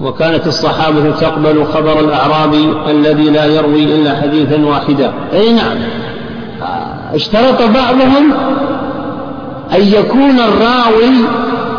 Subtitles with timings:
[0.00, 5.12] وكانت الصحابة تقبل خبر الأعرابي الذي لا يروي إلا حديثا واحدا.
[5.32, 5.76] أي نعم.
[7.14, 8.32] اشترط بعضهم
[9.74, 11.12] أن يكون الراوي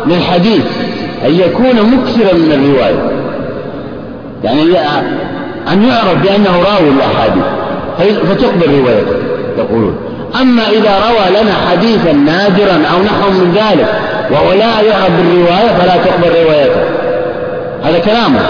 [0.06, 0.66] للحديث
[1.24, 3.10] أن يكون مكثرا من الرواية.
[4.44, 4.62] يعني
[5.72, 7.44] أن يعرف بأنه راوي الأحاديث.
[8.30, 9.16] فتقبل روايته
[9.58, 9.96] يقولون.
[10.40, 13.94] أما إذا روى لنا حديثا نادرا أو نحو من ذلك
[14.30, 16.99] وهو لا يعرف بالرواية فلا تقبل روايته.
[17.82, 18.40] هذا كلامه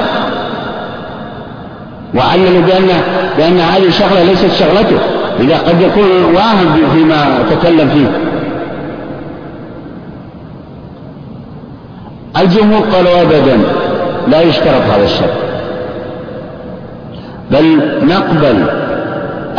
[2.15, 2.89] وعللوا بأن
[3.39, 4.99] بأن هذه الشغلة ليست شغلته
[5.41, 8.07] إذا قد يكون واهم فيما تكلم فيه.
[12.43, 13.59] الجمهور قالوا أبدا
[14.29, 15.31] لا يشترط هذا الشرط.
[17.51, 18.65] بل نقبل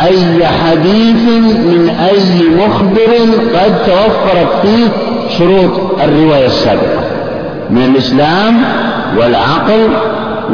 [0.00, 1.28] أي حديث
[1.64, 3.12] من أي مخبر
[3.54, 4.88] قد توفرت فيه
[5.38, 7.02] شروط الرواية السابقة.
[7.70, 8.64] من الإسلام
[9.18, 9.88] والعقل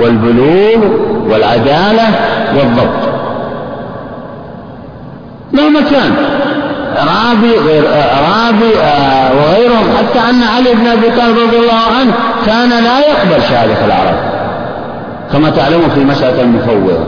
[0.00, 0.90] والبلوغ
[1.30, 2.08] والعدالة
[2.56, 3.08] والضبط.
[5.52, 6.12] مهما كان
[6.96, 9.86] رابي غير رابي آه، وغيرهم.
[9.98, 12.12] حتى أن علي بن أبي طالب رضي الله عنه
[12.46, 14.14] كان لا يقبل شهادة العرب.
[15.32, 16.98] كما تعلمون في مسألة المفوضة.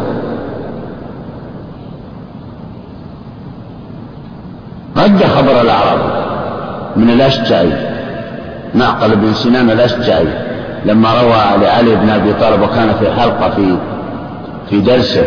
[4.96, 5.98] رد خبر الأعراب
[6.96, 7.72] من الأشجعي.
[8.74, 10.49] معقل بن سنان الأشجعي.
[10.84, 13.76] لما روى لعلي بن أبي طالب وكان في حلقة في
[14.70, 15.24] في درسه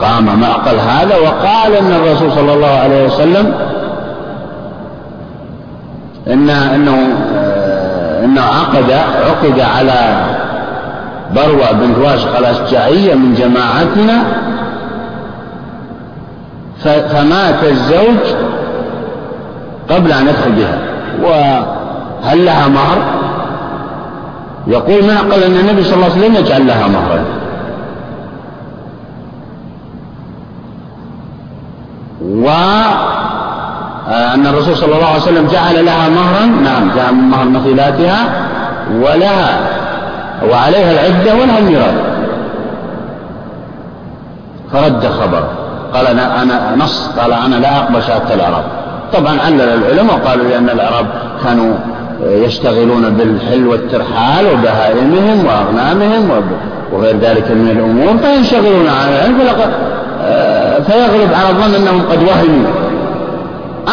[0.00, 3.54] قام معقل هذا وقال إن الرسول صلى الله عليه وسلم
[6.26, 6.98] إن إنه
[7.34, 8.92] آه، إنه عقد
[9.26, 10.24] عقد على
[11.34, 14.22] بروة بنت واشق الأشجعية من جماعتنا
[16.84, 18.34] فمات الزوج
[19.90, 20.78] قبل أن يدخل بها
[21.22, 23.21] وهل لها مهر؟
[24.66, 27.24] يقول معقل أن النبي صلى الله عليه وسلم يجعل لها مهرا.
[34.10, 36.46] وأن الرسول صلى الله عليه وسلم جعل لها مهرا.
[36.46, 38.46] نعم جعل مهر مثيلاتها
[38.94, 39.58] ولها
[40.50, 41.94] وعليها العدة ولها الميراث.
[44.72, 45.44] فرد خبر.
[45.94, 48.64] قال أنا أنا نص قال أنا لا أقبل شهادة الأعراب.
[49.12, 51.06] طبعا علل العلماء قالوا لأن الأعراب
[51.44, 51.74] كانوا
[52.20, 56.30] يشتغلون بالحل والترحال وبهائمهم وأغنامهم
[56.92, 59.38] وغير ذلك من الأمور فينشغلون عن العلم
[60.86, 62.70] فيغلب على الظن أنهم قد وهموا.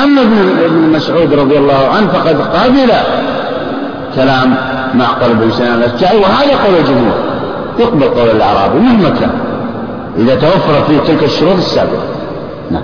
[0.04, 0.22] أما
[0.66, 2.92] ابن مسعود رضي الله عنه فقد قبل
[4.16, 4.56] كلام
[4.96, 7.14] معقل بن سنان الأشجعي وهذا قول الجمهور.
[7.80, 9.32] يقبل قول الأعرابي مهما كان.
[10.18, 12.04] إذا توفر فيه تلك الشروط السابقة.
[12.72, 12.84] نعم.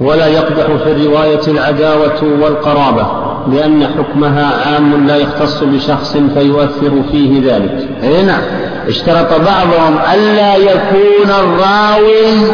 [0.00, 3.06] ولا يقدح في الرواية العداوة والقرابة.
[3.48, 7.88] لأن حكمها عام لا يختص بشخص فيؤثر فيه ذلك.
[8.02, 8.40] أي نعم.
[8.88, 12.52] اشترط بعضهم ألا يكون الراوي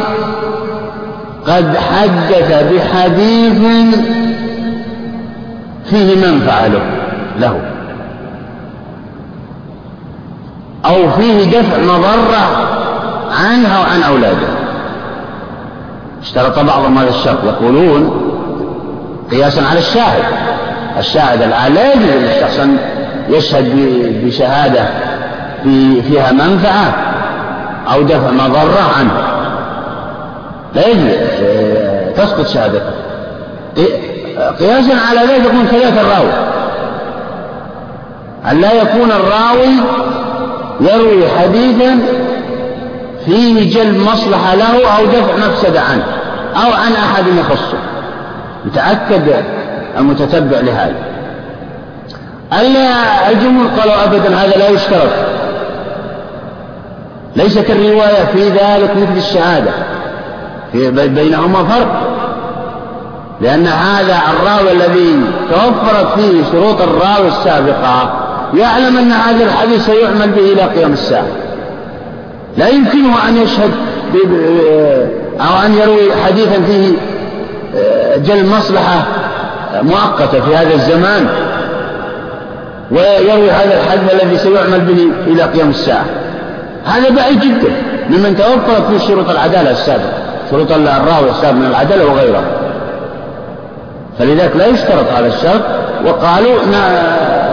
[1.47, 3.95] قد حدث بحديث
[5.91, 6.83] فيه منفعة له,
[7.41, 7.61] له.
[10.87, 12.69] أو فيه دفع مضرة
[13.31, 14.49] عنها وعن أولاده.
[16.23, 17.45] اشترط بعضهم هذا الشرط.
[17.45, 18.11] يقولون
[19.31, 20.25] قياسا على الشاهد.
[20.99, 22.77] الشاهد الآن لا يجوز للشخص أن
[23.29, 23.73] يشهد
[24.25, 24.85] بشهادة
[25.63, 26.95] في فيها منفعة
[27.93, 29.13] أو دفع مضرة عنه.
[30.75, 31.15] لا يجوز
[32.17, 32.91] تسقط شهادته.
[34.61, 36.33] قياسا على ذلك يكون كذلك الراوي.
[38.51, 39.73] أن لا يكون الراوي
[40.81, 41.99] يروي حديثا
[43.27, 46.05] فيه جلب مصلحة له أو دفع مفسدة عنه
[46.57, 47.79] أو عن أحد يخصه.
[48.67, 49.45] يتأكد
[49.99, 50.95] المتتبع لهذا.
[53.31, 55.11] الجمهور قالوا أبدا هذا لا يشترط.
[57.37, 59.71] ليست الرواية في ذلك مثل الشهادة.
[60.73, 62.17] في بينهما فرق.
[63.41, 65.21] لأن هذا الراوي الذي
[65.51, 68.13] توفرت فيه شروط الراوي السابقة
[68.55, 71.27] يعلم أن هذا الحديث سيعمل به إلى قيام الساعة.
[72.57, 73.71] لا يمكنه أن يشهد
[75.41, 76.93] أو أن يروي حديثا فيه
[77.77, 79.03] آه، جل مصلحة
[79.83, 81.29] مؤقتة في هذا الزمان
[82.91, 86.05] ويروي هذا الحديث الذي سيعمل به إلى قيام الساعة.
[86.85, 87.73] هذا بعيد جدا
[88.11, 90.13] ممن توفرت فيه شروط العدالة السابقة
[90.51, 92.43] شروط الراوي السابق من العدالة وغيرها
[94.19, 95.63] فلذلك لا يشترط هذا الشرط
[96.07, 96.59] وقالوا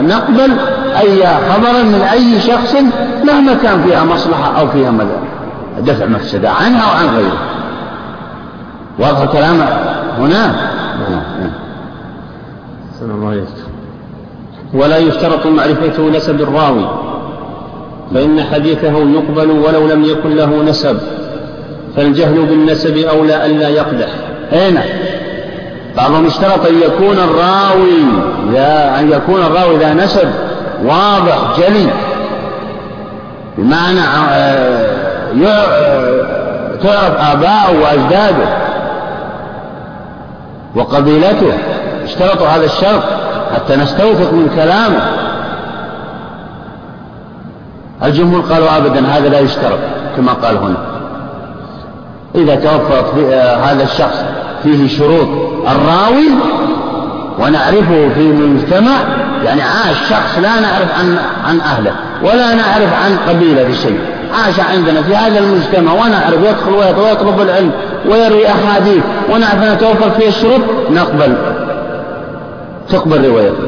[0.02, 0.52] نقبل
[1.00, 2.76] أي خبرا من أي شخص
[3.24, 4.94] مهما كان فيها مصلحة أو فيها
[5.80, 7.38] دفع مفسدة عنها أو عن غيرها
[9.00, 9.66] واضح الكلام؟
[10.20, 10.56] هنا؟
[13.12, 13.46] الله
[14.74, 17.04] ولا يشترط معرفة نسب الراوي
[18.14, 20.98] فإن حديثه يقبل ولو لم يكن له نسب
[21.96, 24.08] فالجهل بالنسب أولى ألا يقدح.
[24.54, 24.80] أين
[25.98, 28.04] بعضهم اشترط أن يكون الراوي
[29.00, 30.28] أن يكون الراوي ذا نسب
[30.86, 31.88] واضح جلي.
[33.58, 34.94] بمعنى آه،
[35.46, 38.64] آه، تعرف آباؤه وأجداده
[40.76, 41.54] وقبيلته.
[42.04, 43.04] اشترطوا هذا الشرط
[43.56, 45.02] حتى نستوثق من كلامه.
[48.04, 49.80] الجمهور قالوا أبدا هذا لا يشترط
[50.18, 50.78] كما قال هنا.
[52.36, 54.24] إذا توفرت آه، هذا الشخص
[54.64, 55.28] فيه شروط
[55.68, 56.30] الراوي
[57.40, 58.96] ونعرفه في مجتمع
[59.44, 61.18] يعني عاش شخص لا نعرف عن
[61.48, 61.92] عن أهله
[62.24, 64.00] ولا نعرف عن قبيلة شيء.
[64.34, 67.72] عاش عندنا في هذا المجتمع ونعرف يدخل ويطلب العلم
[68.06, 71.36] ويروي أحاديث ونعرف أن توفر فيه الشروط نقبل
[72.90, 73.64] تقبل روايته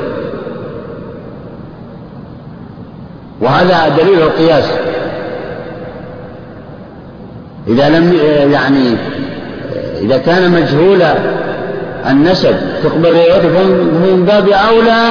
[3.41, 4.65] وهذا دليل القياس.
[7.67, 8.13] إذا لم
[8.51, 8.95] يعني
[10.01, 11.01] إذا كان مجهول
[12.09, 15.07] النسب تقبل روايته فمن باب أولى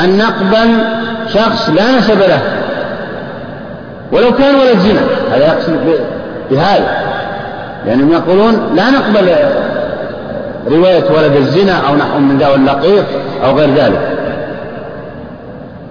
[0.00, 0.84] أن نقبل
[1.28, 2.42] شخص لا نسب له.
[4.12, 5.00] ولو كان ولد زنا
[5.32, 5.98] هذا يقصد
[6.50, 7.04] بهذا.
[7.86, 9.28] لأنهم يقولون لا نقبل
[10.70, 13.04] رواية ولد الزنا أو نحو من ذا اللقيط
[13.44, 14.18] أو غير ذلك.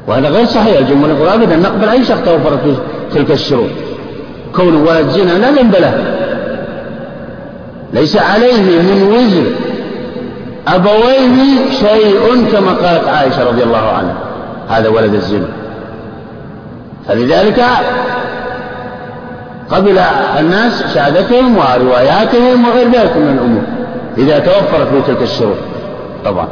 [0.07, 0.77] وهذا غير صحيح.
[0.77, 2.75] الجمهور يقول أبدا نقبل أي شخص توفر في
[3.13, 3.69] تلك الشروط.
[4.55, 5.93] كونه ولد زنا لا ذنب له.
[7.93, 9.43] ليس عليه من وزر
[10.67, 14.15] أبويه شيء كما قالت عائشة رضي الله عنها.
[14.69, 15.47] هذا ولد الزنا.
[17.07, 17.63] فلذلك
[19.71, 19.97] قبل
[20.39, 23.82] الناس شهادتهم ورواياتهم وغير ذلك من الأمور.
[24.17, 25.57] إذا توفرت له تلك الشروط
[26.25, 26.47] طبعا.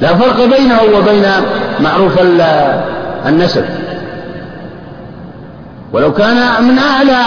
[0.00, 1.24] لا فرق بينه وبين
[1.80, 2.18] معروف
[3.26, 3.64] النسب.
[5.92, 7.24] ولو كان من أعلى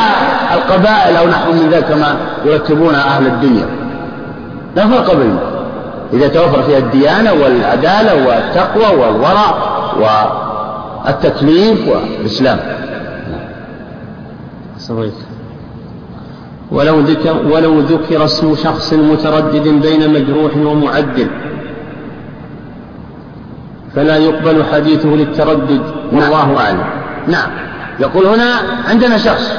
[0.53, 2.15] القبائل أو نحو من ذلك كما
[2.45, 3.65] يرتبون أهل الدنيا.
[4.75, 5.39] لا فرق بينه.
[6.13, 9.55] إذا توفر فيها الديانة والعدالة والتقوى والورع
[11.05, 12.59] والتكليف والإسلام.
[14.79, 15.13] صحيح
[16.71, 21.27] ولو ذكر ولو ذكر اسم شخص متردد بين مجروح ومعدل.
[23.95, 25.81] فلا يقبل حديثه للتردد.
[26.11, 26.55] والله نعم.
[26.55, 26.83] أعلم.
[27.27, 27.49] نعم.
[27.99, 28.53] يقول هنا
[28.87, 29.53] عندنا شخص.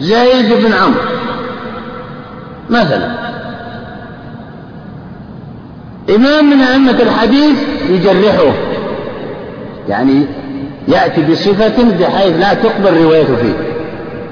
[0.00, 1.00] زيد بن عمرو.
[2.70, 3.26] مثلا.
[6.16, 7.58] إمام من أئمة الحديث
[7.88, 8.52] يجرحه.
[9.88, 10.26] يعني
[10.88, 13.75] يأتي بصفة بحيث لا تقبل روايته فيه.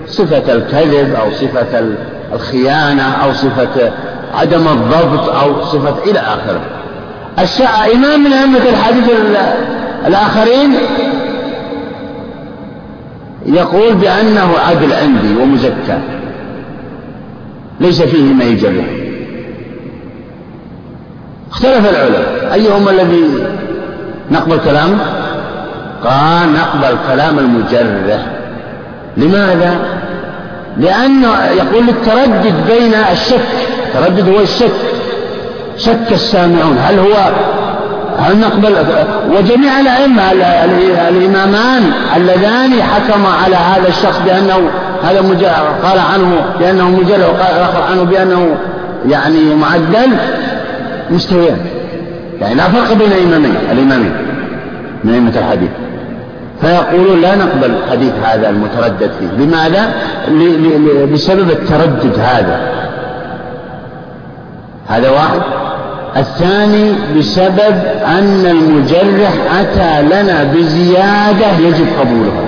[0.07, 1.95] صفة الكذب أو صفة
[2.33, 3.93] الخيانة أو صفة
[4.35, 6.61] عدم الضبط أو صفة إلى آخره.
[7.95, 9.11] إمام من أئمة الحديث
[10.07, 10.75] الآخرين
[13.47, 15.99] يقول بأنه عدل عندي ومزكى.
[17.81, 18.85] ليس فيه ما يجرح
[21.51, 22.51] اختلف العلماء.
[22.55, 23.25] أيهما الذي
[24.31, 24.99] نقبل كلامه؟
[26.05, 28.27] قال نقبل كلام المجرح.
[29.17, 29.77] لماذا؟
[30.79, 33.41] لأنه يقول التردد بين الشك.
[33.87, 34.73] التردد هو الشك.
[35.79, 36.79] شك السامعون.
[36.79, 37.33] هل هو
[38.19, 38.75] هل نقبل
[39.31, 40.33] وجميع الأئمة
[41.09, 44.71] الإمامان اللذان حكما على هذا الشخص بأنه
[45.03, 45.21] هذا
[45.83, 48.57] قال عنه بأنه مجرد وقال الآخر عنه بأنه
[49.09, 50.17] يعني معدل
[51.11, 51.59] مستويان
[52.41, 54.13] يعني لا فرق بين الإمامين الإمامين
[55.05, 55.71] من أئمة الحديث.
[56.61, 59.45] فيقولون لا نقبل حديث هذا المتردد فيه.
[59.45, 59.95] لماذا؟
[61.13, 62.61] بسبب التردد هذا.
[64.89, 65.41] هذا واحد.
[66.17, 72.45] الثاني بسبب أن المجرح أتى لنا بزيادة يجب قبولها.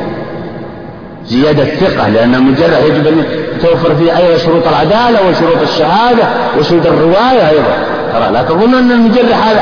[1.26, 3.24] زيادة ثقة لأن المجرح يجب أن
[3.62, 6.24] توفر فيه أيضا شروط العدالة وشروط الشهادة
[6.58, 7.76] وشروط الرواية أيضا.
[8.12, 9.52] ترى لا تظن أن المجرح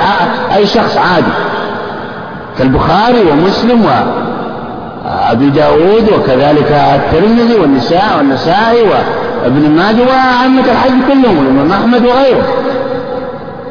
[0.56, 1.32] أي شخص عادي.
[2.58, 3.86] كالبخاري ومسلم
[5.14, 12.42] وأبي داود وكذلك الترمذي والنساء والنسائي وابن ماجه وأئمة الحج كلهم والإمام أحمد وغيره.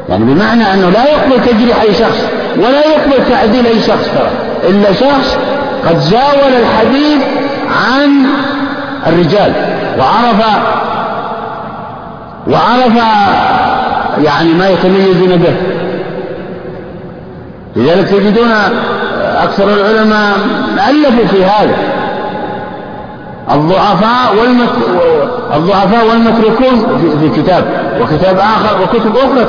[0.08, 4.30] يعني بمعنى أنه لا يقبل تجريح أي شخص ولا يقبل تعديل أي شخص ترى.
[4.70, 5.38] إلا شخص
[5.86, 7.22] قد زاول الحديث
[7.86, 8.26] عن
[9.06, 9.52] الرجال
[9.98, 10.44] وعرف
[12.46, 13.04] وعرف
[14.24, 15.54] يعني ما يتميزون به.
[17.76, 18.50] لذلك تجدون
[19.42, 20.36] أكثر العلماء
[20.90, 21.76] ألفوا في هذا.
[23.52, 24.68] الضعفاء والمت...
[25.54, 27.64] الضعفاء والمتروكون في كتاب
[28.00, 29.46] وكتاب آخر وكتب أخرى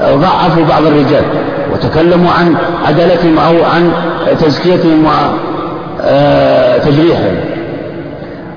[0.00, 1.24] ضعفوا بعض الرجال
[1.72, 2.56] وتكلموا عن
[2.88, 3.92] عدالتهم أو عن
[4.40, 5.04] تزكيتهم
[5.98, 7.62] وتجريحهم آه،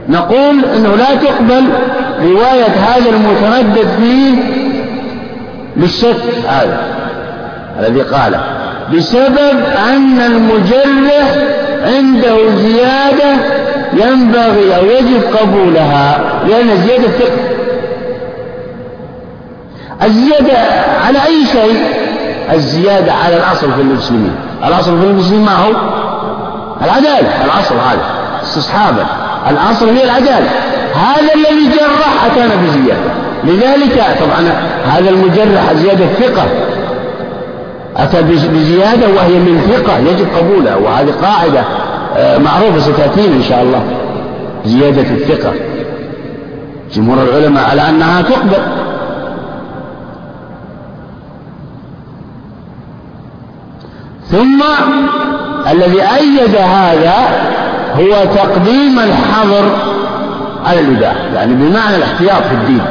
[0.09, 1.63] نقول أنه لا تقبل
[2.21, 4.35] رواية هذا المتردد فيه
[5.75, 6.79] بالشك هذا
[7.79, 8.64] الذي قاله.
[8.93, 11.35] بسبب أن المجرح
[11.85, 13.35] عنده زيادة
[13.93, 17.55] ينبغي أو يجب قبولها لأن زيادة فقه.
[20.03, 20.57] الزيادة
[21.05, 21.83] على أي شيء؟
[22.53, 24.35] الزيادة على الأصل في المسلمين.
[24.67, 25.71] الأصل في المسلمين ما هو؟
[26.85, 27.29] العدالة.
[27.45, 28.01] الأصل هذا
[28.43, 29.05] استصحابا.
[29.49, 30.49] الأصل هي العدالة.
[30.95, 33.11] هذا الذي جرح أتانا بزيادة.
[33.43, 34.51] لذلك طبعا
[34.85, 36.45] هذا المجرح زيادة ثقة
[37.97, 41.63] أتى بزيادة وهي من ثقة يجب قبولها وهذه قاعدة
[42.17, 43.83] آه، معروفة ستأتينا إن شاء الله
[44.65, 45.53] زيادة الثقة.
[46.93, 48.61] جمهور العلماء على أنها تقبل.
[54.31, 54.63] ثم
[55.71, 57.15] الذي أيد هذا
[57.99, 59.65] هو تقديم الحظر
[60.65, 62.81] على الإباحة يعني بمعنى الاحتياط في الدين.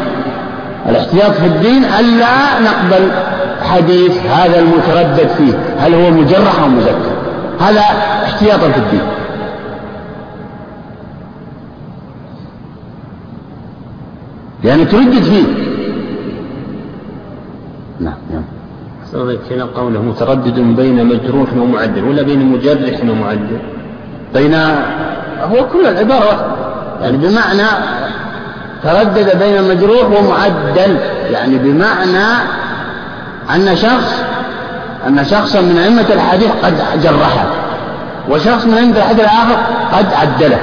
[0.88, 3.11] الاحتياط في الدين ألا نقبل
[3.62, 7.14] حديث هذا المتردد فيه هل هو مجرح أو مزكى
[7.61, 7.80] هذا
[8.25, 9.00] احتياطا في الدين.
[14.64, 15.44] يعني تردد فيه.
[18.00, 18.44] نعم نعم.
[19.50, 23.58] هنا قوله متردد بين مجروح ومعدل ولا بين مجرح ومعدل؟
[24.34, 24.54] بين
[25.42, 26.54] هو كل العبارة واحدة.
[27.02, 27.68] يعني بمعنى
[28.82, 30.96] تردد بين مجروح ومعدل
[31.30, 32.26] يعني بمعنى
[33.50, 34.24] أن شخص
[35.06, 37.46] أن شخصا من أئمة الحديث قد جرحه
[38.28, 39.56] وشخص من أئمة الحديث الآخر
[39.92, 40.58] قد عدله.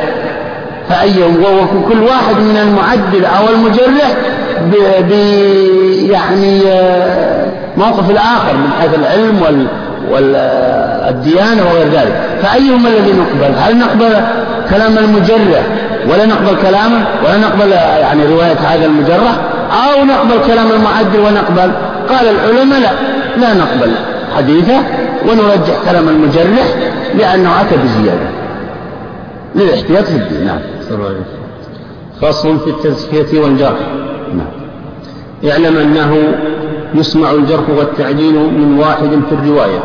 [0.90, 4.12] فأيهم وكل واحد من المعدل أو المجرح
[4.72, 5.12] ب
[6.12, 7.46] يعني آه،
[7.78, 9.68] موقف الآخر من حيث العلم وال
[10.12, 12.22] والديانة وغير ذلك.
[12.44, 14.22] فأيهما الذي نقبل؟ هل نقبل
[14.70, 15.64] كلام المجرح
[16.10, 19.36] ولا نقبل كلامه ولا نقبل يعني رواية هذا المجرح؟
[19.72, 21.72] أو نقبل كلام المعدل ونقبل؟
[22.12, 22.92] قال العلماء لا
[23.38, 23.92] لا نقبل
[24.36, 24.82] حديثه
[25.30, 26.76] ونرجح كلام المجرح
[27.18, 28.30] لأنه أتى بزيادة.
[29.56, 30.60] للاحتياط في الدين نعم.
[32.22, 33.80] فصل في التزكية والجرح.
[34.34, 35.52] نعم.
[35.52, 36.34] اعلم أنه
[36.94, 39.80] يسمع الجرح والتعديل من واحد في الرواية.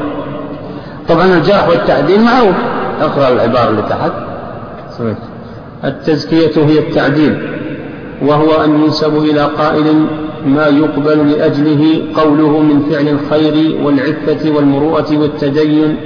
[1.08, 2.54] طبعا الجرح والتعديل معروف.
[3.00, 4.12] اقرأ العبارة اللي تحت.
[4.98, 5.16] صحيح.
[5.84, 7.56] التزكية هي التعديل
[8.22, 10.06] وهو أن ينسب إلى قائل
[10.46, 15.96] ما يقبل لأجله قوله من فعل الخير والعفة والمروءة والتدين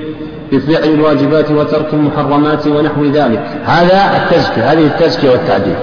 [0.53, 3.43] بفعل الواجبات وترك المحرمات ونحو ذلك.
[3.65, 5.75] هذا التزكية هذه التزكية والتعديل.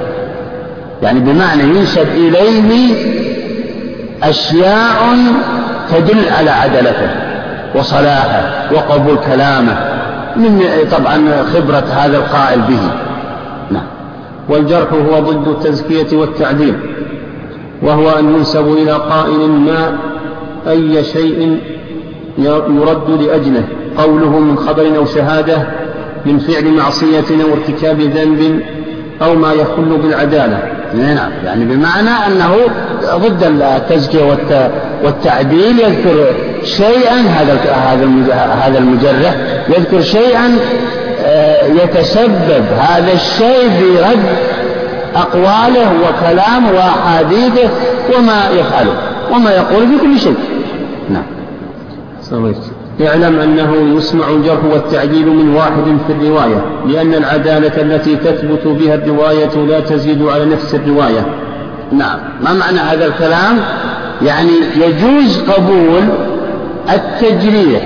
[1.03, 2.95] يعني بمعنى ينسب إليه
[4.23, 5.17] أشياء
[5.91, 7.09] تدل على عدلته
[7.75, 9.77] وصلاحه وقبول كلامه
[10.35, 10.61] من
[10.91, 12.79] طبعا خبرة هذا القائل به.
[13.71, 13.87] نعم.
[14.49, 16.75] والجرح هو ضد التزكية والتعديل.
[17.81, 19.97] وهو أن ينسب إلى قائل ما
[20.67, 21.59] أي شيء
[22.37, 23.63] يرد لأجله.
[23.97, 25.57] قوله من خبر أو شهادة
[26.25, 28.61] من فعل معصية أو ارتكاب ذنب
[29.21, 30.59] أو ما يخل بالعدالة.
[30.93, 31.31] نعم.
[31.45, 32.55] يعني بمعنى أنه
[33.15, 34.37] ضد التزكية
[35.03, 36.25] والتعديل يذكر
[36.63, 37.59] شيئا هذا
[38.65, 39.35] هذا المجرح
[39.69, 40.57] يذكر شيئا
[41.25, 44.19] آه، يتسبب هذا الشيء برد
[45.21, 47.69] أقواله وكلامه وأحاديثه
[48.17, 48.93] وما يفعله
[49.31, 50.35] وما يقول في كل شيء.
[51.09, 51.23] نعم.
[53.01, 59.55] اعلم أنه يسمع الجرح والتعديل من واحد في الرواية لأن العدالة التي تثبت بها الرواية
[59.67, 61.25] لا تزيد على نفس الرواية.
[61.91, 62.19] نعم.
[62.41, 63.59] ما معنى هذا الكلام؟
[64.21, 66.03] يعني يجوز قبول
[66.93, 67.81] التجريح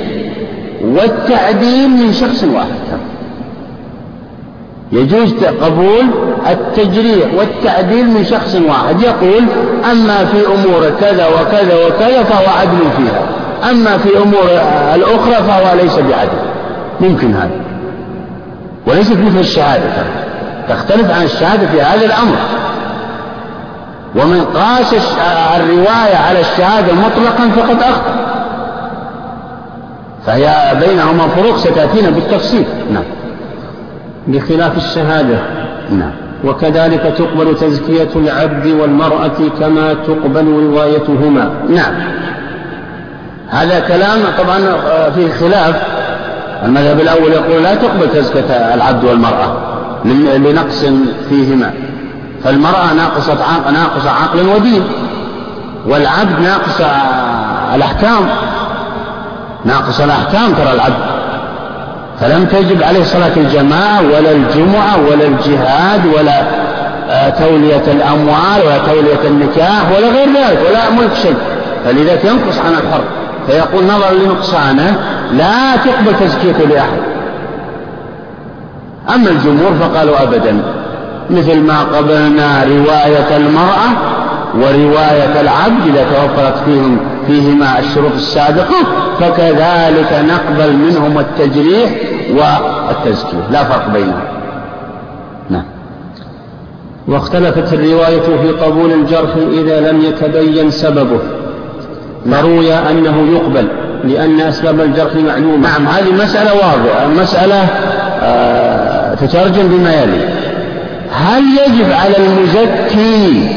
[0.81, 3.01] والتعديل من شخص واحد.
[4.91, 6.05] يجوز قبول
[6.49, 9.01] التجريح والتعديل من شخص واحد.
[9.01, 9.43] يقول
[9.91, 13.21] أما في أمور كذا وكذا وكذا فهو عدل فيها.
[13.71, 14.49] أما في أمور
[14.95, 16.39] الأخرى فهو ليس بعدل.
[17.01, 17.61] ممكن هذا.
[18.87, 19.83] وليست مثل الشهادة.
[20.69, 22.35] تختلف عن الشهادة في هذا الأمر.
[24.15, 24.93] ومن قاس
[25.55, 28.15] الرواية على الشهادة مطلقا فقد أخطأ.
[30.25, 32.65] فهي بينهما فروق ستأتينا بالتفصيل.
[32.93, 33.03] نعم.
[34.27, 35.39] بخلاف الشهادة.
[35.91, 36.11] نعم.
[36.43, 41.51] وكذلك تقبل تزكية العبد والمرأة كما تقبل روايتهما.
[41.69, 41.93] نعم.
[43.49, 45.75] هذا كلام طبعا آه، فيه خلاف.
[46.65, 49.57] المذهب الأول يقول لا تقبل تزكية العبد والمرأة
[50.37, 50.85] لنقص
[51.29, 51.73] فيهما.
[52.43, 54.83] فالمرأة ناقصة عقل, ناقصة عقل ودين
[55.87, 56.81] والعبد ناقص
[57.75, 58.27] الأحكام.
[59.65, 61.20] ناقص الأحكام ترى العبد.
[62.21, 66.41] فلم تجب عليه صلاة الجماعة ولا الجمعة ولا الجهاد ولا
[67.09, 71.35] آه، تولية الأموال ولا تولية النكاح ولا غير ذلك ولا ملك شيء.
[71.85, 73.03] فلذلك ينقص عن الحر.
[73.47, 74.95] فيقول نظرا لنقصانه
[75.33, 76.99] لا تقبل تزكيته لأحد.
[79.15, 80.61] أما الجمهور فقالوا أبدا.
[81.29, 83.89] مثل ما قبلنا رواية المرأة
[84.55, 86.97] ورواية العبد إذا توفرت فيهم
[87.27, 88.75] فيهما الشروط السابقة
[89.19, 91.91] فكذلك نقبل منهم التجريح
[92.29, 93.47] والتزكية.
[93.51, 94.23] لا فرق بينهم.
[95.49, 95.63] نعم.
[97.07, 101.19] واختلفت الرواية في قبول الجرح إذا لم يتبين سببه.
[102.31, 103.67] فروي أنه يقبل
[104.03, 105.69] لأن أسباب الجرح معلومة.
[105.69, 107.07] نعم هذه مسألة واضحة.
[107.07, 107.67] مسألة
[108.21, 110.29] آه تترجم بما يلي.
[111.11, 113.49] هل يجب على المزكي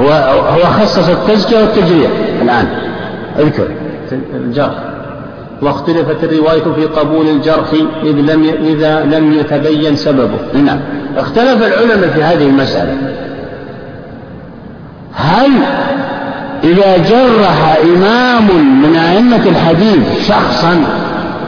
[0.00, 0.08] هو
[0.48, 2.10] هو خصص التزكية والتجريح
[2.42, 2.66] الآن؟
[3.38, 3.68] اذكر.
[4.34, 4.74] الجرح.
[5.62, 7.72] واختلفت الرواية في قبول الجرح
[8.02, 10.38] إذ لم إذا لم يتبين سببه.
[10.64, 10.80] نعم.
[11.16, 12.96] اختلف العلماء في هذه المسألة.
[15.14, 15.50] هل
[16.64, 18.46] إذا جرح إمام
[18.82, 20.84] من أئمة الحديث شخصا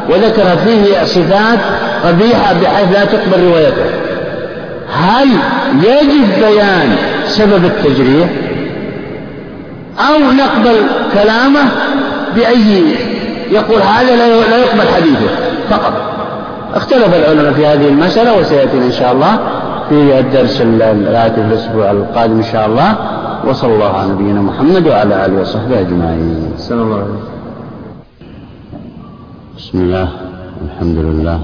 [0.09, 1.59] وذكر فيه صفات
[2.05, 3.85] قبيحة بحيث لا تقبل روايته
[4.93, 5.29] هل
[5.75, 8.29] يجب بيان سبب التجريح؟
[9.99, 10.77] أو نقبل
[11.13, 11.61] كلامه
[12.37, 12.83] بأي
[13.51, 15.29] يقول هذا لا يقبل حديثه
[15.71, 15.93] فقط.
[16.75, 19.39] اختلف العلماء في هذه المسألة وسيأتي إن شاء الله
[19.89, 22.97] في الدرس الآتي في الأسبوع القادم إن شاء الله.
[23.47, 26.53] وصلى الله على نبينا محمد وعلى آله وصحبه أجمعين.
[26.71, 27.05] الله عليه
[29.59, 30.09] بسم الله
[30.65, 31.41] الحمد لله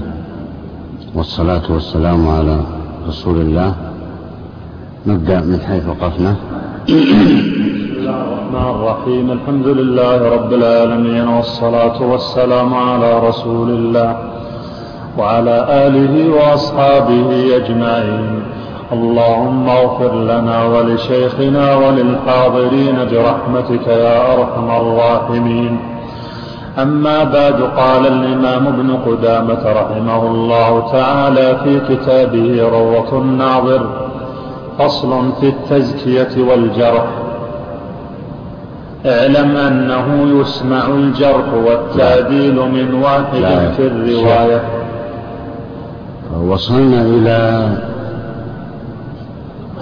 [1.15, 2.59] والصلاة والسلام على
[3.07, 3.73] رسول الله.
[5.07, 6.35] نبدأ من حيث وقفنا.
[8.09, 9.31] الرحمن الرحيم.
[9.31, 14.17] الحمد لله رب العالمين والصلاة والسلام على رسول الله
[15.17, 18.43] وعلى آله وأصحابه أجمعين.
[18.93, 25.79] اللهم اغفر لنا ولشيخنا وللحاضرين برحمتك يا أرحم الراحمين.
[26.79, 33.81] أما بعد قال الإمام ابن قدامة رحمه الله تعالى في كتابه روضة الناظر
[34.79, 37.26] فصل في التزكية والجرح.
[39.05, 44.61] اعلم أنه يسمع الجرح والتعديل من واحد في الرواية.
[46.41, 47.69] وصلنا إلى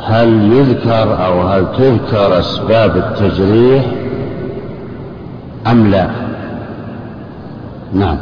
[0.04, 3.86] هل يذكر أو هل تذكر أسباب التجريح
[5.67, 6.10] أم لا؟
[7.93, 8.17] نعم.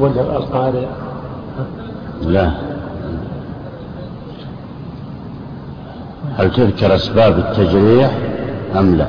[0.00, 0.86] هو القارئ؟
[2.26, 2.50] لا.
[6.38, 8.10] هل تذكر أسباب التجريح
[8.78, 9.06] أم لا؟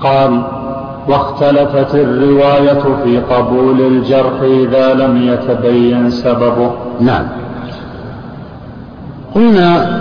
[0.00, 0.42] قال
[1.08, 6.72] واختلفت الرواية في قبول الجرح إذا لم يتبين سببه.
[7.00, 7.26] نعم.
[9.34, 10.00] قلنا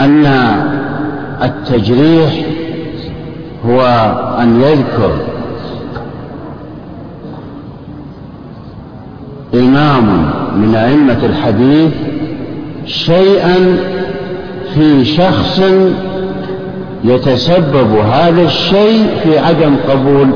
[0.00, 0.26] أن
[1.42, 2.51] التجريح
[3.66, 3.80] هو
[4.40, 5.12] أن يذكر
[9.54, 11.92] إمام من أئمة الحديث
[12.86, 13.76] شيئا
[14.74, 15.60] في شخص
[17.04, 20.30] يتسبب هذا الشيء في عدم قبول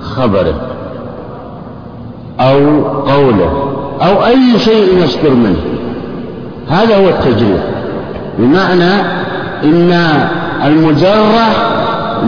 [0.00, 0.60] خبره
[2.40, 3.70] أو قوله
[4.02, 5.62] أو أي شيء يصدر منه.
[6.68, 7.62] هذا هو التجريح.
[8.38, 8.94] بمعنى
[9.64, 9.92] إن
[10.64, 11.69] المجرح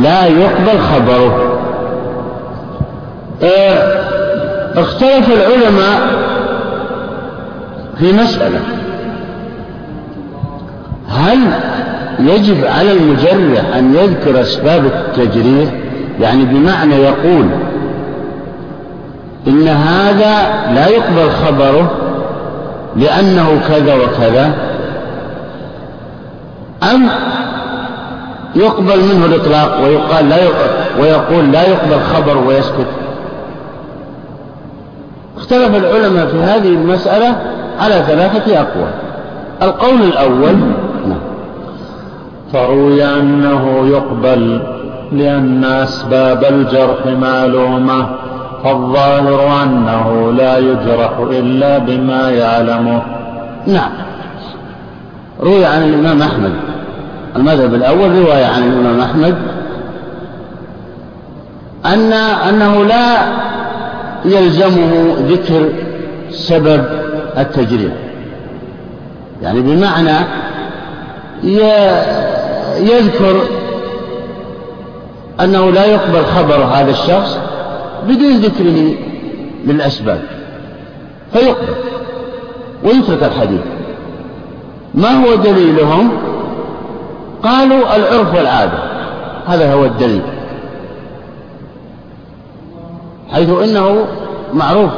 [0.01, 1.59] لا يقبل خبره.
[3.43, 4.03] آه
[4.77, 6.01] اختلف العلماء
[7.99, 8.61] في مسألة.
[11.09, 11.39] هل
[12.19, 15.71] يجب على المجرح أن يذكر أسباب التجريح؟
[16.21, 17.47] يعني بمعنى يقول
[19.47, 20.43] إن هذا
[20.75, 21.91] لا يقبل خبره
[22.97, 24.53] لأنه كذا وكذا
[26.83, 27.09] أم
[28.57, 30.37] يقبل منه الإطلاق ويقال لا
[31.01, 32.87] ويقول لا يقبل خبر ويسكت.
[35.37, 37.37] اختلف العلماء في هذه المسألة
[37.81, 38.91] على ثلاثة أقوال.
[39.63, 40.57] القول الأول
[41.09, 41.19] نعم
[42.53, 44.63] فروي أنه يقبل
[45.13, 48.07] لأن أسباب الجرح معلومة
[48.65, 53.03] فالظاهر أنه لا يجرح إلا بما يعلمه.
[53.67, 53.91] نعم.
[55.41, 56.53] روي عن الإمام أحمد.
[57.37, 59.35] المذهب الأول رواية عن الإمام أحمد
[61.87, 63.17] أن أنه لا
[64.25, 65.69] يلزمه ذكر
[66.31, 66.85] سبب
[67.39, 67.93] التجريح
[69.43, 70.27] يعني بمعنى
[72.81, 73.43] يذكر
[75.41, 77.39] أنه لا يقبل خبر هذا الشخص
[78.09, 78.95] بدون ذكره
[79.67, 80.21] للأسباب.
[81.33, 81.75] فيقبل
[82.85, 83.61] ويترك الحديث.
[84.95, 86.11] ما هو دليلهم؟
[87.43, 88.79] قالوا العرف والعادة.
[89.47, 90.23] هذا هو الدليل.
[93.33, 94.05] حيث إنه
[94.55, 94.91] معروف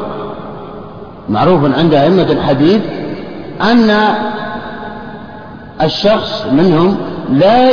[1.29, 2.81] معروف عند أئمة الحديث
[3.61, 3.91] أن
[5.83, 6.97] الشخص منهم
[7.33, 7.71] لا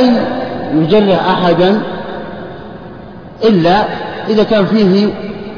[0.74, 1.82] يجرح أحدا
[3.44, 3.84] إلا
[4.28, 5.08] إذا كان فيه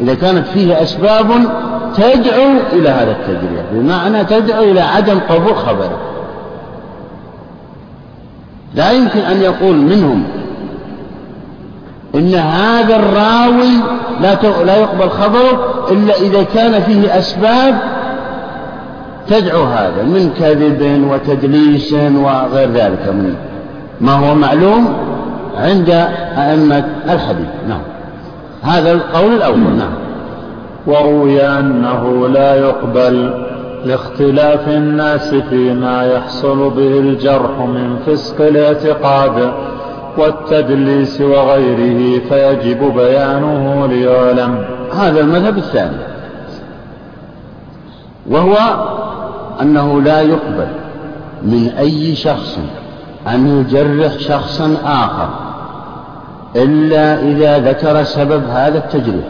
[0.00, 1.27] إذا كانت فيه أسباب
[1.96, 3.62] تدعو إلى هذا التجريح.
[3.72, 6.13] بمعنى تدعو إلى عدم قبول خبره.
[8.75, 10.25] لا يمكن أن يقول منهم
[12.15, 13.73] إن هذا الراوي
[14.21, 14.35] لا
[14.65, 17.75] لا يقبل خبره إلا إذا كان فيه أسباب
[19.29, 23.35] تدعو هذا من كذب وتدليس وغير ذلك من
[24.01, 24.97] ما هو معلوم
[25.57, 25.91] عند
[26.37, 27.47] أئمة الحديث.
[27.69, 27.81] نعم.
[28.63, 29.59] هذا القول الأول.
[29.59, 29.95] نعم.
[30.87, 33.45] وروي أنه لا يقبل
[33.85, 39.53] لاختلاف الناس فيما يحصل به الجرح من فسق الاعتقاد
[40.18, 44.64] والتدليس وغيره فيجب بيانه ليعلم.
[44.94, 45.97] هذا المذهب الثاني.
[48.27, 48.57] وهو
[49.61, 50.68] أنه لا يقبل
[51.42, 52.59] من أي شخص
[53.29, 55.29] أن يجرح شخصا آخر
[56.57, 59.27] إلا إذا ذكر سبب هذا التجريح.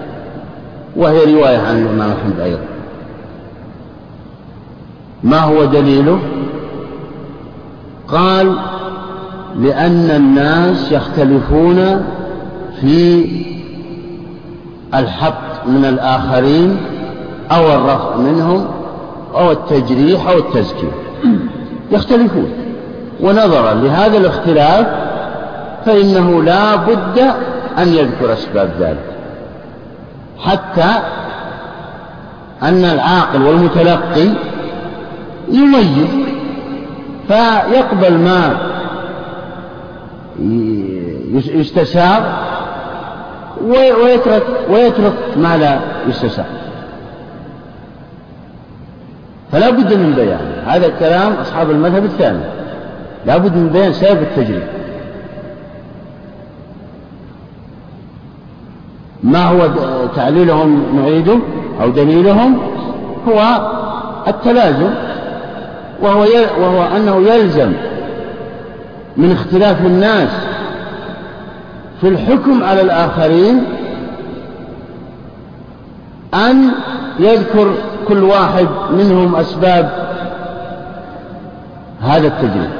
[0.96, 2.73] وهي رواية عن الإمام أحمد أيضا.
[5.24, 6.18] ما هو دليله؟
[8.08, 8.56] قال
[9.58, 12.04] لأن الناس يختلفون
[12.80, 13.26] في
[14.94, 16.76] الحق من الآخرين
[17.50, 18.66] أو الرفع منهم
[19.34, 20.92] أو التجريح أو التزكية.
[21.90, 22.48] يختلفون.
[23.20, 24.86] ونظرا لهذا الاختلاف
[25.86, 27.18] فإنه لا بد
[27.78, 29.14] أن يذكر أسباب ذلك.
[30.38, 31.02] حتى
[32.62, 34.28] أن العاقل والمتلقي
[35.48, 36.08] يميز
[37.28, 38.56] فيقبل ما
[41.32, 42.22] يستشار
[43.66, 45.78] ويترك ويترك ما لا
[46.08, 46.46] يستشار
[49.52, 50.62] فلا بد من بيان.
[50.66, 52.40] هذا الكلام أصحاب المذهب الثاني.
[53.26, 54.62] لا بد من بيان سبب التجريب.
[59.22, 59.68] ما هو
[60.16, 61.38] تعليلهم نعيده
[61.80, 62.58] أو دليلهم؟
[63.28, 63.68] هو
[64.28, 64.90] التلازم.
[66.04, 66.26] وهو,
[66.60, 67.72] وهو أنه يلزم
[69.16, 70.28] من اختلاف الناس
[72.00, 73.64] في الحكم على الآخرين
[76.34, 76.70] أن
[77.18, 77.74] يذكر
[78.08, 78.66] كل واحد
[78.98, 79.90] منهم أسباب
[82.00, 82.70] هذا التجريب.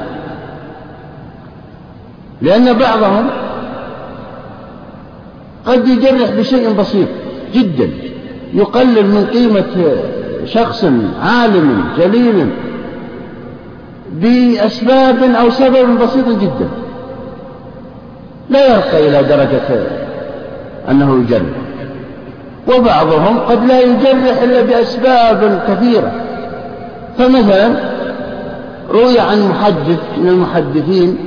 [2.41, 3.27] لأن بعضهم
[5.65, 7.07] قد يجرح بشيء بسيط
[7.53, 7.89] جدا
[8.53, 9.95] يقلل من قيمة
[10.45, 10.85] شخص
[11.21, 12.49] عالم جليل
[14.21, 16.69] بأسباب أو سبب بسيط جدا.
[18.49, 19.85] لا يرقى إلى درجة
[20.89, 21.55] أنه يجرح.
[22.67, 26.11] وبعضهم قد لا يجرح إلا بأسباب كثيرة.
[27.17, 27.75] فمثلا
[28.89, 31.17] روي عن محدث من المحدثين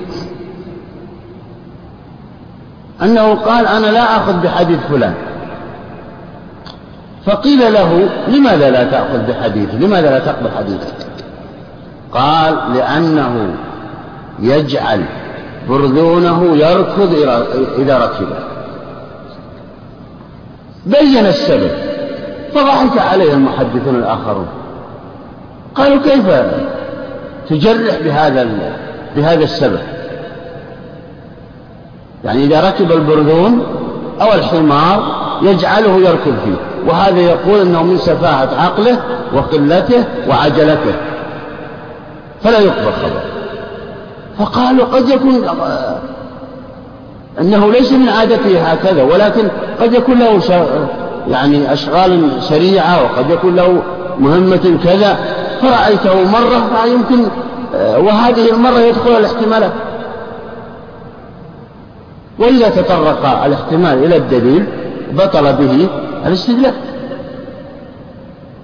[3.03, 5.15] أنه قال أنا لا أخذ بحديث فلان.
[7.27, 11.08] فقيل له لماذا لا تأخذ بحديثه لماذا لا تقبل حديثه
[12.15, 13.55] قال لأنه
[14.41, 15.05] يجعل
[15.69, 17.15] برذونه يركض
[17.79, 18.27] إذا ركب
[20.87, 21.71] بين السبب.
[22.55, 24.47] فضحك عليه المحدثون الآخرون.
[25.75, 26.27] قالوا كيف
[27.49, 28.49] تجرح بهذا
[29.17, 29.81] بهذا السبب؟
[32.25, 33.63] يعني إذا ركب البرذون
[34.21, 35.03] أو الحمار
[35.43, 36.89] يجعله يركض فيه.
[36.91, 38.99] وهذا يقول أنه من سفاهة عقله
[39.35, 40.95] وقلته وعجلته.
[42.43, 43.21] فلا يقبل خبر.
[44.39, 45.45] فقالوا قد يكون
[47.41, 49.49] أنه ليس من عادته هكذا ولكن
[49.81, 50.41] قد يكون له
[51.29, 53.83] يعني أشغال سريعة وقد يكون له
[54.21, 55.19] مهمة كذا.
[55.63, 57.25] فرأيته مرة فيمكن
[57.75, 59.73] وهذه المرة يدخل الاحتمالات
[62.39, 64.65] وإذا تطرق الاحتمال إلى الدليل
[65.13, 65.89] بطل به
[66.27, 66.75] الاستدلال.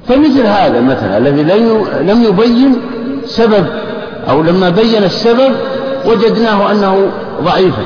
[0.09, 1.43] فمثل هذا مثلا الذي
[2.01, 2.77] لم يبين
[3.27, 3.67] سبب
[4.29, 5.53] أو لما بين السبب
[6.07, 7.11] وجدناه أنه
[7.43, 7.83] ضعيفا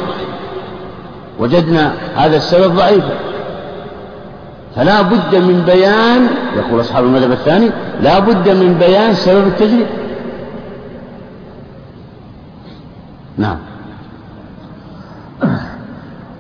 [1.39, 3.15] وجدنا هذا السبب ضعيفا
[4.77, 7.71] فلا بد من بيان يقول أصحاب المذهب الثاني
[8.01, 9.89] لا بد من بيان سبب التجريح
[13.39, 13.59] نعم.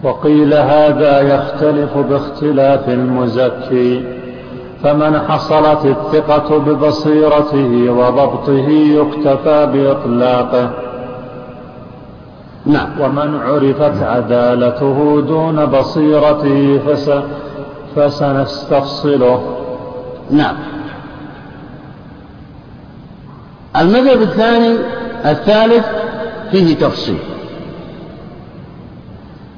[0.02, 4.17] وقيل هذا يختلف باختلاف المزكي.
[4.82, 10.70] فمن حصلت الثقة ببصيرته وضبطه يكتفى بإطلاقه.
[12.66, 12.88] نعم.
[13.00, 17.10] ومن عرفت عدالته دون بصيرته فس
[17.96, 19.56] فسنستفصله.
[20.30, 20.56] نعم.
[23.76, 24.78] المذهب الثاني
[25.24, 25.86] الثالث
[26.50, 27.18] فيه تفصيل.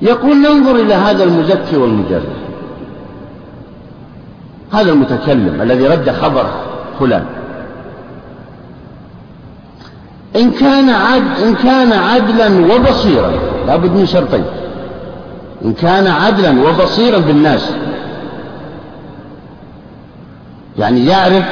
[0.03, 2.50] يقول ننظر إلى هذا المزكي والمجرد.
[4.73, 6.47] هذا المتكلم الذي رد خبر
[7.01, 7.25] فلان.
[10.37, 13.33] إن كان عد إن كان عدلا وبصيرا
[13.67, 14.45] لابد من شرطين.
[15.65, 17.73] إن كان عدلا وبصيرا بالناس.
[20.79, 21.45] يعني يعرف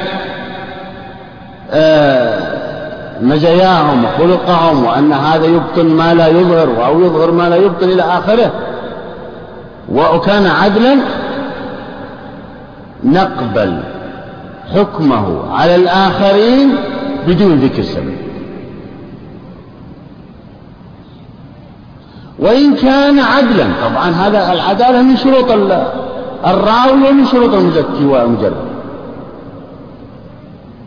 [1.71, 2.59] آه
[3.21, 8.51] مزاياهم وخلقهم وأن هذا يبطن ما لا يظهر أو يظهر ما لا يبطن إلى آخره.
[9.93, 10.97] وكان عدلا
[13.03, 13.79] نقبل
[14.75, 16.75] حكمه على الآخرين
[17.27, 18.15] بدون ذكر سبب.
[22.39, 25.51] وإن كان عدلا طبعا هذا العدالة من شروط
[26.45, 28.69] الراوي ومن شروط المزكي والمجرد.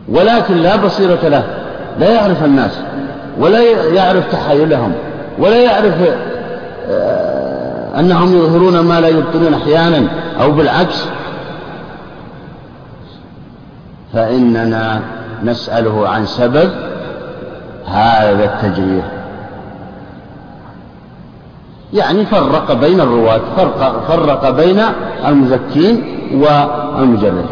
[0.09, 1.43] ولكن لا بصيرة له
[1.99, 2.71] لا يعرف الناس
[3.39, 3.61] ولا
[3.93, 4.93] يعرف تحايلهم
[5.39, 5.93] ولا يعرف
[6.89, 10.07] آه، أنهم يظهرون ما لا يبطلون أحيانا
[10.41, 11.05] أو بالعكس
[14.13, 15.01] فإننا
[15.43, 16.69] نسأله عن سبب
[17.87, 19.05] هذا التجريح.
[21.93, 24.81] يعني فرق بين الرواة فرق, فرق بين
[25.27, 27.45] المزكين والمجردين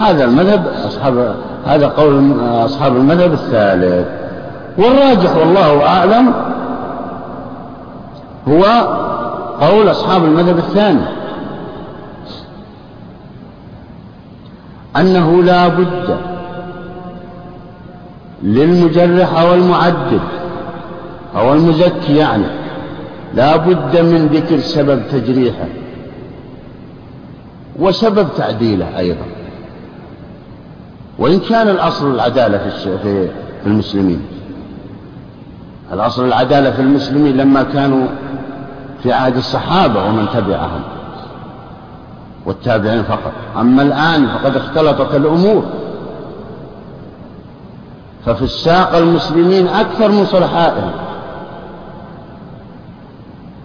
[0.00, 1.34] هذا المذهب أصحاب
[1.66, 2.32] هذا قول
[2.64, 4.06] أصحاب المذهب الثالث.
[4.78, 6.32] والراجح والله أعلم
[8.48, 8.64] هو
[9.60, 11.19] قول أصحاب المذهب الثاني.
[14.96, 16.16] أنه لا بد
[18.42, 20.20] للمجرح أو المعدل
[21.36, 22.46] أو المزكي يعني
[23.34, 25.66] لا بد من ذكر سبب تجريحه
[27.78, 29.24] وسبب تعديله أيضا.
[31.18, 32.58] وإن كان الأصل العدالة
[33.02, 33.28] في
[33.66, 34.22] المسلمين.
[35.92, 38.06] الأصل العدالة في المسلمين لما كانوا
[39.02, 40.80] في عهد الصحابة ومن تبعهم.
[42.46, 43.32] والتابعين فقط.
[43.60, 45.64] أما الآن فقد اختلطت الأمور.
[48.26, 50.90] ففي الساق المسلمين أكثر من صلحائهم.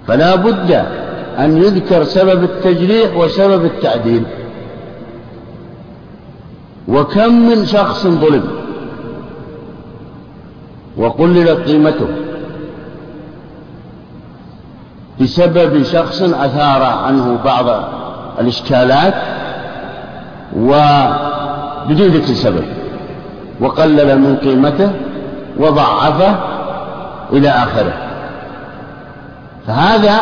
[0.07, 0.71] فلا بد
[1.39, 4.23] أن يذكر سبب التجريح وسبب التعديل.
[6.87, 8.43] وكم من شخص ظلم.
[10.97, 12.07] وقللت قيمته.
[15.21, 17.65] بسبب شخص أثار عنه بعض
[18.39, 19.13] الإشكالات
[20.57, 22.65] وبدون ذكر سبب
[23.59, 24.91] وقلل من قيمته
[25.57, 26.35] وضعفه
[27.33, 27.93] إلى آخره.
[29.67, 30.19] فهذا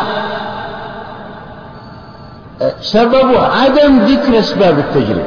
[2.80, 5.24] سبب عدم ذكر أسباب التجربة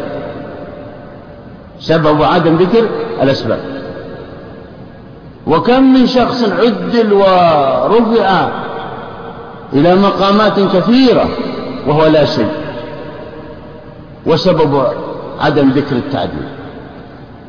[1.80, 2.90] سبب عدم ذكر
[3.22, 3.60] الأسباب.
[5.48, 8.48] وكم من شخص عدل ورفع
[9.74, 11.26] إلى مقامات كثيرة
[11.88, 12.52] وهو لا شيء.
[14.28, 14.84] وسبب
[15.42, 16.48] عدم ذكر التعديل.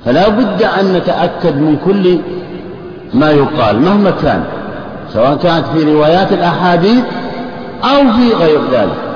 [0.05, 2.19] فلا بد أن نتأكد من كل
[3.15, 4.45] ما يقال مهما كان
[5.13, 7.05] سواء كانت في روايات الأحاديث
[7.85, 9.09] أو في غير ذلك.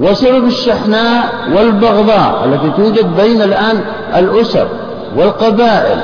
[0.00, 3.80] وسبب الشحناء والبغضاء التي توجد بين الآن
[4.16, 4.66] الأسر
[5.16, 5.98] والقبائل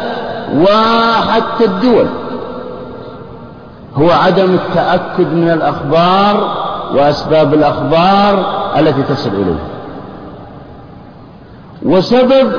[0.61, 2.07] وحتى الدول
[3.97, 6.57] هو عدم التأكد من الأخبار
[6.95, 8.45] وأسباب الأخبار
[8.79, 9.80] التي تصل إليه
[11.91, 12.53] وسبب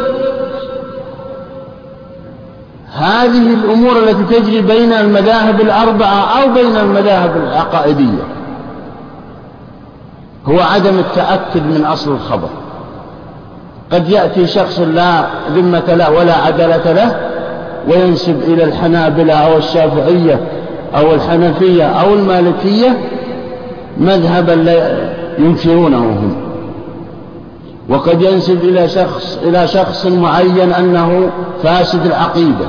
[2.94, 8.24] هذه الأمور التي تجري بين المذاهب الأربعة أو بين المذاهب العقائدية
[10.46, 12.50] هو عدم التأكد من أصل الخبر.
[13.92, 17.16] قد يأتي شخص لا ذمة له ولا عدالة له
[17.88, 20.40] وينسب إلى الحنابلة أو الشافعية
[20.96, 22.98] أو الحنفية أو المالكية
[23.98, 24.98] مذهبا لا
[25.38, 26.41] ينكرونه هم.
[27.92, 31.30] وقد ينسب إلى شخص إلى شخص معين أنه
[31.64, 32.68] فاسد العقيدة.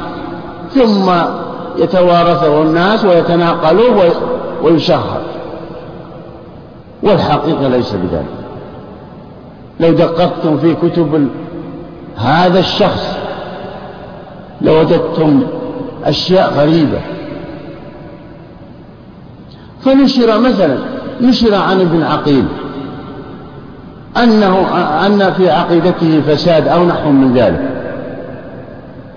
[0.74, 1.11] ثم
[1.78, 4.12] يتوارثه الناس ويتناقلوه
[4.62, 5.20] ويشهر.
[7.02, 8.26] والحقيقة ليس بذلك.
[9.80, 11.28] لو دققتم في كتب
[12.16, 13.16] هذا الشخص
[14.61, 15.42] لوجدتم
[16.04, 17.00] أشياء غريبة.
[19.85, 20.78] فنشر مثلا
[21.20, 22.44] نشر عن ابن عقيل.
[24.16, 24.66] أنه
[25.07, 27.70] أن في عقيدته فساد أو نحو من ذلك.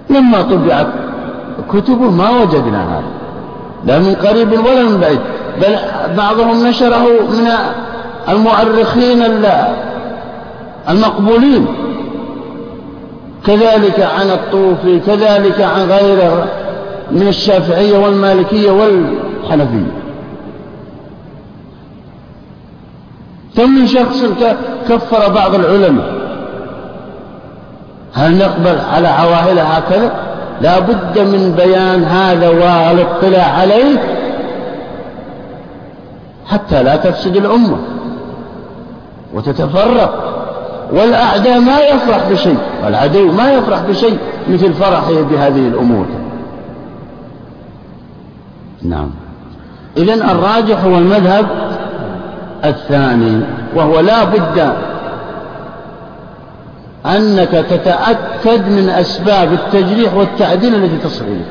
[0.09, 0.87] لما طبعت
[1.73, 3.03] كتبه ما وجدنا هذا.
[3.85, 5.19] لا من قريب ولا من بعيد.
[5.61, 5.75] بل
[6.17, 7.47] بعضهم نشره من
[8.29, 9.23] المؤرخين
[10.89, 11.65] المقبولين.
[13.47, 16.47] كذلك عن الطوفي كذلك عن غيره
[17.11, 20.04] من الشافعية والمالكية والحنفية.
[23.55, 24.23] ثم من شخص
[24.89, 26.15] كفر بعض العلماء؟
[28.13, 30.11] هل نقبل على عواهل هكذا؟
[30.61, 33.97] لا بد من بيان هذا والاطلاع عليه
[36.47, 37.77] حتى لا تفسد الأمة
[39.33, 40.31] وتتفرق.
[40.91, 44.17] والأعداء ما يفرح بشيء والعدو ما يفرح بشيء
[44.49, 46.05] مثل فرحه بهذه الأمور.
[48.81, 49.09] نعم.
[49.97, 51.45] إذا الراجح هو المذهب
[52.63, 53.41] الثاني
[53.75, 54.73] وهو لا بد
[57.05, 61.45] أنك تتأكد من أسباب التجريح والتعديل التي تصل إليك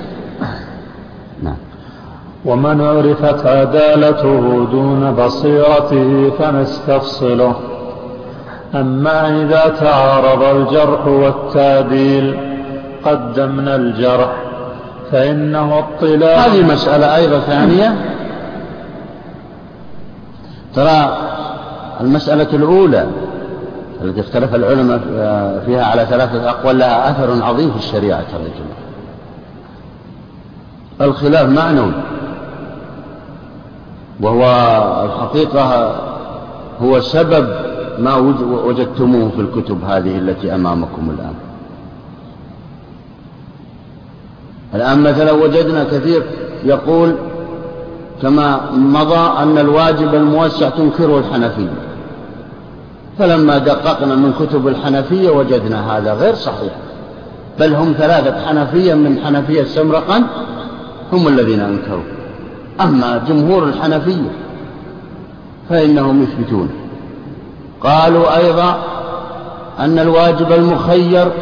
[1.43, 1.57] نعم.
[2.45, 7.55] ومن عرفت عدالته دون بصيرته فنستفصله.
[8.75, 12.37] أما إذا تعارض الجرح والتعديل
[13.05, 14.33] قدمنا الجرح
[15.13, 17.95] فإنه اطلاع هذه مسألة أيضا ثانية.
[20.75, 21.19] ترى
[22.01, 23.07] المسألة الأولى
[24.03, 24.99] التي اختلف العلماء
[25.67, 28.51] فيها على ثلاثة أقوال لها أثر عظيم في الشريعة ترى
[31.01, 31.93] الخلاف معنوي
[34.21, 34.43] وهو
[35.05, 35.95] الحقيقة
[36.83, 37.49] هو سبب
[37.99, 38.17] ما
[38.65, 41.35] وجدتموه في الكتب هذه التي أمامكم الآن.
[44.75, 46.23] الآن مثلا وجدنا كثير
[46.65, 47.15] يقول
[48.23, 51.73] كما مضى أن الواجب الموسع تنكره الحنفية.
[53.19, 56.73] فلما دققنا من كتب الحنفية وجدنا هذا غير صحيح.
[57.61, 60.25] بل هم ثلاثة حنفية من حنفية سمرقند
[61.13, 62.03] هم الذين أنكروا.
[62.81, 64.31] أما جمهور الحنفية
[65.71, 66.69] فإنهم يثبتون.
[67.81, 68.79] قالوا أيضا
[69.79, 71.33] أن الواجب المخير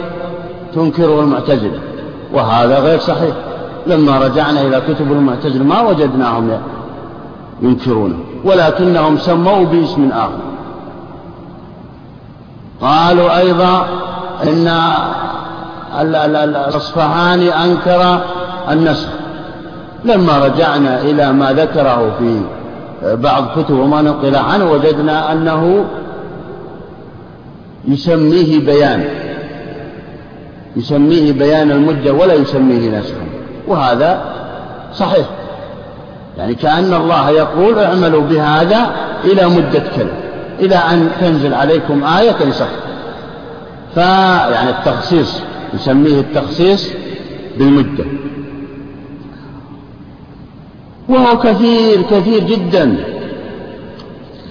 [0.74, 1.80] تنكره المعتزلة
[2.34, 3.34] وهذا غير صحيح.
[3.86, 6.60] لما رجعنا إلى كتب المعتزلة ما وجدناهم
[7.62, 10.38] ينكرونه ولكنهم سموا باسم آخر.
[12.80, 13.86] قالوا أيضا
[14.42, 14.68] إن
[16.44, 18.20] الأصفهاني أنكر
[18.70, 19.08] النسخ.
[20.04, 22.40] لما رجعنا إلى ما ذكره في
[23.02, 25.84] بعض كتب وما نقل عنه وجدنا أنه
[27.88, 29.04] يسميه بيان
[30.76, 33.31] يسميه بيان المدة ولا يسميه نسخا.
[33.68, 34.22] وهذا
[34.94, 35.26] صحيح.
[36.38, 38.90] يعني كأن الله يقول اعملوا بهذا
[39.24, 40.14] إلى مدة كذا
[40.60, 42.68] إلى أن تنزل عليكم آية تنسخ
[43.94, 45.40] فيعني التخصيص
[45.74, 46.90] يسميه التخصيص
[47.58, 48.04] بالمدة.
[51.08, 52.96] وهو كثير كثير جدا.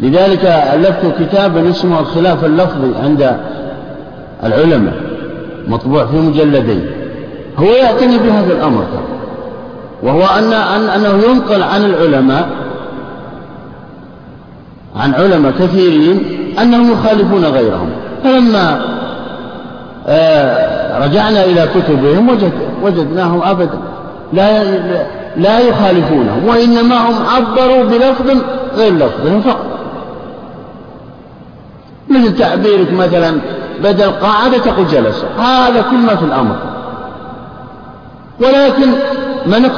[0.01, 3.37] لذلك ألفت كتابا اسمه الخلاف اللفظي عند
[4.43, 4.93] العلماء
[5.67, 7.00] مطبوع في مجلدين.
[7.61, 8.85] هو يعتني بهذا الأمر.
[10.03, 12.49] وهو أن أن أنه ينقل عن العلماء
[14.95, 16.23] عن علماء كثيرين
[16.61, 17.89] أنهم يخالفون غيرهم.
[18.23, 18.81] فلما
[20.07, 22.51] آه رجعنا إلى كتبهم وجد
[22.83, 23.79] وجدناهم أبدا
[24.33, 24.63] لا
[25.35, 28.31] لا يخالفونهم وإنما هم عبروا بلفظ
[28.77, 29.65] غير لفظهم فقط.
[32.09, 33.37] مثل تعبيرك مثلا
[33.83, 36.55] بدل قاعدة تقول جلس هذا كل ما في الأمر.
[38.41, 38.91] ولكن
[39.45, 39.69] من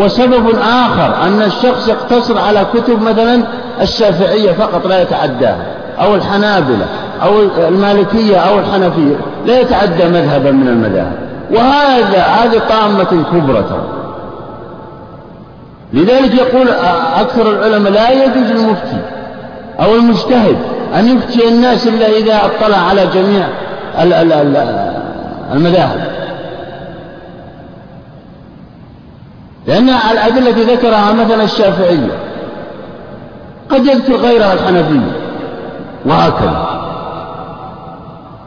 [0.00, 3.42] وسبب آخر أن الشخص يقتصر على كتب مثلا
[3.80, 5.66] الشافعية فقط لا يتعداها
[6.00, 6.86] أو الحنابلة
[7.22, 9.16] أو المالكية أو الحنفية
[9.46, 11.12] لا يتعدى مذهبا من المذاهب.
[11.50, 13.64] وهذا هذه طامة كبرى.
[15.92, 16.68] لذلك يقول
[17.20, 19.00] أكثر العلماء لا يجوز المفتي
[19.80, 20.56] أو المجتهد
[20.94, 23.46] أن يفتي الناس إلا إذا اطلع على جميع
[25.52, 26.18] المذاهب.
[29.68, 32.18] لأن الأدلة التي ذكرها مثلا الشافعية
[33.70, 35.12] قد يذكر غيرها الحنفية
[36.06, 36.66] وهكذا.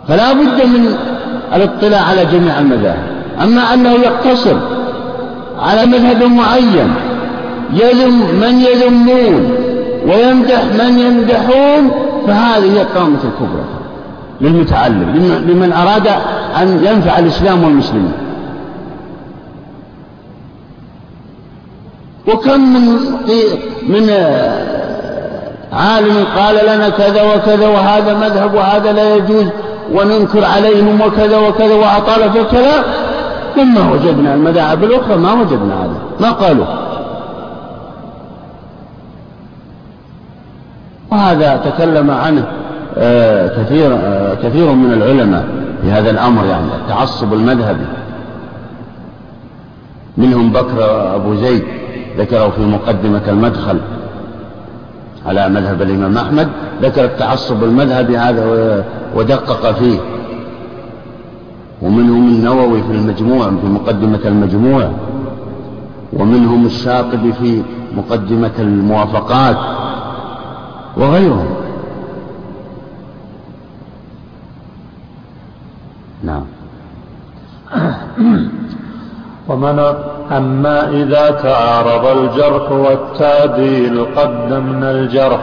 [0.08, 0.96] فلا بد من
[1.56, 3.04] الاطلاع على جميع المذاهب.
[3.44, 4.56] أما أنه يقتصر
[5.60, 6.94] على مذهب معين
[7.74, 9.52] يذم من يذمون
[10.08, 11.92] ويمدح من يمدحون
[12.28, 13.64] فهذه هي الطامة الكبرى
[14.42, 15.10] للمتعلم
[15.48, 16.08] لمن أراد
[16.62, 18.31] أن ينفع الإسلام والمسلمين.
[22.34, 22.98] وكم من
[23.88, 24.10] من
[25.74, 29.46] عالم قال لنا كذا وكذا وهذا مذهب وهذا لا يجوز
[29.94, 32.84] وننكر عليهم وكذا وكذا وأطال في الكلام
[33.56, 36.66] ثم وجدنا المذاهب الأخرى ما وجدنا هذا ما قالوا.
[41.12, 42.44] وهذا تكلم عنه
[42.98, 45.46] آه، كثير آه، كثير من العلماء
[45.82, 47.86] في هذا الأمر يعني التعصب المذهبي
[50.18, 51.64] منهم بكر أبو زيد
[52.18, 53.80] ذكره في مقدمة المدخل
[55.26, 56.48] على مذهب الإمام أحمد
[56.82, 58.46] ذكر التعصب المذهبي هذا
[59.16, 60.00] ودقق فيه.
[61.82, 64.92] ومنهم النووي في المجموع في مقدمة المجموع.
[66.14, 67.62] ومنهم الشاطبي في
[67.98, 69.58] مقدمة الموافقات.
[70.98, 71.56] وغيرهم.
[76.24, 76.44] نعم.
[79.48, 79.94] ومن
[80.32, 85.40] أما إذا تعارض الجرح والتعديل قدمنا الجرح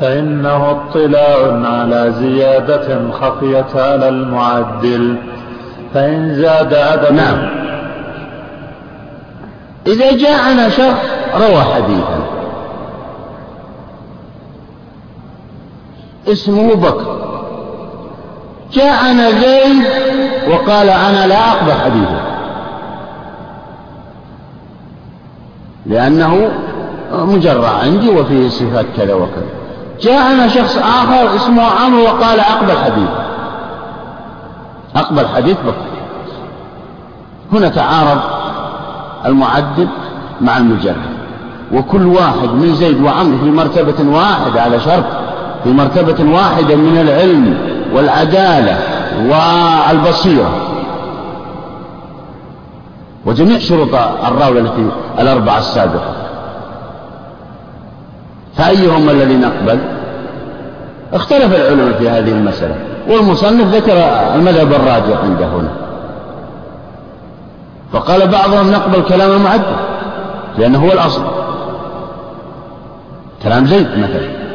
[0.00, 5.16] فإنه اطلاع على زيادة خفيت على المعدل.
[5.94, 7.48] فإن زاد عدد نعم.
[9.86, 11.04] إذا جاءنا شخص
[11.34, 12.18] روى حديثا.
[16.28, 17.16] اسمه بكر.
[18.72, 19.86] جاءنا زيد
[20.50, 22.35] وقال أنا لا أقبل حديثه.
[25.88, 26.50] لأنه
[27.12, 29.46] مجرع عندي وفيه صفات كذا وكذا.
[30.00, 33.08] جاءنا شخص آخر اسمه عمرو وقال أقبل حديث.
[34.96, 35.86] أقبل حديث بكر
[37.52, 38.20] هنا تعارض
[39.26, 39.88] المعدل
[40.40, 41.16] مع المجرد
[41.72, 45.04] وكل واحد من زيد وعمرو في مرتبة واحدة على شرط.
[45.64, 47.58] في مرتبة واحدة من العلم
[47.94, 48.78] والعدالة
[49.28, 50.50] والبصيرة.
[53.26, 53.94] وجميع شروط
[54.26, 56.14] الراوي التي الأربعة السابقة.
[58.56, 59.78] فأيهم الذي نقبل؟
[61.12, 62.74] اختلف العلماء في هذه المسألة
[63.08, 63.96] والمصنف ذكر
[64.34, 65.70] المذهب الراجح عنده هنا.
[67.92, 69.76] فقال بعضهم نقبل كلام المعدل
[70.58, 71.22] لأنه هو الأصل.
[73.42, 74.46] كلام زيد مثلا.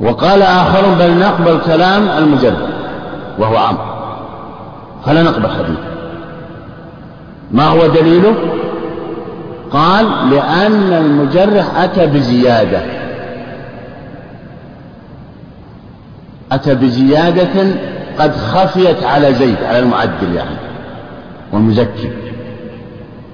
[0.00, 2.68] وقال آخرون بل نقبل كلام المجرد
[3.38, 3.82] وهو عمرو
[5.06, 5.89] فلا نقبل حديثه
[7.52, 8.34] ما هو دليله؟
[9.70, 12.82] قال لأن المجرح أتى بزيادة.
[16.52, 17.74] أتى بزيادة
[18.18, 20.56] قد خفيت على زيد على المعدل يعني
[21.52, 22.10] والمزكي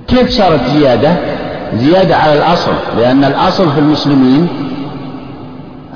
[0.08, 1.14] كيف صارت زيادة؟
[1.74, 4.48] زيادة على الأصل لأن الأصل في المسلمين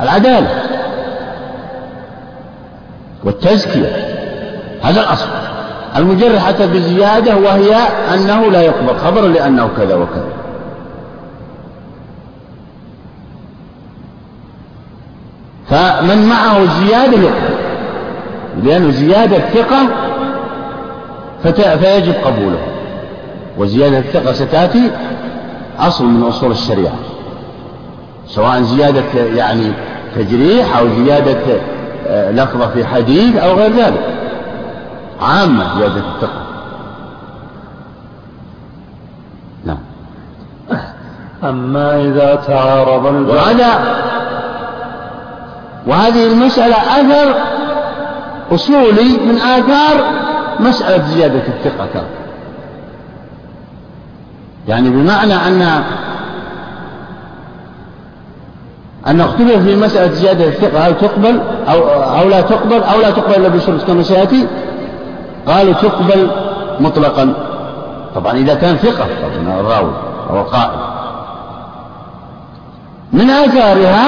[0.01, 0.63] العدالة
[3.25, 4.17] والتزكية.
[4.83, 5.29] هذا الأصل.
[5.97, 7.75] المجرح أتى بزيادة وهي
[8.15, 10.29] أنه لا يقبل خبر لأنه كذا وكذا.
[15.69, 17.55] فمن معه زيادة يقبل.
[18.63, 19.89] لأنه زيادة ثقة
[21.77, 22.61] فيجب قبوله.
[23.59, 24.91] وزيادة الثقة ستأتي
[25.79, 26.99] أصل من أصول الشريعة.
[28.27, 29.03] سواء زيادة
[29.37, 29.73] يعني
[30.17, 31.61] تجريح أو زيادة
[32.09, 34.10] آه، لفظة في حديث أو غير ذلك.
[35.21, 36.43] عامة زيادة الثقة.
[39.65, 39.79] نعم.
[41.45, 44.01] أما إذا تعارض وهذا
[45.87, 47.35] وهذه المسألة أثر
[48.53, 50.05] أصولي من آثار
[50.61, 52.05] مسألة زيادة الثقة
[54.69, 55.83] يعني بمعنى أن
[59.07, 61.79] أن اختلف في مسألة زيادة الثقة هل تقبل أو
[62.21, 64.47] أو لا تقبل أو لا تقبل إلا بشرط كما سيأتي؟
[65.47, 66.31] قالوا تقبل
[66.81, 67.35] مطلقا.
[68.15, 69.93] طبعا إذا كان ثقة طبعا الراوي
[70.31, 70.81] أو القائل
[73.13, 74.07] من آثارها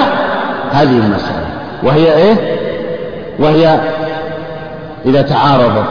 [0.70, 1.46] هذه المسألة.
[1.82, 2.58] وهي إيه؟
[3.38, 3.80] وهي
[5.04, 5.84] إذا تعارض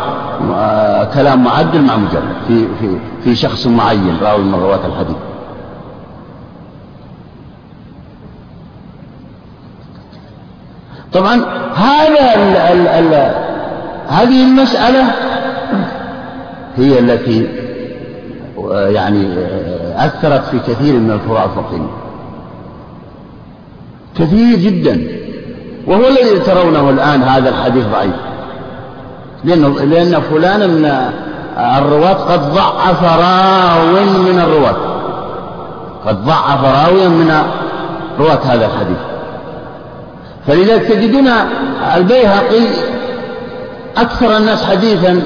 [0.55, 2.33] آه، كلام معدل مع مجرد.
[2.47, 5.17] في في في شخص معين راوي من رواة الحديث.
[11.13, 13.50] طبعا هذا ال ال
[14.11, 15.03] هذه المسألة
[16.77, 17.47] هي التي
[18.71, 19.27] يعني
[19.95, 21.89] أثرت في كثير من الفروع الفقهية
[24.19, 25.07] كثير جدا.
[25.87, 28.15] وهو الذي ترونه الآن هذا الحديث ضعيف.
[29.43, 30.85] لأنه لأن فلانا من
[31.57, 34.75] الرواة قد ضعف راو من الرواة.
[36.05, 37.31] قد ضعف راويا من
[38.19, 38.97] رواة هذا الحديث.
[40.47, 41.27] فلذلك تجدون
[41.95, 42.67] البيهقي
[43.97, 45.21] أكثر الناس حديثا.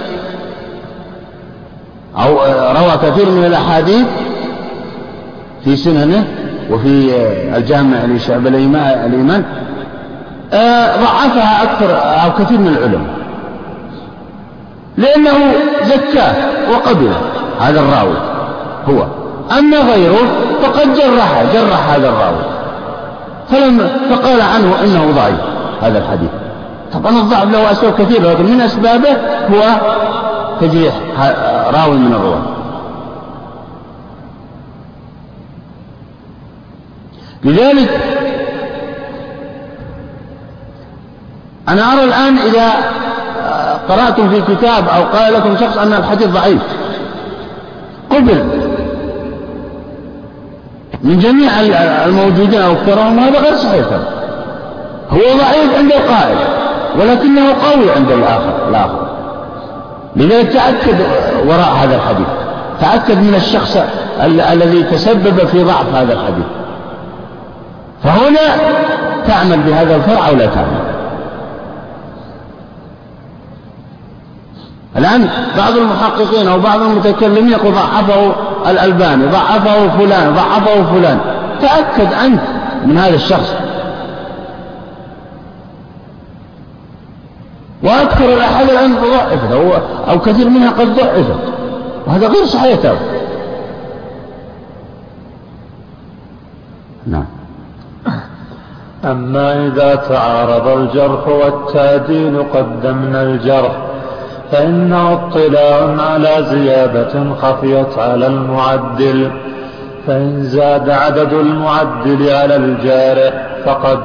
[2.17, 2.37] أو
[2.71, 4.05] روى كثير من الأحاديث
[5.63, 6.27] في سننه
[6.71, 7.11] وفي
[7.57, 9.43] الجامع لشعب الإيمان
[10.53, 13.15] آه، ضعفها أكثر أو كثير من العلماء.
[14.97, 15.53] لأنه
[15.83, 16.33] زكاة
[16.71, 17.15] وقبله
[17.59, 18.17] هذا الراوي
[18.89, 19.07] هو.
[19.59, 20.27] أما غيره
[20.63, 22.43] فقد جرح جرح هذا الراوي.
[23.49, 25.41] فلم فقال عنه إنه ضعيف
[25.81, 26.29] هذا الحديث.
[27.03, 29.17] طبعا الضعف له أسباب كثيرة لكن من أسبابه
[29.51, 29.61] هو
[30.61, 30.93] تجريح
[31.73, 32.41] راوي من الرواة
[37.43, 37.89] لذلك
[41.67, 42.71] أنا أرى الآن إذا
[43.89, 46.61] قرأتم في كتاب أو قال لكم شخص أن الحديث ضعيف
[48.09, 48.43] قبل
[51.03, 51.51] من جميع
[52.05, 53.85] الموجودين أو أكثرهم هذا غير صحيح.
[55.09, 56.37] هو ضعيف عند القائل.
[56.99, 59.07] ولكنه قوي عند الآخر الآخر.
[60.15, 60.95] لذلك تأكد
[61.47, 62.27] وراء هذا الحديث.
[62.81, 63.77] تأكد من الشخص
[64.51, 66.45] الذي تسبب في ضعف هذا الحديث.
[68.03, 68.55] فهنا
[69.27, 70.95] تعمل بهذا الفرع أو لا تعمل؟
[74.97, 78.31] الآن بعض المحققين أو بعض المتكلمين يقول ضعفه
[78.69, 81.19] الألباني ضعفه فلان ضعفه فلان.
[81.61, 82.41] تأكد أنت
[82.85, 83.53] من هذا الشخص.
[87.85, 89.71] وأكثر الأحاديث الآن ضعفت أو,
[90.09, 91.35] أو كثير منها قد ضعفت.
[92.07, 92.97] وهذا غير صحيح ترى.
[97.07, 97.25] نعم.
[99.05, 103.71] أما إذا تعارض الجرح والتعديل قدمنا الجرح
[104.51, 109.31] فإنه اطلاع على زيادة خفيت على المعدل
[110.07, 113.33] فإن زاد عدد المعدل على الجارح
[113.65, 113.99] فقد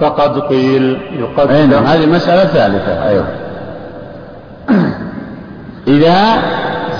[0.00, 3.24] فقد قيل يقدم نعم هذه مسألة ثالثة أيوه.
[5.88, 6.42] إذا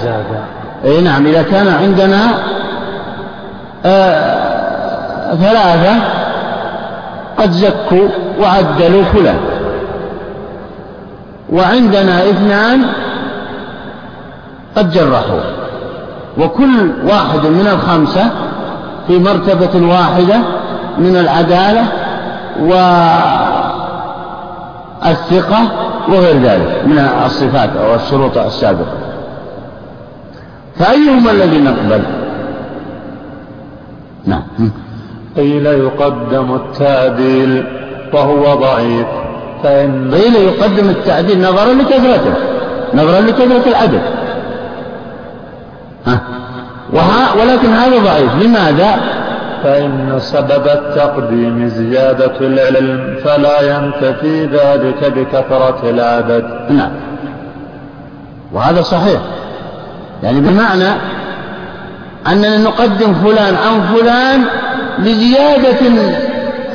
[0.03, 0.25] زاد.
[0.85, 2.21] أي نعم إذا كان عندنا
[3.85, 5.95] آه ثلاثة
[7.39, 8.09] قد زكوا
[8.41, 9.39] وعدلوا فلان.
[11.53, 12.83] وعندنا اثنان
[14.77, 15.41] قد جرحوا
[16.39, 18.31] وكل واحد من الخمسة
[19.07, 20.37] في مرتبة واحدة
[20.99, 21.85] من العدالة
[25.03, 25.59] والثقة
[26.09, 28.93] وغير ذلك من الصفات أو الشروط السابقة.
[30.79, 32.03] فأيهما الذي نقبل؟
[34.27, 34.43] نعم.
[35.37, 37.65] قيل يقدم التعديل
[38.13, 39.07] وهو ضعيف
[39.63, 42.35] فإن قيل يقدم التعديل نظرا لكثرته
[42.95, 44.01] نظرا لكثرة العدد.
[46.07, 46.21] ها؟
[46.93, 48.35] وها ولكن هذا ضعيف.
[48.43, 49.01] لماذا؟
[49.63, 56.71] فإن سبب التقديم زيادة العلم فلا ينتفي ذلك بكثرة العدد.
[56.71, 56.91] نعم.
[58.53, 59.21] وهذا صحيح.
[60.23, 60.89] يعني بمعنى
[62.27, 64.45] أننا نقدم فلان عن فلان
[64.99, 66.03] لزيادة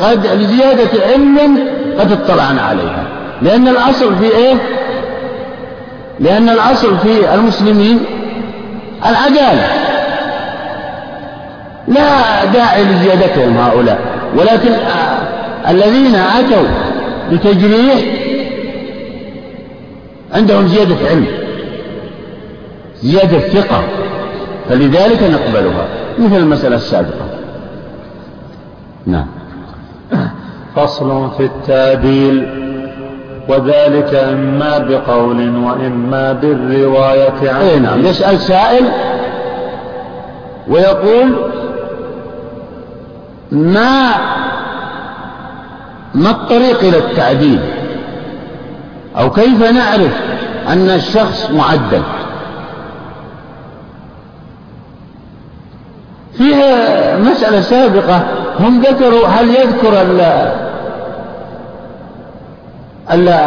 [0.01, 1.59] قد لزيادة علم
[1.99, 3.03] قد اطلعنا عليها.
[3.41, 4.55] لأن الأصل في إيه؟
[6.19, 7.99] لأن الأصل في المسلمين
[9.05, 9.84] العدالة.
[11.87, 13.99] لا داعي لزيادتهم هؤلاء
[14.37, 14.71] ولكن
[15.69, 16.67] الذين أتوا
[17.31, 17.99] بتجريح
[20.33, 21.27] عندهم زيادة علم
[23.03, 23.83] زيادة ثقة
[24.69, 25.87] فلذلك نقبلها
[26.19, 27.25] مثل المسألة السابقة.
[29.05, 29.25] نعم.
[30.75, 32.47] فصل في التعديل
[33.49, 38.85] وذلك إما بقول وإما بالرواية عنه نعم يسأل سائل
[40.67, 41.35] ويقول
[43.51, 44.11] ما
[46.15, 47.59] ما الطريق إلى التعديل؟
[49.17, 50.13] أو كيف نعرف
[50.67, 52.01] أن الشخص معدل؟
[56.37, 58.23] فيها مسألة سابقة
[58.59, 60.01] هم ذكروا هل يذكر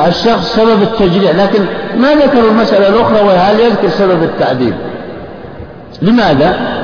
[0.08, 1.64] الشخص سبب التجريع لكن
[1.96, 4.74] ما ذكروا المسألة الأخرى وهي هل يذكر سبب التعديل؟
[6.02, 6.78] لماذا؟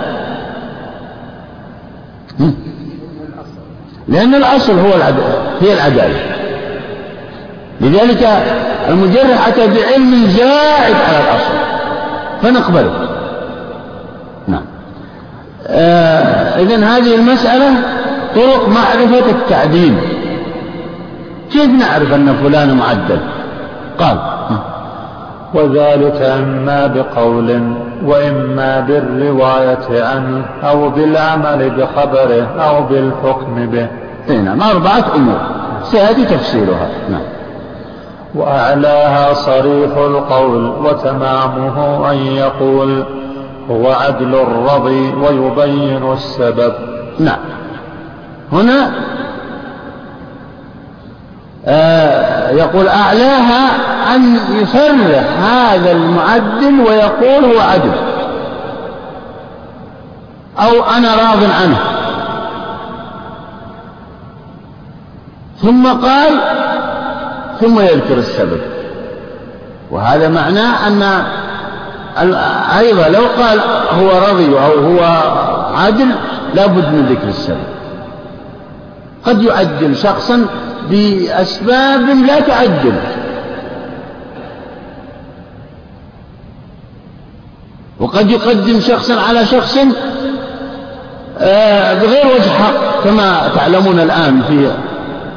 [4.09, 6.17] لأن الأصل هو العدالة هي العدالة.
[7.81, 8.43] لذلك
[8.89, 11.55] المجرح أتى بعلم زائد على الأصل.
[12.43, 13.09] فنقبله.
[14.49, 14.65] نعم.
[15.67, 17.71] آه إذن هذه المسألة
[18.35, 19.95] طرق معرفة التعديل.
[21.53, 23.19] كيف نعرف أن فلان معدل؟
[23.99, 24.19] قال.
[25.55, 27.61] وذلك إما بقول
[28.05, 33.89] وإما بالرواية عنه أو بالعمل بخبره أو بالحكم به.
[34.29, 35.41] نعم أربعة أمور.
[35.83, 37.23] سيأتي تفسيرها نعم.
[38.35, 43.05] وأعلاها صريح القول وتمامه أن يقول
[43.71, 46.73] هو عدل الرضي ويبين السبب.
[47.19, 47.39] نعم.
[48.53, 48.91] هنا
[52.51, 53.71] يقول أعلاها
[54.15, 57.93] أن يصرح هذا المعدل ويقول هو عدل.
[60.59, 61.79] أو أنا راض عنه.
[65.62, 66.41] ثم قال
[67.61, 68.61] ثم يذكر السبب.
[69.91, 72.35] وهذا معناه أن
[72.79, 73.61] أيضا لو قال
[74.01, 75.01] هو رضي أو هو
[75.75, 76.09] عدل
[76.55, 77.75] لابد من ذكر السبب.
[79.27, 80.47] قد يعدل شخصا
[80.91, 82.95] بأسباب لا تعدل
[88.01, 89.78] وقد يقدم شخصا على شخص
[91.39, 94.70] آه، بغير وجه حق كما تعلمون الآن في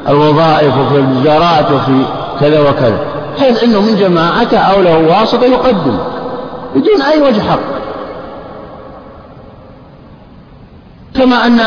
[0.09, 2.01] الوظائف وفي الوزارات وفي
[2.39, 2.99] كذا وكذا.
[3.39, 5.97] حيث أنه من جماعته أو له واسطة يقدم
[6.75, 7.59] بدون أي وجه حق.
[11.15, 11.59] كما أن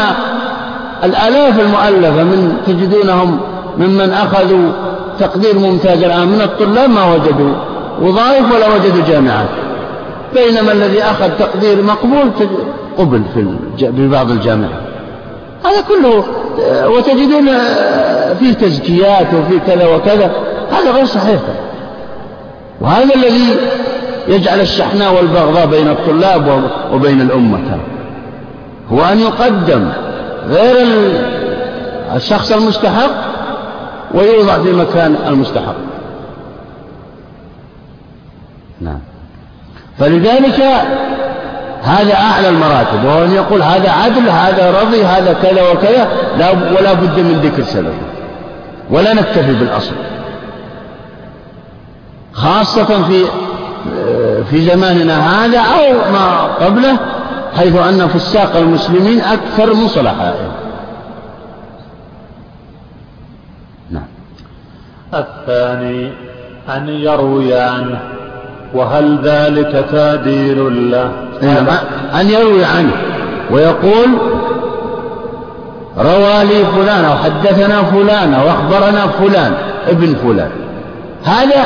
[1.05, 3.41] الآلاف المؤلفة من تجدونهم
[3.81, 4.73] ممن أخذوا
[5.19, 7.55] تقدير ممتاز الآن من الطلاب ما وجدوا
[8.03, 9.49] وظائف ولا وجدوا جامعات.
[10.35, 12.31] بينما الذي أخذ تقدير مقبول
[12.99, 13.23] قبل
[13.79, 14.81] في بعض الجامعات.
[15.65, 16.25] هذا كله
[16.89, 17.49] وتجدون
[18.41, 20.31] فيه تزكيات وفيه كذا وكذا.
[20.73, 21.41] هذا غير صحيح.
[22.81, 23.57] وهذا الذي
[24.29, 26.63] يجعل الشحناء والبغضاء بين الطلاب
[26.95, 27.79] وبين الأمة.
[28.93, 29.89] هو أن يقدم
[30.49, 30.87] غير
[32.17, 33.30] الشخص المستحق
[34.15, 35.75] ويوضع في مكان المستحق
[38.81, 38.99] نعم.
[39.99, 40.61] فلذلك
[41.83, 46.09] هذا أعلى المراتب وهو يقول هذا عدل هذا رضي هذا كذا وكذا
[46.39, 47.95] لا ولا بد من ذكر سببه
[48.91, 49.95] ولا نكتفي بالأصل.
[52.33, 53.25] خاصة في
[54.51, 56.97] في زماننا هذا أو ما قبله
[57.57, 59.89] حيث أن فساق المسلمين أكثر من
[65.15, 66.13] الثاني
[66.77, 67.99] أن يروي عنه
[68.75, 71.11] وهل ذلك تعديل له؟
[72.21, 72.93] أن يروي عنه
[73.51, 74.09] ويقول
[75.99, 79.55] روى لي فلان أو حدثنا فلان أو أخبرنا فلان
[79.89, 80.51] ابن فلان.
[81.25, 81.65] هذا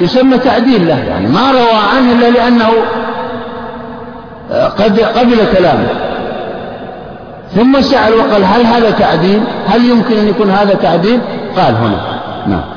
[0.00, 2.68] يسمى تعديل له يعني ما روى عنه إلا لأنه
[4.78, 5.88] قد قبل كلامه.
[7.54, 11.20] ثم سأل وقال هل هذا تعديل؟ هل يمكن أن يكون هذا تعديل؟
[11.56, 12.15] قال هنا.
[12.48, 12.76] نعم.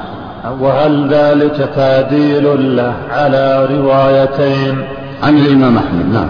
[0.62, 4.84] وهل ذلك تعديل له على روايتين؟
[5.24, 6.30] عن الإمام أحمد نعم.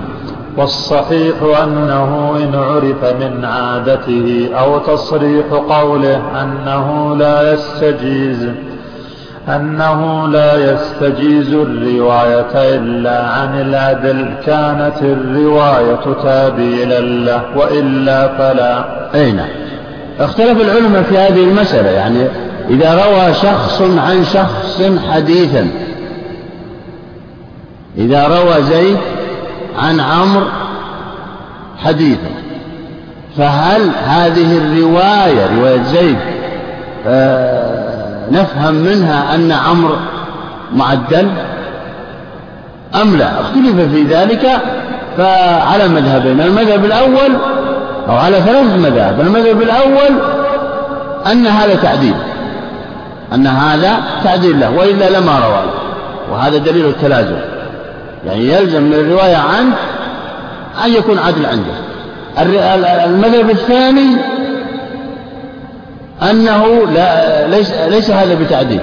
[0.58, 8.50] والصحيح أنه إن عرف من عادته أو تصريح قوله أنه لا يستجيز
[9.48, 18.86] أنه لا يستجيز الرواية إلا عن العدل كانت الرواية تابيلا له وإلا فلا.
[19.16, 19.48] أي نعم.
[20.20, 22.28] اختلف العلماء في هذه المسألة يعني
[22.70, 25.68] إذا روى شخص عن شخص حديثا
[27.98, 28.98] إذا روى زيد
[29.78, 30.46] عن عمرو
[31.84, 32.30] حديثا
[33.38, 36.18] فهل هذه الرواية رواية زيد
[37.08, 37.90] آه
[38.32, 39.96] نفهم منها أن عمرو
[40.76, 41.30] معدل؟
[43.02, 44.62] أم لا؟ اختلف في ذلك
[45.18, 47.36] فعلى مذهبين المذهب الأول
[48.10, 50.22] أو على ثلاثة مذاهب المذهب الأول
[51.32, 52.14] أن هذا تعديل.
[53.34, 55.64] أن هذا تعديل له وإلا لما روى
[56.32, 57.38] وهذا دليل التلازم.
[58.26, 59.76] يعني يلزم من الرواية عنه
[60.86, 61.74] أن يكون عدل عنده.
[63.06, 64.16] المذهب الثاني
[66.22, 68.82] أنه لا ليس, ليس هذا بتعديل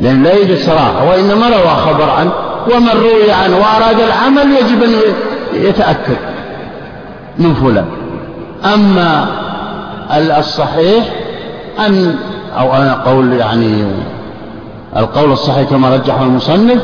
[0.00, 2.32] لأن لا يوجد صراحة وإنما روى خبر عنه
[2.74, 4.94] ومن روي عنه وأراد العمل يجب أن
[5.54, 6.16] يتأكد
[7.38, 7.86] من فلان.
[8.74, 9.26] أما
[10.38, 11.04] الصحيح
[11.86, 12.14] أن
[12.58, 13.84] أو أنا قول يعني
[14.96, 16.82] القول الصحيح كما رجحه المصنف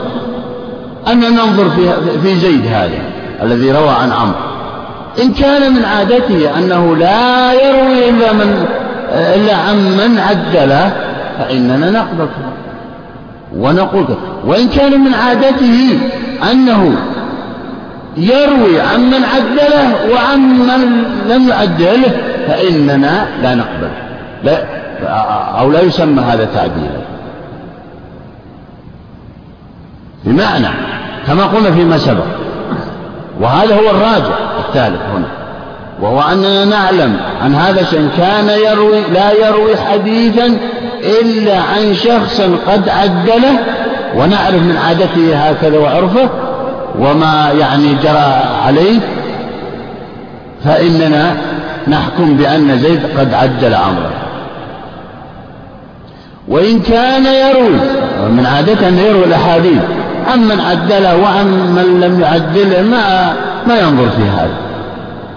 [1.08, 1.92] أن ننظر في
[2.22, 2.98] في زيد هذا
[3.42, 4.34] الذي روى عن عمرو.
[5.22, 8.66] إن كان من عادته أنه لا يروي إلا من
[9.10, 10.92] إلا عن من عدله
[11.38, 12.28] فإننا نقبل.
[13.56, 14.04] ونقول
[14.46, 15.98] وإن كان من عادته
[16.52, 16.96] أنه
[18.16, 22.12] يروي عن من عدله وعن من لم يعدله
[22.48, 23.90] فإننا لا نقبل.
[24.44, 24.58] لا
[25.58, 27.00] أو لا يسمى هذا تعديلا
[30.24, 30.68] بمعنى
[31.26, 32.24] كما قلنا فيما سبق
[33.40, 34.34] وهذا هو الراجع
[34.68, 35.28] الثالث هنا
[36.00, 40.56] وهو أننا نعلم عن هذا الشيء كان يروي لا يروي حديثا
[41.22, 43.58] إلا عن شخص قد عدله
[44.16, 46.28] ونعرف من عادته هكذا وعرفه
[46.98, 49.00] وما يعني جرى عليه
[50.64, 51.36] فإننا
[51.88, 54.27] نحكم بأن زيد قد عدل عمرو
[56.48, 57.76] وإن كان يروي
[58.30, 59.82] من عادته أن يروي الأحاديث
[60.32, 63.32] عمن عدله وعمن لم يعدله ما
[63.66, 64.68] ما ينظر في هذا.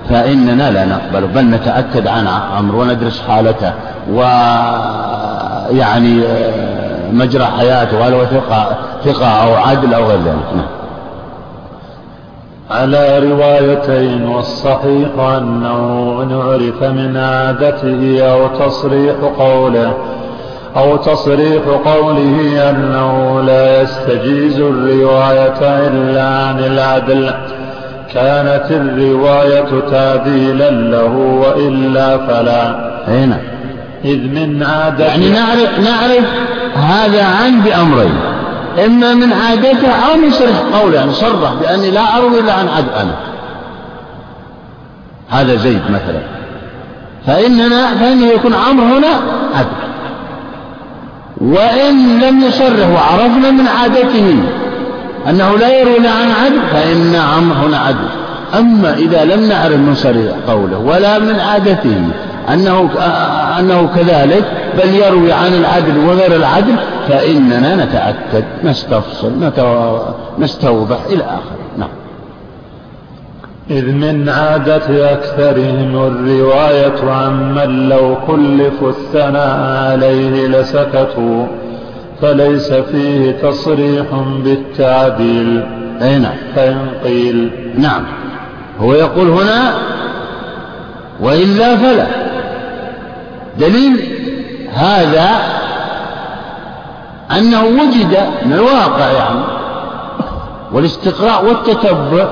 [0.09, 3.73] فإننا لا نقبل بل نتأكد عن عمرو وندرس حالته
[4.11, 5.03] ويعني
[6.25, 10.53] آه، مجرى حياته هل هو ثقة, ثقة أو عدل أو غير ذلك.
[10.55, 10.65] نعم.
[12.71, 19.93] على روايتين والصحيح أنه إن عرف من عادته أو تصريح قوله
[20.77, 27.33] أو تصريح قوله أنه لا يستجيز الرواية إلا عن العدل.
[28.13, 32.91] كانت الرواية تعديلا له وإلا فلا.
[33.07, 33.37] هنا.
[34.05, 36.25] إذ من عادة يعني نعرف, نعرف
[36.75, 38.15] هذا عن بأمرين.
[38.85, 42.89] إما من عادته أو من صرح قوله يعني صرح بأني لا أروي إلا عن عدل.
[43.01, 43.15] أنا.
[45.29, 46.21] هذا زيد مثلا.
[47.27, 49.07] فإننا فإنه يكون عمرو هنا
[49.55, 49.91] عدل.
[51.41, 54.43] وإن لم يصرح وعرفنا من عادته
[55.29, 58.07] أنه لا يروي عن عدل فإن عمرو هنا عدل.
[58.59, 62.03] أما إذا لم نعرف من صريح قوله ولا من عادته
[62.53, 62.89] أنه
[63.59, 64.43] أنه كذلك
[64.77, 66.75] بل يروي عن العدل وغير العدل
[67.09, 69.31] فإننا نتأكد نستفصل
[70.39, 71.61] نستوضح إلى آخره.
[71.77, 71.89] نعم.
[73.71, 79.59] إذ من عادة أكثرهم الرواية عمن لو كلفوا الثناء
[79.91, 81.47] عليه لسكتوا
[82.21, 84.05] فليس فيه تصريح
[84.43, 85.63] بالتعديل.
[86.01, 86.35] أي نعم.
[86.55, 87.51] فإن قيل.
[87.77, 88.03] نعم.
[88.79, 89.73] هو يقول هنا
[91.19, 92.07] وإلا فلا.
[93.59, 93.99] دليل
[94.73, 95.29] هذا
[97.37, 99.39] أنه وجد من الواقع يعني
[100.71, 102.27] والاستقراء والتتبع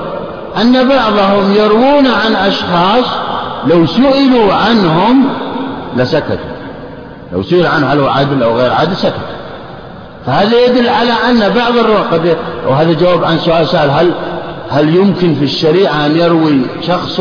[0.60, 3.04] أن بعضهم يروون عن أشخاص
[3.66, 5.24] لو سئلوا عنهم
[5.96, 6.60] لسكتوا.
[7.32, 9.14] لو سئل عنه هل هو عادل أو غير عادل سكت
[10.26, 12.36] فهذا يدل على أن بعض الرواة قد
[12.68, 14.10] وهذا جواب عن سؤال سأل هل
[14.70, 17.20] هل يمكن في الشريعة أن يروي شخص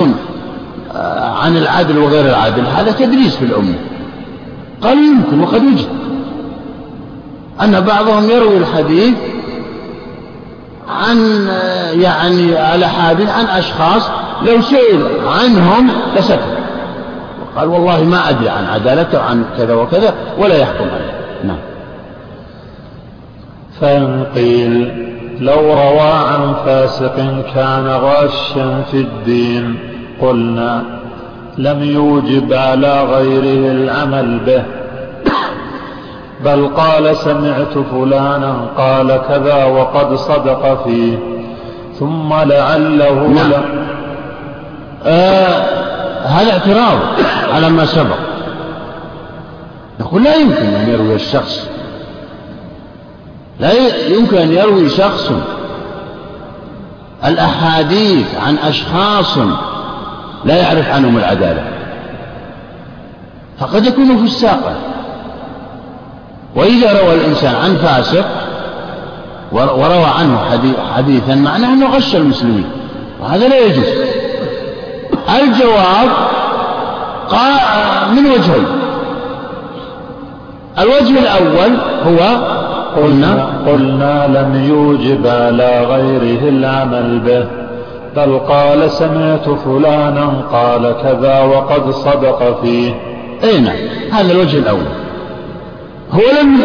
[0.95, 3.75] آه، عن العدل وغير العدل هذا تدريس في الأمة.
[4.81, 5.87] قال يمكن وقد وجد.
[7.61, 9.13] أن بعضهم يروي الحديث
[10.89, 11.47] عن
[11.93, 14.09] يعني على حادث عن أشخاص
[14.41, 16.57] لو سئل عنهم لسكت.
[17.41, 21.19] وقال والله ما أدري عن عدالته عن كذا وكذا ولا يحكم عليه.
[21.43, 21.57] نعم.
[23.81, 24.91] فإن قيل
[25.39, 27.15] لو روى عن فاسق
[27.55, 29.79] كان غاشا في الدين
[30.21, 30.83] قلنا
[31.57, 34.78] لم يوجب على غيره العمل به.
[36.45, 41.17] بل قال سمعت فلانا قال كذا وقد صدق فيه.
[41.99, 43.51] ثم لعله نعم.
[45.05, 45.79] آه
[46.25, 46.99] هذا اعتراض
[47.53, 48.17] على ما سبق.
[49.99, 51.69] نقول لا يمكن أن يروي الشخص.
[53.59, 53.71] لا
[54.07, 55.31] يمكن أن يروي شخص
[57.25, 59.37] الأحاديث عن أشخاص
[60.45, 61.63] لا يعرف عنهم العدالة.
[63.59, 64.75] فقد يكون فساقا
[66.55, 68.25] وإذا روى الإنسان عن فاسق
[69.51, 70.37] وروى عنه
[70.95, 72.65] حديثا معناه أنه غش المسلمين.
[73.21, 73.85] وهذا لا يجوز.
[75.41, 76.09] الجواب
[78.11, 78.65] من وجهين.
[80.79, 82.19] الوجه الأول هو
[82.97, 87.45] قلنا قلنا لم يوجب على غيره العمل به.
[88.15, 92.93] بل قال سمعت فلانا قال كذا وقد صدق فيه.
[93.43, 93.75] أي نعم.
[94.11, 94.85] هذا الوجه الأول.
[96.11, 96.59] هو لم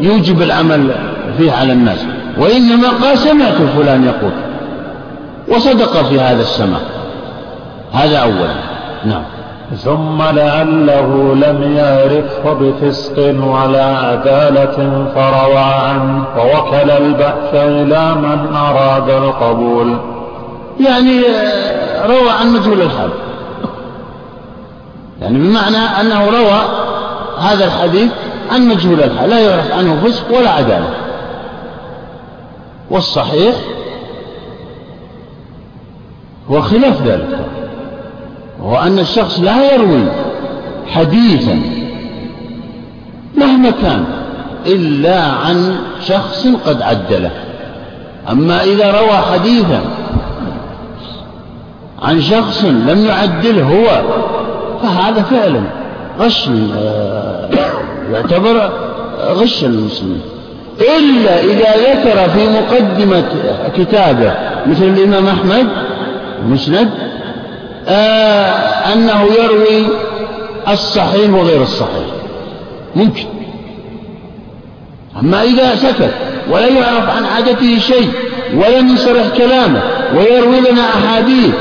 [0.00, 0.90] يوجب العمل
[1.38, 2.04] فيه على الناس
[2.38, 4.32] وإنما قال سمعت فلان يقول
[5.48, 6.80] وصدق في هذا السماع.
[7.92, 8.54] هذا أولا.
[9.04, 9.22] نعم.
[9.76, 19.96] ثم لعله لم يعرفه بفسق ولا عدالة فروى عنه ووكل البحث إلى من أراد القبول.
[20.80, 21.22] يعني
[22.06, 23.10] روى عن مجهول الحال.
[25.20, 26.60] يعني بمعنى أنه روى
[27.38, 28.10] هذا الحديث
[28.50, 30.90] عن مجهول الحال لا يعرف عنه فسق ولا عدالة.
[32.90, 33.54] والصحيح
[36.50, 37.38] هو خلاف ذلك
[38.62, 40.04] وهو أن الشخص لا يروي
[40.86, 41.60] حديثا
[43.36, 44.04] مهما كان
[44.66, 47.30] إلا عن شخص قد عدله.
[48.30, 49.80] أما إذا روى حديثا
[52.02, 54.02] عن شخص لم يعدله هو
[54.82, 55.77] فهذا فعلا
[56.20, 56.48] غش
[58.12, 58.72] يعتبر
[59.20, 60.20] غش المسلمين.
[60.80, 63.24] إلا إذا ذكر في مقدمة
[63.76, 64.32] كتابه
[64.66, 65.66] مثل الإمام أحمد
[66.48, 66.90] مسند
[67.88, 68.48] آه
[68.94, 69.86] أنه يروي
[70.68, 72.06] الصحيح وغير الصحيح.
[72.96, 73.24] ممكن.
[75.20, 76.10] أما إذا سكت
[76.50, 78.08] ولا يعرف عن عادته شيء
[78.54, 79.80] ولم يصرح كلامه
[80.16, 81.54] ويروي لنا أحاديث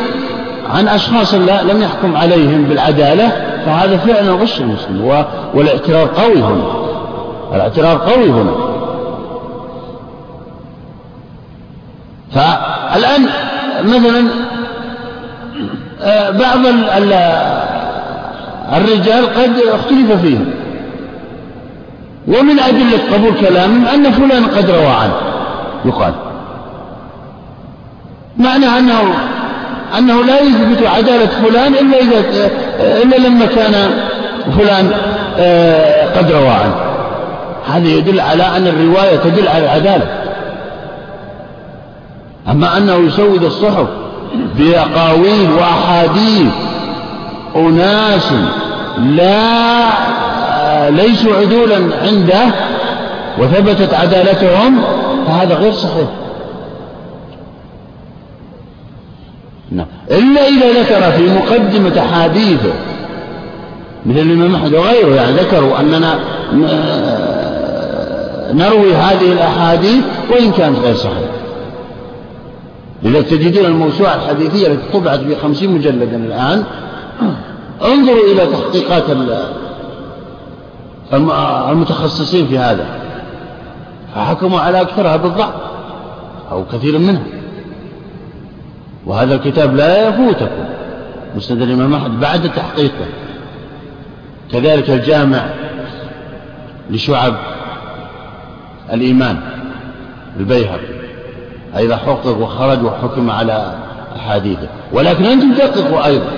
[0.70, 3.32] عن أشخاص لا لم يحكم عليهم بالعدالة
[3.66, 6.64] فهذا فعلا غش المسلم والاعتراض قوي هنا.
[7.54, 8.52] الاعتراض قوي هنا.
[12.32, 13.26] فالآن
[13.84, 14.28] مثلا
[16.02, 16.60] آه، بعض
[18.74, 20.46] الرجال قد اختلف فيهم.
[22.28, 25.16] ومن أدلة قبول كلامهم أن فلان قد روى عنه.
[25.86, 26.14] يقال.
[28.38, 29.02] معنى أنه
[29.98, 33.74] أنه لا يثبت عدالة فلان إلا إذا إلا لما كان
[34.58, 34.92] فلان
[35.40, 36.76] آه، قد روى عنه.
[37.74, 40.08] هذا يدل على أن الرواية تدل على العدالة.
[42.50, 43.88] أما أنه يسود الصحف
[44.58, 46.52] بأقاويل وأحاديث
[47.56, 48.34] أناس
[48.98, 49.88] لا
[50.60, 52.46] آه، ليسوا عدولا عنده
[53.40, 54.82] وثبتت عدالتهم
[55.28, 56.08] فهذا غير صحيح.
[59.72, 59.86] نعم.
[60.12, 62.74] إلا إذا ذكر في مقدمة أحاديثه
[64.06, 66.20] مثل الإمام أحمد وغيره يعني ذكروا أننا
[68.54, 71.38] نروي هذه الأحاديث وإن كانت غير صحيحة.
[73.04, 76.64] لذلك تجدون الموسوعة الحديثية التي طبعت في خمسين مجلدا الآن
[77.86, 79.04] انظروا إلى تحقيقات
[81.72, 82.86] المتخصصين في هذا.
[84.16, 85.54] فحكموا على أكثرها بالضعف
[86.52, 87.37] أو كثير منها.
[89.08, 90.66] وهذا الكتاب لا يفوتكم.
[91.36, 93.06] مسند الإمام أحمد بعد تحقيقه.
[94.52, 95.46] كذلك الجامع
[96.90, 97.34] لشعب
[98.94, 99.38] الإيمان
[100.40, 100.98] البيهقي.
[101.78, 103.74] أيضا حقق وخرج وحكم على
[104.16, 104.68] أحاديثه.
[104.94, 106.32] ولكن أنتم دققوا أيضا.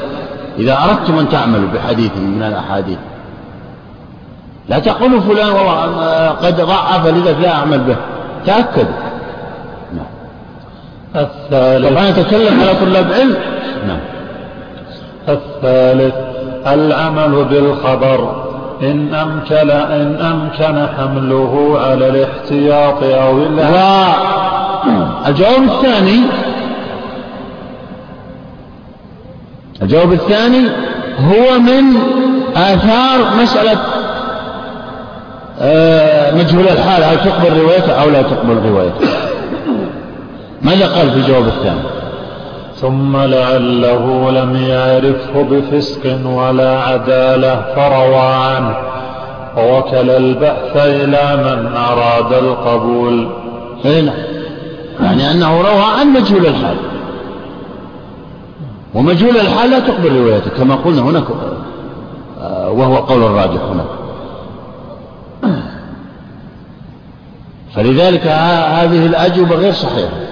[0.59, 2.97] إذا أردتم أن تعملوا بحديث من الأحاديث.
[4.69, 5.55] لا تقولوا فلان
[6.35, 7.95] قد ضعف لذلك لا أعمل به.
[8.45, 9.08] تأكدوا.
[11.15, 11.89] الثالث.
[11.89, 13.35] طبعا نتكلم على طلاب علم.
[13.87, 13.99] نعم.
[15.29, 16.15] الثالث
[16.67, 18.49] العمل بالخبر.
[18.83, 23.37] إن أمكن إن أمكن حمله على الاحتياط أو
[25.27, 26.21] الجواب الثاني
[29.81, 30.69] الجواب الثاني
[31.19, 31.83] هو من
[32.55, 33.77] آثار مسألة
[35.61, 37.03] آه، مجهول الحال.
[37.03, 39.28] هل تقبل روايته أو لا تقبل روايته؟
[40.61, 41.79] ماذا قال في الجواب الثاني؟
[42.75, 48.75] ثم لعله لم يعرفه بفسق ولا عدالة فروى عنه
[49.57, 53.29] ووكل البحث إلى من أراد القبول.
[53.85, 54.13] هنا
[54.99, 56.77] يعني أنه روى عن مجهول الحال.
[58.93, 61.23] ومجهول الحال لا تقبل روايته كما قلنا هناك
[62.41, 63.85] آه، وهو قول الراجح هناك.
[67.75, 70.28] فلذلك هذه الأجوبة غير صحيحة.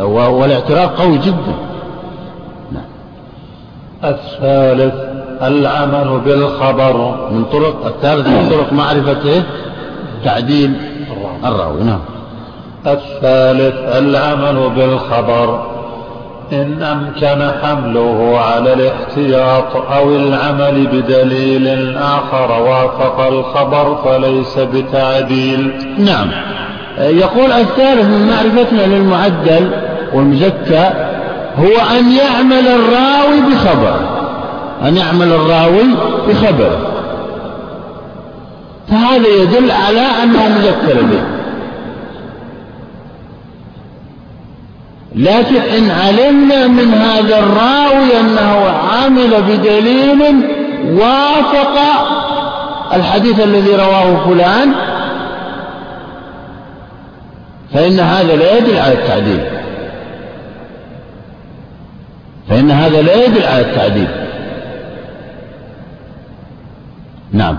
[0.00, 1.54] والاعتراف قوي جدا.
[2.72, 2.84] نعم.
[4.04, 4.94] الثالث
[5.42, 7.28] العمل بالخبر.
[7.30, 9.42] من طرق الثالث من طرق معرفة
[10.24, 10.74] تعديل
[11.44, 11.82] الراوي.
[11.82, 12.00] نعم.
[12.86, 15.72] الثالث العمل بالخبر.
[16.52, 25.94] إن أمكن حمله على الاحتياط أو العمل بدليل آخر وافق الخبر فليس بتعديل.
[25.98, 26.30] نعم.
[26.98, 29.70] يقول الثالث من معرفتنا للمعدل
[30.14, 30.90] والمزكى
[31.58, 33.96] هو أن يعمل الراوي بخبر.
[34.82, 35.84] أن يعمل الراوي
[36.28, 36.78] بخبره
[38.88, 41.22] فهذا يدل على أنه مذكر به.
[45.16, 50.22] لكن إن علمنا من هذا الراوي أنه عمل بدليل
[50.92, 51.78] وافق
[52.94, 54.72] الحديث الذي رواه فلان
[57.74, 59.40] فإن هذا لا يدل على التعديل.
[62.48, 64.08] فإن هذا لا يدل على التعديل.
[67.32, 67.58] نعم.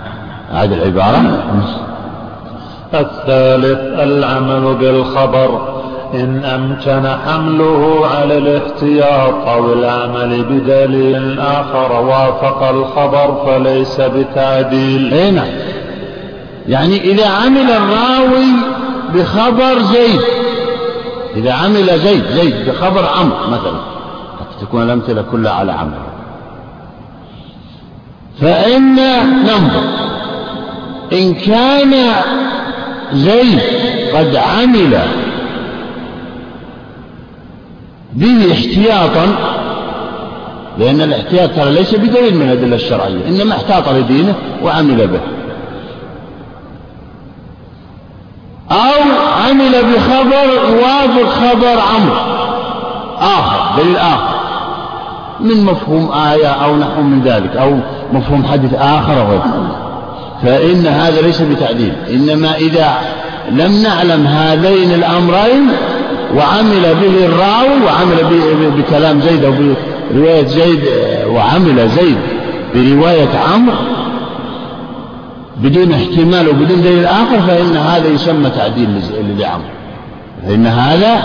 [0.51, 1.43] هذه العبارة.
[2.93, 5.74] الثالث العمل بالخبر.
[6.14, 15.14] إن أمكن حمله على الاحتياط أو العمل بدليل آخر وافق الخبر فليس بتعديل.
[15.14, 15.47] أي نعم.
[16.68, 18.72] يعني إذا عمل الراوي
[19.14, 20.22] بخبر زيد.
[21.36, 23.93] إذا عمل زيد زيد بخبر عمرو مثلا.
[24.61, 25.99] تكون الأمثلة كلها على عمل
[28.41, 28.95] فإن
[29.43, 29.84] ننظر
[31.14, 31.93] إن كان
[33.14, 33.59] زيد
[34.14, 34.99] قد عمل
[38.14, 39.26] به احتياطا
[40.80, 45.20] لأن الاحتياط ترى ليس بدليل من الأدلة الشرعية إنما احتاط لدينه وعمل به.
[48.74, 49.01] أو
[49.49, 52.15] عمل بخبر يوافق خبر عمرو.
[53.19, 54.34] آخر دليل آخر.
[55.39, 57.80] من مفهوم آية أو نحو من ذلك أو
[58.13, 59.41] مفهوم حديث آخر أو غير.
[60.43, 62.93] فإن هذا ليس بتعديل إنما إذا
[63.51, 65.69] لم نعلم هذين الأمرين
[66.36, 68.41] وعمل به الراوي وعمل
[68.78, 69.53] بكلام زيد أو
[70.11, 70.84] برواية زيد
[71.28, 72.17] وعمل زيد
[72.76, 73.76] برواية عمرو
[75.58, 79.01] بدون احتمال وبدون دليل آخر فإن هذا يسمى تعديل
[79.39, 79.66] لعمرو
[80.47, 81.22] فإن هذا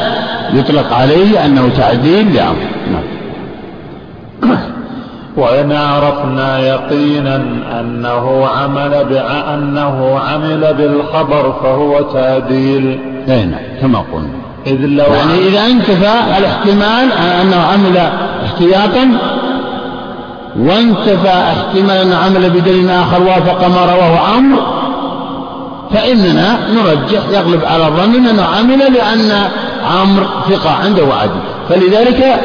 [0.52, 2.62] يطلق عليه أنه تعديل لعمرو
[2.92, 3.02] نعم.
[5.36, 7.36] وإن عرفنا يقينا
[7.80, 13.00] أنه عمل بأنه عمل بالخبر فهو تعديل.
[13.28, 14.48] أي نعم كما قلنا.
[14.66, 17.96] إذ لو يعني إذا انتفى الاحتمال أنه عمل
[18.44, 19.18] احتياطا
[20.58, 24.62] وانتفى احتمال أنه عمل بدليل آخر وافق ما رواه عمرو
[25.90, 29.50] فإننا نرجح يغلب على الظن أنه عمل لأن
[29.84, 32.40] عمرو ثقة عنده وعدل فلذلك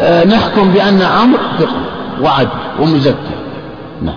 [0.00, 1.76] آه، نحكم بأن عمرو ثقة
[2.22, 2.48] وعدل
[2.80, 3.14] ومزكى.
[4.02, 4.14] نعم.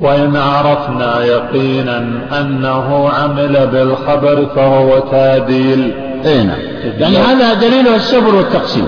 [0.00, 1.98] وإن عرفنا يقينا
[2.40, 5.94] أنه عمل بالخبر فهو تعديل
[6.26, 6.58] اي نعم.
[6.98, 8.86] يعني هذا دليل الصبر والتقسيم.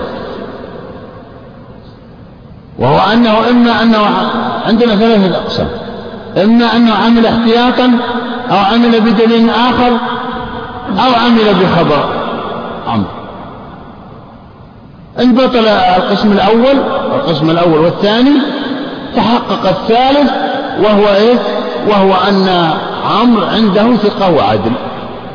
[2.81, 3.99] وهو أنه إما أنه
[4.67, 5.67] عندنا ثلاثة أقسام.
[6.37, 7.91] إما أنه عمل احتياطا
[8.51, 9.91] أو عمل بدليل آخر
[10.99, 12.05] أو عمل بخبر.
[12.87, 13.07] عمرو
[15.19, 16.77] إن بطل القسم الأول
[17.15, 18.31] القسم الأول والثاني
[19.15, 20.31] تحقق الثالث
[20.83, 21.35] وهو إيه؟
[21.87, 22.69] وهو أن
[23.11, 24.71] عمرو عنده ثقة وعدل.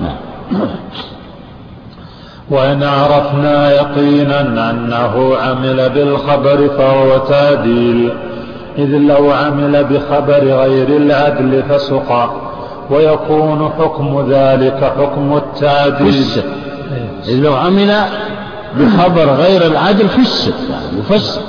[0.01, 0.69] نعم.
[2.51, 8.13] وإن عرفنا يقينا أنه عمل بالخبر فهو تعديل.
[8.79, 12.31] إذ لو عمل بخبر غير العدل فسقى
[12.91, 16.43] ويكون حكم ذلك حكم التعديل.
[17.29, 18.05] إذ لو عمل
[18.79, 21.43] بخبر غير العدل فسق يعني يفسق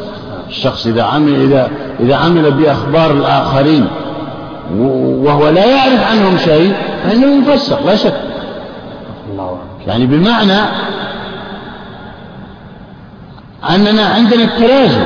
[0.50, 1.70] الشخص إذا عمل إذا
[2.00, 3.88] إذا عمل بأخبار الآخرين
[4.80, 6.74] وهو لا يعرف عنهم شيء
[7.04, 8.14] فإنه يفسق لا شك.
[9.88, 10.60] يعني بمعنى
[13.70, 15.02] أننا عندنا التلازم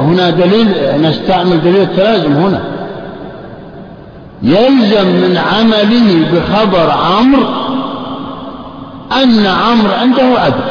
[0.00, 0.68] هنا دليل
[1.02, 2.60] نستعمل دليل التلازم هنا.
[4.42, 7.46] يلزم من عمله بخبر عمرو
[9.22, 10.64] أن عمرو عنده عدل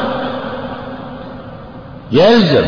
[2.12, 2.64] يلزم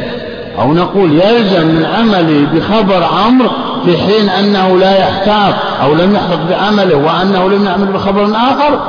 [0.58, 3.50] أو نقول يلزم من عمله بخبر عمرو
[3.84, 8.80] في حين أنه لا يحتاط أو لم يحتط بعمله وأنه لم يعمل بخبر آخر.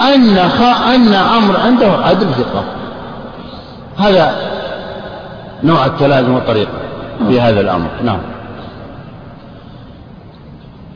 [0.00, 0.38] أن
[0.94, 2.64] أن عمرو عنده عدل ثقة.
[3.98, 4.34] هذا
[5.64, 6.72] نوع التلازم والطريقة
[7.28, 7.88] في هذا الأمر.
[8.04, 8.18] نعم.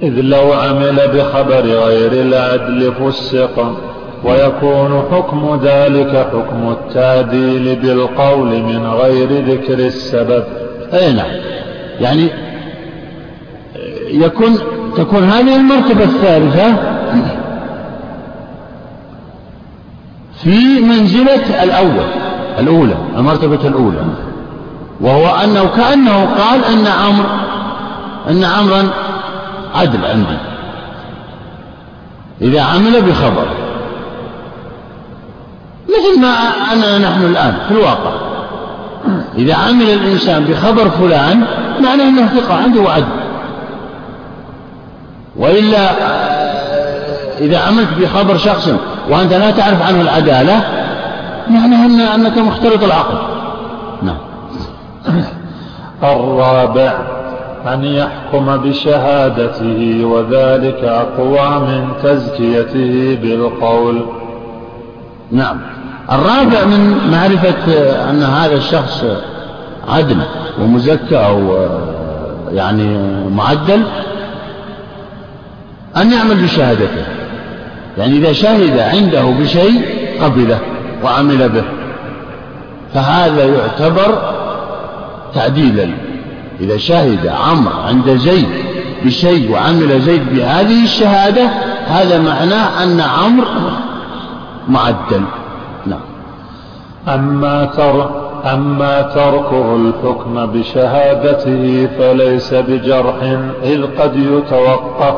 [0.03, 3.77] إذ لو عمل بخبر غير العدل فسق
[4.25, 10.45] ويكون حكم ذلك حكم التعديل بالقول من غير ذكر السبب.
[10.93, 11.31] أي نعم.
[12.01, 12.29] يعني
[14.09, 14.59] يكون
[14.97, 16.77] تكون هذه المرتبة الثالثة
[20.45, 22.07] في منزلة الأول
[22.59, 24.05] الأولى المرتبة الأولى.
[25.01, 27.29] وهو أنه كأنه قال أن عمرو
[28.29, 28.91] أن عمرا
[29.75, 30.39] عدل عندي.
[32.43, 33.47] إذا عمل بخبر.
[35.89, 36.35] مثل ما
[36.73, 38.13] أننا نحن الآن في الواقع.
[39.39, 41.45] إذا عمل الإنسان بخبر فلان
[41.81, 43.07] معناه أنه ثقة عنده وعدل
[45.37, 45.91] وإلا
[47.41, 48.71] إذا عملت بخبر شخص
[49.11, 50.61] وأنت لا تعرف عنه العدالة
[51.51, 53.19] معناه أنك مختلط العقل.
[54.03, 54.17] نعم.
[56.03, 56.99] الرابع
[57.67, 64.07] أن يحكم بشهادته وذلك أقوى من تزكيته بالقول.
[65.33, 65.61] نعم.
[66.13, 67.73] الرابع من معرفة
[68.11, 69.05] أن هذا الشخص
[69.89, 70.17] عدل
[70.61, 71.67] ومزكى أو
[72.53, 72.99] يعني
[73.29, 73.83] معدل
[75.97, 77.24] أن يعمل بشهادته.
[77.99, 79.83] يعني إذا شهد عنده بشيء
[80.23, 80.59] قبله
[81.05, 81.65] وعمل به.
[82.95, 84.19] فهذا يعتبر
[85.35, 85.89] تعديلا.
[86.61, 88.49] إذا شهد عمرو عند زيد
[89.05, 91.45] بشيء وعمل زيد بهذه الشهادة
[91.87, 93.47] هذا معناه أن عمرو
[94.69, 95.25] معدل.
[95.87, 96.01] نعم.
[97.09, 103.15] أما تر أما تركه الحكم بشهادته فليس بجرح
[103.63, 105.15] إذ قد يتوقف.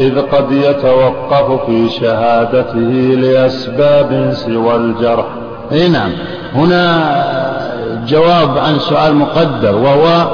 [0.00, 5.26] إذ قد يتوقف في شهادته لأسباب سوى الجرح.
[5.72, 6.10] أي نعم.
[6.54, 7.10] هنا
[8.06, 10.30] جواب عن سؤال مقدر وهو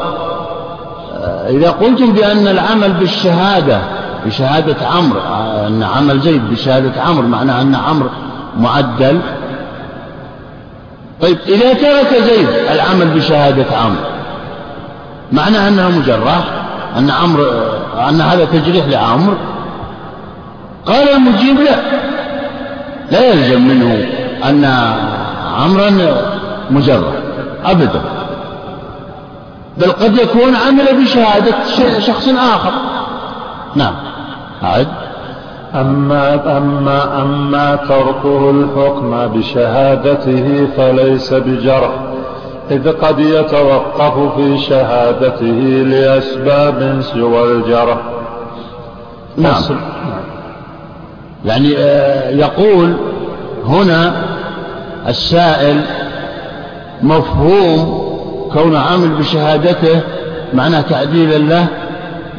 [1.49, 3.79] إذا قلتم بأن العمل بالشهادة
[4.27, 5.21] بشهادة عمرو
[5.67, 8.09] أن عمل زيد بشهادة عمرو معناه أن عمرو
[8.59, 9.21] معدل.
[11.23, 14.05] طيب إذا ترك زيد العمل بشهادة عمرو
[15.33, 16.45] معناه أنه مجرح
[16.99, 17.45] أن عمرو
[18.09, 19.35] أن هذا تجريح لعمرو.
[20.87, 21.77] قال المجيب لا.
[23.11, 24.09] لا يلزم منه
[24.45, 24.65] أن
[25.63, 25.91] عمرا
[26.71, 27.13] مجرح
[27.65, 28.01] أبدا.
[29.79, 31.55] بل قد يكون عمل بشهادة
[32.01, 32.73] شخص آخر.
[33.75, 33.95] نعم.
[34.65, 34.89] أعد.
[35.75, 41.91] أما, أما, أما تركه الحكم بشهادته فليس بجرح
[42.71, 47.99] إذ قد يتوقف في شهادته لأسباب سوى الجرح.
[49.37, 49.63] نعم.
[51.47, 52.97] يعني آه، يقول
[53.67, 54.13] هنا
[55.09, 55.81] السائل
[57.03, 58.07] مفهوم
[58.53, 60.01] كون عامل بشهادته
[60.55, 61.67] معناه تعديل له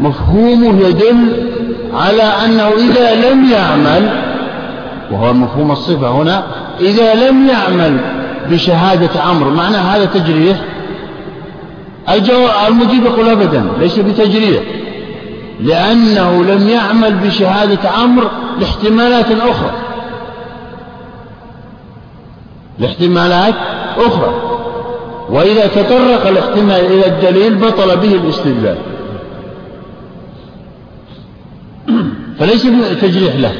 [0.01, 1.51] مفهومه يدل
[1.93, 4.09] على أنه إذا لم يعمل
[5.11, 6.43] وهو مفهوم الصفة هنا
[6.81, 7.97] إذا لم يعمل
[8.51, 10.57] بشهادة عمرو معنى هذا تجريح.
[12.09, 14.63] الجواب المجيب يقول أبدا ليس بتجريح.
[15.59, 18.27] لأنه لم يعمل بشهادة عمرو
[18.59, 19.71] لاحتمالات أخرى.
[22.79, 23.55] لاحتمالات
[23.97, 24.33] أخرى.
[25.29, 28.77] وإذا تطرق الاحتمال إلى الدليل بطل به الاستدلال.
[32.39, 32.67] فليس
[33.01, 33.51] تجريح له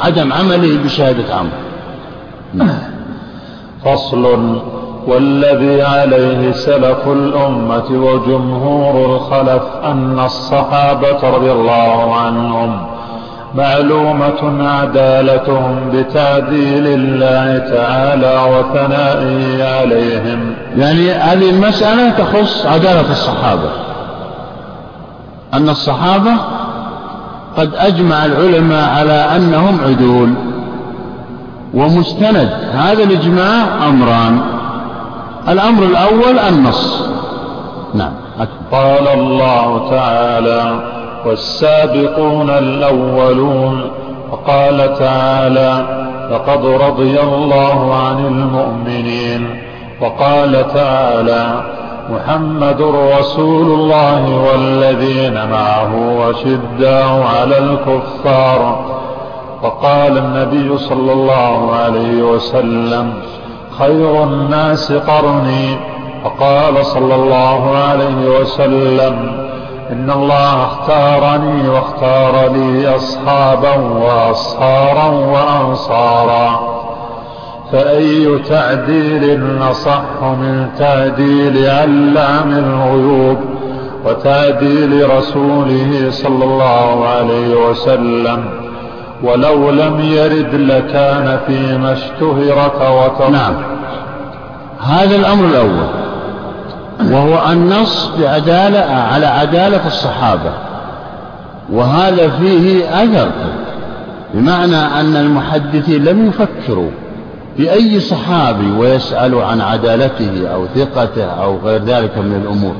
[0.00, 1.64] عدم عمله بشهادة عمرو
[3.84, 4.60] فصل
[5.06, 12.86] والذي عليه سلف الأمة وجمهور الخلف أن الصحابة رضي الله عنهم
[13.54, 20.54] معلومة عدالتهم بتعديل الله تعالى وثنائه عليهم.
[20.76, 23.70] يعني هذه المسألة تخص عدالة الصحابة.
[25.54, 26.32] أن الصحابة
[27.56, 30.34] قد أجمع العلماء على أنهم عدول
[31.74, 32.50] ومستند.
[32.72, 34.53] هذا الإجماع أمران.
[35.48, 37.08] الأمر الأول النص.
[37.94, 38.12] نعم.
[38.72, 40.80] قال الله تعالى
[41.26, 43.90] والسابقون الأولون.
[44.30, 45.86] وقال تعالى
[46.32, 49.62] لقد رضي الله عن المؤمنين.
[50.00, 51.62] وقال تعالى
[52.10, 52.82] محمد
[53.18, 58.84] رسول الله والذين معه وشداء على الكفار.
[59.62, 63.12] وقال النبي صلى الله عليه وسلم
[63.78, 65.94] خير الناس قرني.
[66.24, 69.44] وقال صلى الله عليه وسلم
[69.90, 76.74] إن الله اختارني واختار لي أصحابا وأصهارا وأنصارا.
[77.72, 83.38] فأي تعديل نصح من تعديل علام الغيوب
[84.04, 88.63] وتعديل رسوله صلى الله عليه وسلم.
[89.22, 93.54] ولو لم يرد لكان فيما اشتهرت وتر نعم.
[94.80, 95.86] هذا الأمر الأول.
[97.12, 100.52] وهو النص بعدالة على عدالة الصحابة.
[101.72, 103.30] وهذا فيه أثر
[104.34, 106.90] بمعنى أن المحدثين لم يفكروا
[107.58, 112.74] بأي صحابي ويسأل عن عدالته أو ثقته أو غير ذلك من الأمور.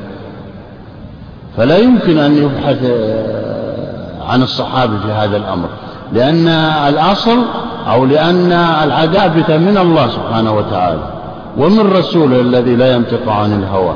[1.57, 2.83] فلا يمكن أن يبحث
[4.29, 5.69] عن الصحابي في هذا الأمر.
[6.13, 6.47] لأن
[6.87, 7.37] الأصل
[7.91, 8.51] أو لأن
[8.83, 11.03] العدالة من الله سبحانه وتعالى
[11.57, 13.93] ومن رسوله الذي لا ينطق عن الهوى.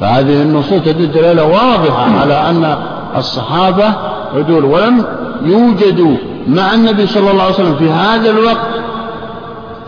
[0.00, 2.76] فهذه النصوص تدل دلالة واضحة على أن
[3.16, 3.92] الصحابة
[4.36, 5.04] عدول ولم
[5.42, 6.16] يوجدوا
[6.48, 8.66] مع النبي صلى الله عليه وسلم في هذا الوقت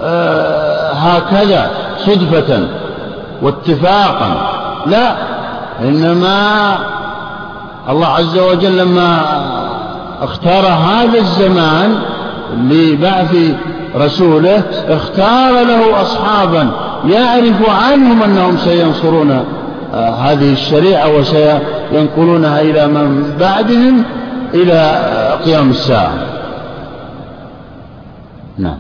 [0.03, 2.61] آه هكذا صدفة
[3.43, 4.37] واتفاقا.
[4.87, 5.17] لا
[5.81, 6.79] إنما
[7.89, 9.21] الله عز وجل لما
[10.23, 11.99] اختار هذا الزمان
[12.71, 13.37] لبعث
[13.97, 16.71] رسوله اختار له أصحابا
[17.09, 19.45] يعرف عنهم أنهم سينصرون
[19.95, 24.03] آه هذه الشريعة وسينقلونها إلى من بعدهم؟
[24.55, 26.13] إلى آه قيام الساعة.
[28.59, 28.77] نعم.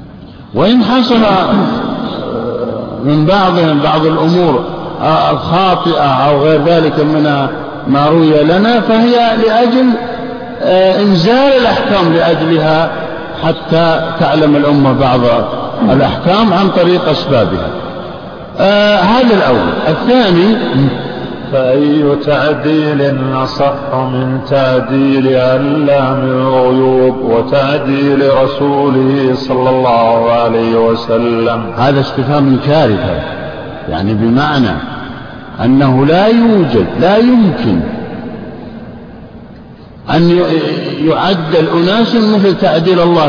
[0.55, 1.21] وإن حصل
[3.05, 4.65] من بعضهم بعض الأمور
[5.31, 7.49] الخاطئة أو غير ذلك من
[7.89, 10.26] ما روي لنا فهي لأجل آه،
[10.63, 12.91] إنزال الأحكام لأجلها
[13.45, 15.21] حتى تعلم الأمة بعض
[15.93, 17.69] الأحكام عن طريق أسبابها.
[18.59, 19.69] آه هذا الأول.
[19.89, 20.57] الثاني
[21.53, 31.73] فأي تعديل أصح من تعديل علام الغيوب وتعديل رسوله صلى الله عليه وسلم.
[31.77, 33.23] هذا استفهام كارثة
[33.89, 34.77] يعني بمعنى
[35.65, 37.81] أنه لا يوجد لا يمكن
[40.11, 40.31] أن
[40.99, 43.29] يعدل أناس مثل تعديل الله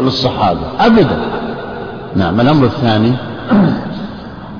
[0.00, 0.60] للصحابة.
[0.80, 1.18] أبدا.
[2.16, 3.12] نعم الأمر الثاني.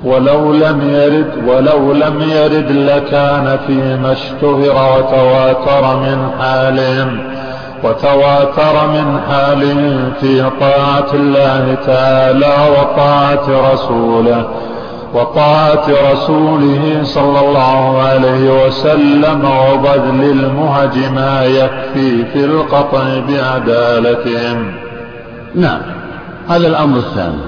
[0.04, 7.20] ولو لم يرد ولو لم يرد لكان فيما اشتهر وتواتر من حالهم.
[7.84, 14.48] وتواتر من حالهم في طاعة الله تعالى وطاعة رسوله.
[15.18, 24.74] وطاعة رسوله صلى الله عليه وسلم وبذل المهج ما يكفي في القطع بعدالتهم.
[25.54, 25.80] نعم
[26.48, 27.42] هذا الأمر الثاني.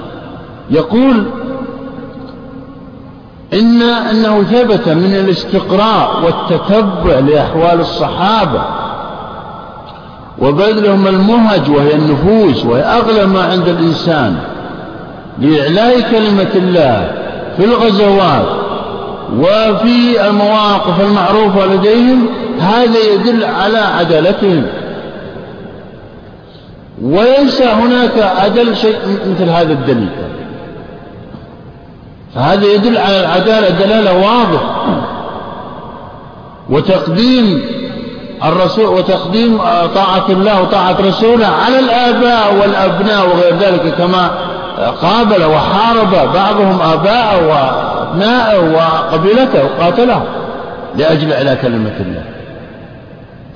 [0.69, 1.25] يقول
[3.53, 8.61] إن أنه ثبت من الاستقراء والتتبع لأحوال الصحابة
[10.39, 14.35] وبذلهم المهج وهي النفوس وهي أغلى ما عند الإنسان
[15.39, 17.20] لإعلاء كلمة الله
[17.57, 18.45] في الغزوات
[19.39, 22.29] وفي المواقف المعروفة لديهم
[22.59, 24.67] هذا يدل على عدالتهم.
[27.01, 30.09] وليس هناك أدل شيء مثل هذا الدليل.
[32.35, 35.01] فهذا يدل على العدالة دلالة واضحة.
[36.69, 37.61] وتقديم
[38.43, 39.57] الرسول وتقديم
[39.95, 44.31] طاعة الله وطاعة رسوله على الآباء والأبناء وغير ذلك كما
[44.81, 50.23] قابل وحارب بعضهم آباءه وأبناءه وقبيلته وقاتلهم
[50.95, 52.23] لأجل إعلاء كلمة الله.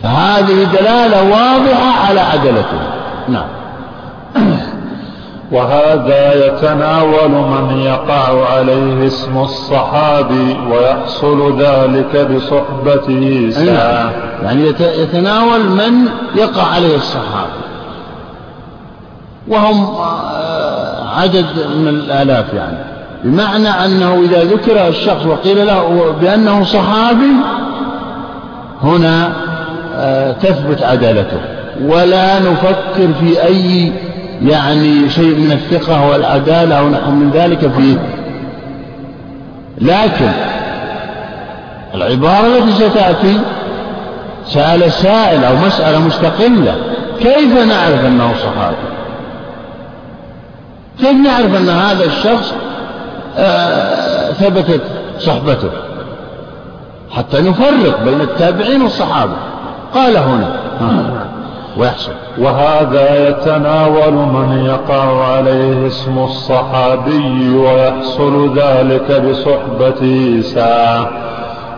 [0.04, 2.80] فهذه دلالة واضحة على عدلته.
[3.30, 3.48] نعم.
[5.52, 14.12] وهذا يتناول من يقع عليه اسم الصحابي ويحصل ذلك بصحبته ساعة.
[14.44, 17.66] يعني يتناول من يقع عليه الصحابي.
[19.48, 20.55] وهم آه،
[21.16, 22.78] عدد من الآلاف يعني.
[23.24, 27.32] بمعنى أنه إذا ذكر الشخص وقيل له بأنه صحابي
[28.84, 29.32] هنا
[29.96, 31.40] آه، تثبت عدالته.
[31.82, 33.92] ولا نفكر في أي
[34.42, 37.98] يعني شيء من الثقة والعدالة أو نحو من ذلك فيه
[39.82, 40.32] لكن
[41.94, 43.40] العبارة التي ستأتي
[44.48, 46.76] سأل سائل أو مسألة مستقلة
[47.20, 48.76] كيف نعرف أنه صحابي؟
[51.00, 52.54] كيف نعرف أن هذا الشخص
[53.38, 54.82] آه ثبتت
[55.20, 55.70] صحبته؟
[57.12, 59.34] حتى نفرق بين التابعين والصحابة.
[59.94, 60.50] قال هنا.
[61.78, 62.12] ويحصل.
[62.38, 71.10] وهذا يتناول من يقع عليه اسم الصحابي ويحصل ذلك بصحبته ساعة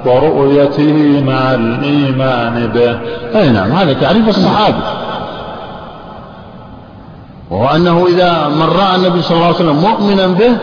[0.05, 2.99] ورؤيته مع الإيمان به.
[3.39, 5.06] أي نعم هذا تعريف الصحابي.
[7.51, 10.57] وهو أنه إذا من رأى النبي صلى الله عليه وسلم مؤمنا به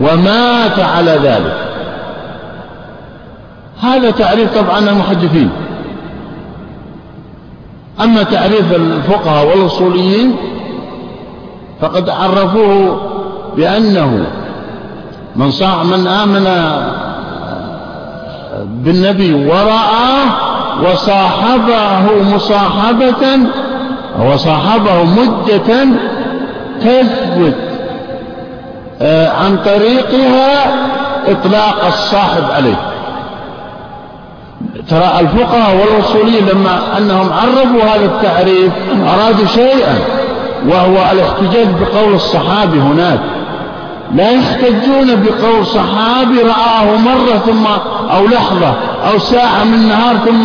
[0.00, 1.56] ومات على ذلك.
[3.80, 5.50] هذا تعريف طبعا المحدثين.
[8.00, 10.36] أما تعريف الفقهاء والأصوليين
[11.80, 13.00] فقد عرفوه
[13.56, 14.26] بأنه
[15.36, 16.44] من صاع من آمن
[18.64, 20.26] بالنبي ورآه
[20.84, 23.38] وصاحبه مصاحبة
[24.24, 25.86] وصاحبه مدة
[26.80, 27.56] تثبت
[29.02, 30.64] آه، عن طريقها
[31.26, 32.76] إطلاق الصاحب عليه.
[34.88, 38.72] ترى الفقهاء والأصوليين لما أنهم عرفوا هذا التعريف
[39.06, 39.98] أرادوا شيئا
[40.68, 43.20] وهو الاحتجاج بقول الصحابي هناك.
[44.14, 47.66] لا يحتجون بقول صحابي رآه مرة ثم
[48.16, 48.74] أو لحظة
[49.12, 50.44] أو ساعة من النهار ثم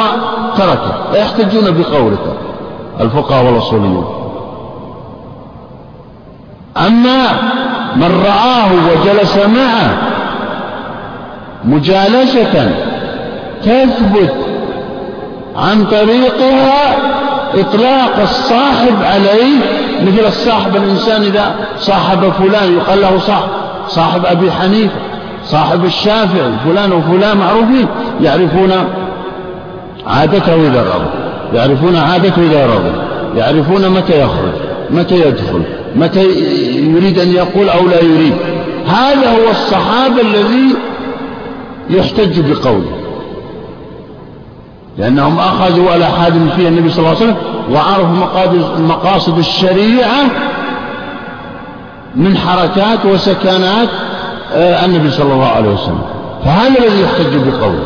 [0.58, 2.20] تركه لا يحتجون بقولك
[3.00, 4.06] الفقهاء والأصوليون.
[6.78, 7.28] أما
[7.96, 9.98] من رآه وجلس معه
[11.66, 12.72] مجالسة
[13.64, 14.34] تثبت
[15.56, 16.96] عن طريقها
[17.56, 19.58] إطلاق الصاحب عليه
[20.02, 23.50] مثل الصاحب الإنسان إذا صاحب فلان يقال له صاحب
[23.88, 24.96] صاحب أبي حنيفة
[25.46, 27.88] صاحب الشافعي فلان وفلان معروفين
[28.22, 28.72] يعرفون
[30.08, 31.21] عادته إذا رضى
[31.54, 32.92] يعرفون عادته إذا رضى
[33.40, 34.54] يعرفون متى يخرج
[34.90, 35.64] متى يدخل
[35.96, 36.24] متى
[36.76, 38.34] يريد أن يقول أو لا يريد.
[38.88, 40.76] هذا هو الصحابة الذي
[41.90, 42.92] يحتج بقوله.
[44.98, 47.36] لأنهم أخذوا على حاد فيها النبي صلى الله عليه وسلم
[47.72, 50.24] وعرفوا مقاصد الشريعة
[52.16, 53.90] من حركات وسكنات
[54.54, 56.02] آه، النبي صلى الله عليه وسلم.
[56.46, 57.84] فهذا الذي يحتج بقوله.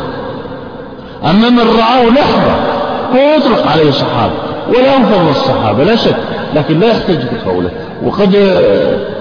[1.24, 2.75] أما من رآه لحظة
[3.14, 4.34] يطلق عليه صحابة
[4.68, 6.16] ولا فضل الصحابة لا شك
[6.54, 7.70] لكن لا يحتج بقوله.
[8.04, 9.16] وقد آه،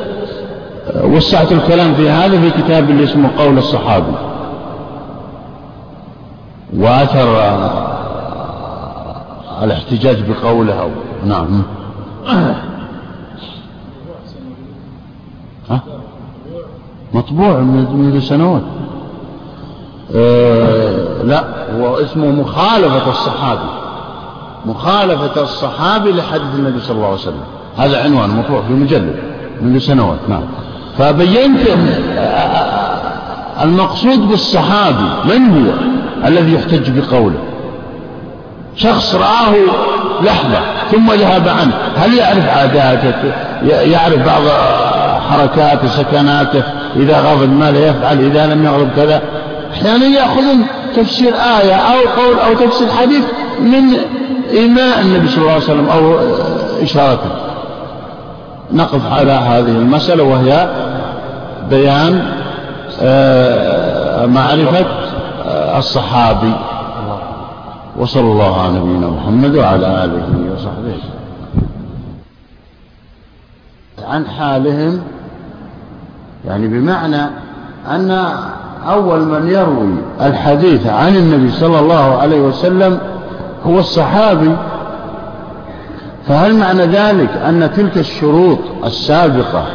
[1.04, 4.14] وسعت الكلام في هذا في كتاب اللي اسمه قول الصحابي
[6.78, 7.40] وأثر
[9.64, 10.92] الاحتجاج بقوله
[11.26, 11.64] نعم.
[15.70, 15.80] ها؟
[17.14, 18.62] مطبوع منذ سنوات.
[20.16, 21.44] آه لا
[21.80, 23.70] هو اسمه مخالفة الصحابي.
[24.66, 27.44] مخالفة الصحابي لحديث النبي صلى الله عليه وسلم.
[27.78, 29.16] هذا عنوان مطبوع في مجلد
[29.62, 30.44] منذ سنوات نعم.
[30.98, 31.60] فبينت
[33.64, 35.74] المقصود بالصحابي من هو؟
[36.28, 37.40] الذي يحتج بقوله.
[38.76, 39.54] شخص رآه
[40.22, 40.60] لحظة
[40.92, 41.74] ثم ذهب عنه.
[41.96, 43.14] هل يعرف عاداته؟
[43.64, 44.42] يعرف بعض
[45.30, 46.64] حركاته سكناته؟
[46.96, 49.22] إذا غضب ماذا يفعل إذا لم يغضب كذا؟
[49.76, 50.66] أحيانا يأخذون
[50.96, 53.24] تفسير آية أو قول أو تفسير حديث
[53.60, 53.94] من
[54.52, 56.16] إيماء النبي صلى الله عليه وسلم أو
[56.84, 57.30] إشارته.
[58.72, 60.70] نقف على هذه المسألة وهي
[61.70, 62.32] بيان
[63.02, 64.86] آه، معرفة
[65.46, 66.54] آه، الصحابي.
[67.98, 70.96] وصلى الله على نبينا محمد وعلى آله وصحبه.
[74.08, 75.02] عن حالهم
[76.46, 77.30] يعني بمعنى
[77.90, 78.30] أن
[78.88, 82.98] أول من يروي الحديث عن النبي صلى الله عليه وسلم
[83.66, 84.52] هو الصحابي.
[86.28, 89.66] فهل معنى ذلك أن تلك الشروط السابقة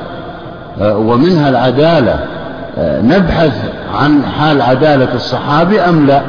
[0.81, 2.19] آه، ومنها العدالة
[2.79, 6.23] آه، نبحث عن حال عدالة الصحابي أم لا؟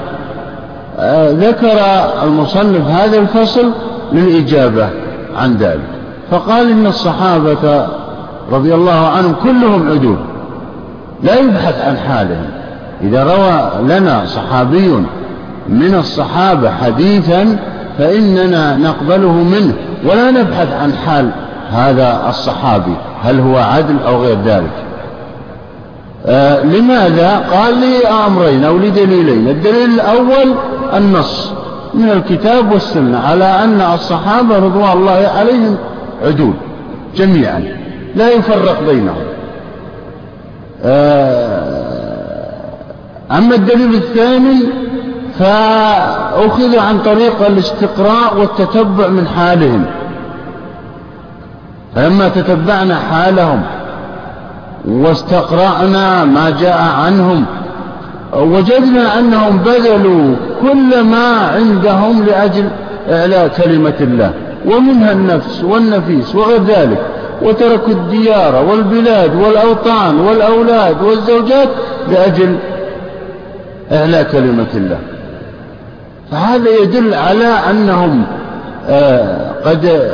[1.00, 1.80] آه، ذكر
[2.24, 3.72] المصنف هذا الفصل
[4.14, 4.90] للإجابة
[5.38, 5.88] عن ذلك.
[6.32, 7.88] فقال إن الصحابة
[8.52, 10.18] رضي الله عنهم كلهم عدول
[11.24, 12.61] لا يبحث عن حالهم.
[13.04, 15.04] إذا روى لنا صحابي
[15.70, 17.58] من الصحابة حديثا
[17.98, 19.74] فإننا نقبله منه
[20.06, 21.32] ولا نبحث عن حال
[21.72, 24.72] هذا الصحابي هل هو عدل أو غير ذلك.
[26.26, 30.56] آه لماذا؟ قال لي أمرين أو لدليلين الدليل الأول
[30.94, 31.54] النص
[31.94, 35.78] من الكتاب والسنة على أن الصحابة رضوان الله عليهم
[36.26, 36.54] عدول
[37.16, 37.64] جميعا
[38.16, 39.24] لا يفرق بينهم.
[40.84, 41.61] آه
[43.38, 44.60] أما الدليل الثاني
[45.40, 49.86] فأخذ عن طريق الاستقراء والتتبع من حالهم.
[51.96, 53.62] فلما تتبعنا حالهم
[54.88, 57.46] واستقرأنا ما جاء عنهم
[58.34, 62.70] وجدنا أنهم بذلوا كل ما عندهم لأجل
[63.12, 64.32] إعلاء كلمة الله
[64.66, 67.02] ومنها النفس والنفيس وغير ذلك
[67.42, 71.70] وتركوا الديار والبلاد والأوطان والأولاد والزوجات
[72.12, 72.58] لأجل
[73.92, 75.00] إعلاء كلمة الله.
[76.32, 78.26] فهذا يدل على أنهم
[78.90, 80.12] آه قد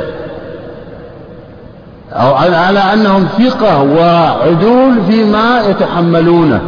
[2.12, 6.60] أو على أنهم ثقة وعدول فيما يتحملونه.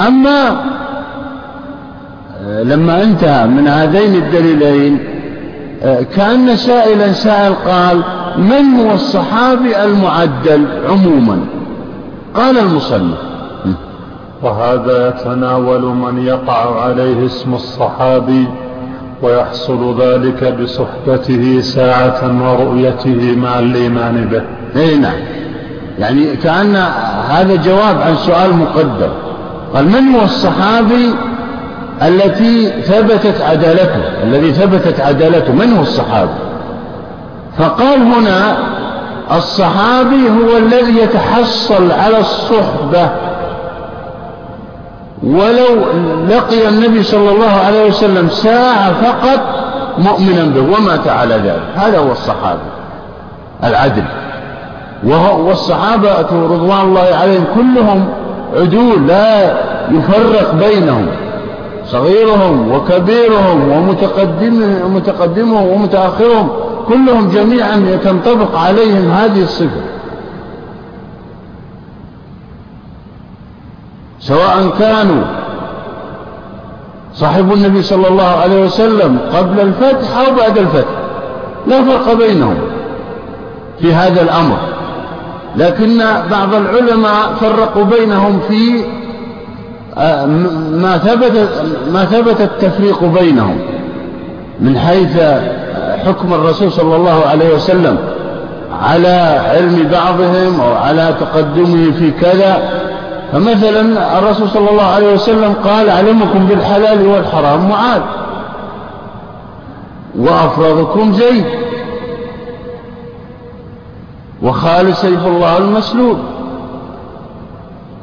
[0.00, 0.48] أما
[2.46, 4.98] آه، لما انتهى من هذين الدليلين
[5.82, 8.02] آه، كأن سائلا سائل قال
[8.38, 11.40] من هو الصحابي المعدل عموما؟
[12.34, 13.27] قال المصنف.
[14.42, 18.48] وهذا يتناول من يقع عليه اسم الصحابي
[19.22, 24.42] ويحصل ذلك بصحبته ساعة ورؤيته مع الإيمان به.
[24.80, 25.18] إي نعم.
[25.98, 26.76] يعني كأن
[27.28, 29.10] هذا جواب عن سؤال مقدر
[29.74, 31.14] قال من هو الصحابي
[32.02, 36.30] التي ثبتت عدالته؟ الذي ثبتت عدالته من هو الصحابي؟
[37.58, 38.56] فقال هنا
[39.36, 43.10] الصحابي هو الذي يتحصل على الصحبة
[45.28, 45.84] ولو
[46.28, 49.40] لقي النبي صلى الله عليه وسلم ساعة فقط
[49.98, 51.62] مؤمنا به ومات على ذلك.
[51.76, 52.60] هذا هو الصحابة
[53.64, 54.04] العدل.
[55.38, 58.08] والصحابة رضوان الله عليهم كلهم
[58.56, 59.44] عدول لا
[59.90, 61.06] يفرق بينهم.
[61.86, 63.70] صغيرهم وكبيرهم
[64.84, 66.48] ومتقدمهم ومتأخرهم
[66.88, 69.80] كلهم جميعا تنطبق عليهم هذه الصفة.
[74.28, 75.22] سواء كانوا
[77.14, 80.90] صاحب النبي صلى الله عليه وسلم قبل الفتح أو بعد الفتح.
[81.66, 82.54] لا فرق بينهم
[83.80, 84.56] في هذا الأمر.
[85.56, 85.98] لكن
[86.30, 88.84] بعض العلماء فرقوا بينهم في
[89.98, 90.26] آه،
[90.72, 91.48] ما ثبت
[91.92, 93.58] ما ثبت التفريق بينهم
[94.60, 95.20] من حيث
[96.06, 97.98] حكم الرسول صلى الله عليه وسلم
[98.82, 102.70] على علم بعضهم أو على تقدمه في كذا.
[103.32, 108.00] فمثلا الرسول صلى الله عليه وسلم قال علمكم بالحلال والحرام معاذ.
[110.18, 111.44] وأفرضكم زيد.
[114.42, 116.16] وخالد سيف الله المسلول.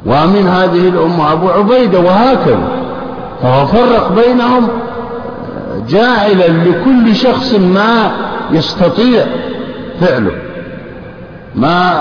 [0.06, 2.68] ومن هذه الأمة أبو عبيدة وهكذا.
[3.42, 4.68] فهو فرق بينهم
[5.88, 8.10] جاعلا لكل شخص ما
[8.50, 9.24] يستطيع
[10.00, 10.32] فعله.
[11.54, 11.92] ما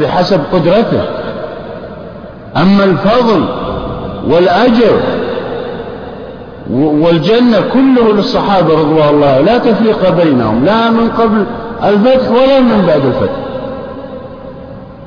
[0.00, 1.02] بحسب قدرته.
[2.56, 3.44] أما الفضل
[4.28, 5.00] والأجر
[6.70, 11.44] والجنة كله للصحابة رضوان الله لا تفريق بينهم لا من قبل
[11.84, 13.36] الفتح ولا من بعد الفتح.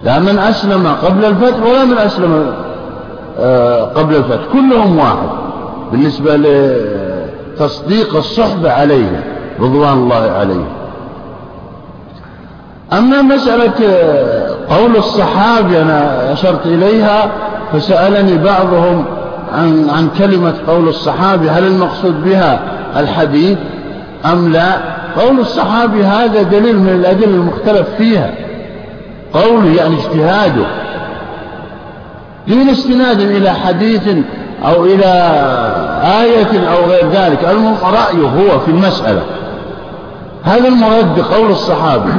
[0.04, 2.54] لا من أسلم قبل الفتح ولا من أسلم
[3.40, 5.30] آه، قبل الفتح كلهم واحد.
[5.92, 9.22] بالنسبة لتصديق الصحبة عليهم
[9.60, 10.68] رضوان الله عليهم.
[12.94, 17.32] أما مسألة آه، قول الصحابي أنا أشرت إليها
[17.74, 19.06] فسألني بعضهم
[19.54, 22.60] عن, عن كلمة قول الصحابي هل المقصود بها
[22.98, 23.58] الحديث
[24.26, 28.32] أم لا؟ قول الصحابي هذا دليل من الأدلة المختلف فيها.
[29.34, 30.66] قوله يعني اجتهاده.
[32.48, 34.08] دون استناد إلى حديث
[34.66, 35.06] أو إلى
[36.04, 39.22] آية أو غير ذلك المهم رأيه هو في المسألة.
[40.44, 42.12] هذا المراد بقول الصحابي.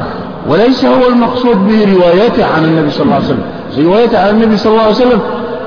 [0.48, 3.42] وليس هو المقصود به روايته عن النبي صلى الله عليه وسلم.
[3.78, 5.20] روايته عن النبي صلى الله عليه وسلم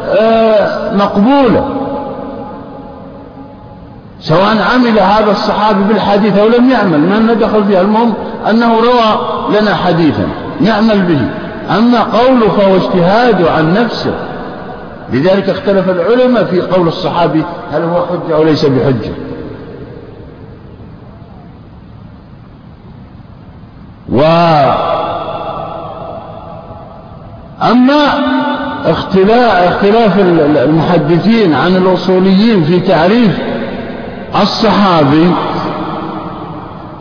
[0.09, 1.65] آه، مقبولة.
[4.19, 8.13] سواء عمل هذا الصحابي بالحديث أو لم يعمل ما ندخل فيها؟ المهم
[8.49, 9.19] أنه روى
[9.59, 10.27] لنا حديثا
[10.61, 11.21] نعمل به.
[11.77, 14.13] أما قوله فهو اجتهاد عن نفسه.
[15.13, 19.11] لذلك اختلف العلماء في قول الصحابي هل هو حجة أو ليس بحجة.
[27.61, 28.05] أما
[28.85, 33.37] اختلاف, اختلاف المحدثين عن الأصوليين في تعريف
[34.41, 35.31] الصحابي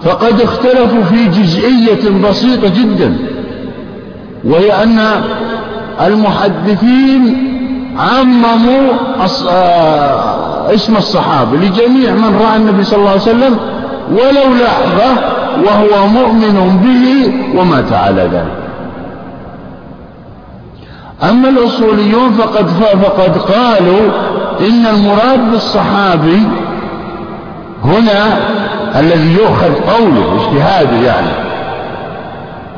[0.04, 3.16] فقد اختلفوا في جزئية بسيطة جدا
[4.44, 5.00] وهي أن
[6.06, 7.50] المحدثين
[7.98, 8.92] عمموا
[9.48, 13.56] آه، اسم الصحابة لجميع من رأى النبي صلى الله عليه وسلم
[14.10, 18.60] ولو لحظة وهو مؤمن به ومات على ذلك.
[21.22, 22.68] أما الأصوليون فقد,
[23.02, 24.10] فقد قالوا
[24.60, 26.42] إن المراد بالصحابي
[27.84, 28.38] هنا
[28.96, 31.32] الذي يؤخذ قوله اجتهاده يعني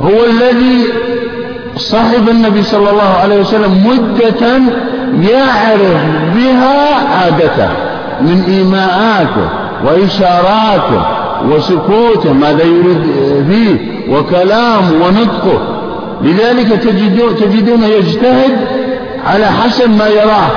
[0.00, 0.84] هو الذي
[1.76, 4.46] صاحب النبي صلى الله عليه وسلم مدة
[5.30, 6.04] يعرف
[6.34, 7.68] بها عادته
[8.20, 9.48] من إيماءاته
[9.84, 11.02] وإشاراته
[11.50, 13.02] وسكوته ماذا يريد
[13.50, 13.78] فيه
[14.14, 15.58] وكلامه ونطقه.
[16.22, 16.68] لذلك
[17.40, 18.56] تجدون, يجتهد
[19.26, 20.48] على حسب ما يراه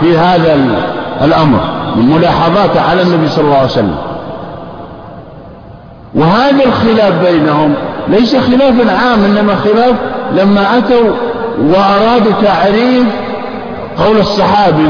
[0.00, 0.58] في هذا
[1.24, 1.60] الأمر
[1.96, 3.96] من ملاحظاته على النبي صلى الله عليه وسلم.
[6.14, 7.74] وهذا الخلاف بينهم
[8.08, 9.94] ليس خلافا عام إنما خلاف
[10.32, 11.10] لما أتوا
[11.60, 13.04] وأرادوا تعريف
[14.06, 14.88] قول الصحابي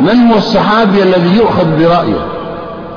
[0.00, 2.29] من هو الصحابي الذي يؤخذ برأيه؟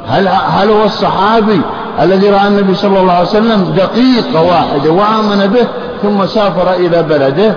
[0.08, 1.62] هل, هل هو الصحابي
[2.02, 5.68] الذي رأى النبي صلى الله عليه وسلم دقيقة واحدة وآمن به
[6.02, 7.56] ثم سافر إلى بلده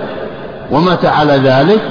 [0.71, 1.81] ومات على ذلك؟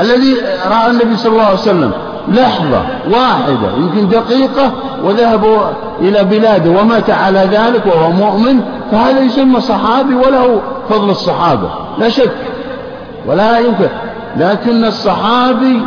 [0.00, 0.34] الذي
[0.70, 1.92] رأى النبي صلى الله عليه وسلم
[2.28, 4.72] لحظة واحدة يمكن دقيقة
[5.04, 5.58] وذهبوا
[6.00, 8.60] إلى بلاده ومات على ذلك وهو مؤمن
[8.92, 10.60] فهذا يسمى صحابي وله
[10.90, 11.68] فضل الصحابة
[11.98, 12.32] لا شك
[13.26, 13.88] ولا يمكن
[14.36, 15.82] لكن الصحابي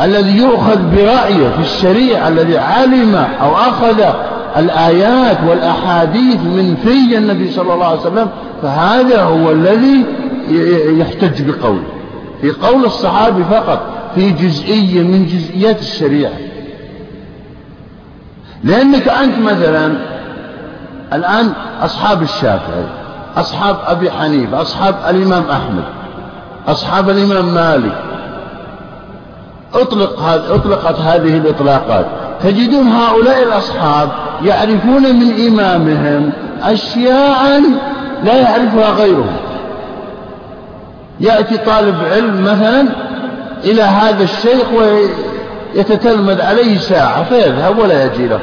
[0.00, 4.02] الذي يؤخذ برأيه في الشريعة الذي علم أو أخذ
[4.56, 8.28] الآيات والأحاديث من في النبي صلى الله عليه وسلم
[8.62, 10.04] فهذا هو الذي
[10.98, 11.84] يحتج بقوله.
[12.40, 13.80] في قول الصحابي فقط
[14.14, 16.32] في جزئية من جزئيات الشريعة.
[18.64, 19.92] لأنك أنت مثلا
[21.12, 21.52] الآن
[21.82, 22.84] أصحاب الشافعي
[23.36, 25.84] أصحاب أبي حنيفة أصحاب الإمام أحمد
[26.68, 27.98] أصحاب الإمام مالك
[29.74, 32.06] أطلق أطلقت هذه الإطلاقات.
[32.42, 34.08] تجدون هؤلاء الأصحاب
[34.44, 36.32] يعرفون من إمامهم
[36.62, 37.62] أشياء
[38.24, 39.36] لا يعرفها غيرهم.
[41.20, 42.88] يأتي طالب علم مثلا
[43.64, 44.66] إلى هذا الشيخ
[45.74, 48.40] ويتتلمذ عليه ساعة فيذهب ولا يجي له.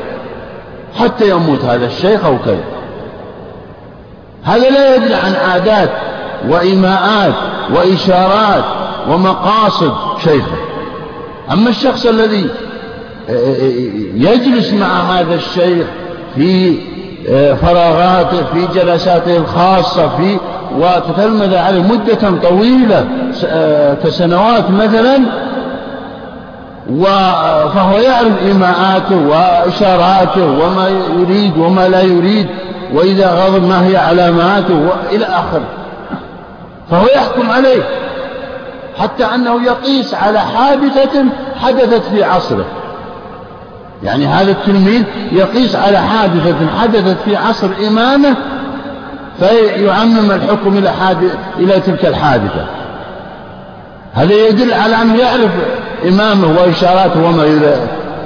[0.99, 2.63] حتى يموت هذا الشيخ أو كذا.
[4.43, 5.89] هذا لا يدري عن عادات
[6.49, 7.33] وإيماءات
[7.75, 8.63] وإشارات
[9.09, 9.93] ومقاصد
[10.23, 10.60] شيخه.
[11.53, 12.49] أما الشخص الذي
[14.15, 15.87] يجلس مع هذا الشيخ
[16.35, 16.79] في
[17.29, 20.37] آه، فراغاته في جلساته الخاصة في
[20.77, 23.05] وتتلمذ عليه مدة طويلة
[23.45, 25.19] آه، كسنوات مثلا
[27.73, 32.47] فهو يعرف إيماءاته وإشاراته وما يريد وما لا يريد
[32.93, 35.65] وإذا غضب ما هي علاماته وإلى آخره.
[36.91, 37.83] فهو يحكم عليه.
[38.97, 41.26] حتى أنه يقيس على حادثة
[41.61, 42.65] حدثت في عصره.
[44.03, 48.35] يعني هذا التلميذ يقيس على حادثة حدثت في عصر إمامه
[49.39, 50.91] فيعمم الحكم إلى,
[51.59, 52.65] إلى تلك الحادثة.
[54.13, 55.51] هذا يدل على أنه يعرف
[56.07, 57.45] إمامه وإشاراته وما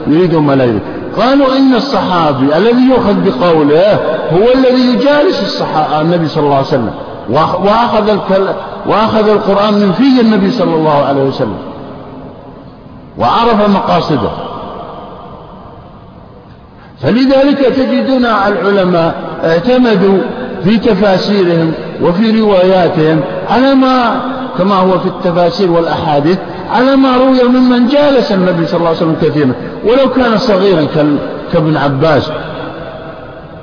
[0.07, 0.81] يريد وما لا يريد.
[1.17, 3.93] قالوا إن الصحابي الذي يؤخذ بقوله
[4.33, 6.91] هو الذي يجالس الصحابة النبي صلى الله عليه وسلم
[7.29, 8.17] وأخذ,
[8.87, 11.57] وأخذ القرآن من في النبي صلى الله عليه وسلم
[13.17, 14.29] وعرف مقاصده.
[17.01, 20.17] فلذلك تجدون العلماء اعتمدوا
[20.63, 24.19] في تفاسيرهم وفي رواياتهم على ما
[24.57, 26.37] كما هو في التفاسير والأحاديث
[26.71, 29.51] على ما روي ممن جالس النبي صلى الله عليه وسلم كثيرا.
[29.85, 30.87] ولو كان صغيرا
[31.53, 32.31] كابن عباس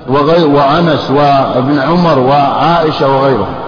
[0.09, 3.62] وغير وأنس وابن عمر وعائشة وغيرهم.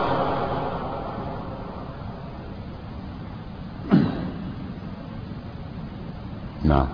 [6.64, 6.86] نعم.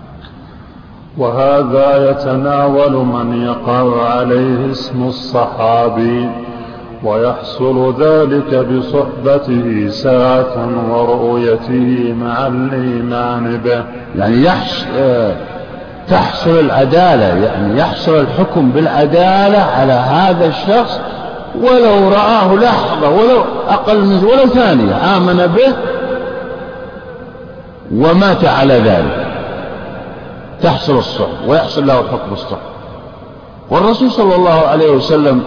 [1.17, 6.29] وهذا يتناول من يقع عليه اسم الصحابي
[7.03, 13.83] ويحصل ذلك بصحبته ساعة ورؤيته مع الإيمان به.
[14.15, 15.33] يعني يحصل
[16.09, 20.99] تحصل العدالة يعني يحصل الحكم بالعدالة على هذا الشخص
[21.55, 25.73] ولو رآه لحظة ولو أقل من ولو ثانية آمن به
[27.95, 29.27] ومات على ذلك.
[30.63, 32.57] تحصل الصحبة ويحصل له حكم الصحبة
[33.69, 35.41] والرسول صلى الله عليه وسلم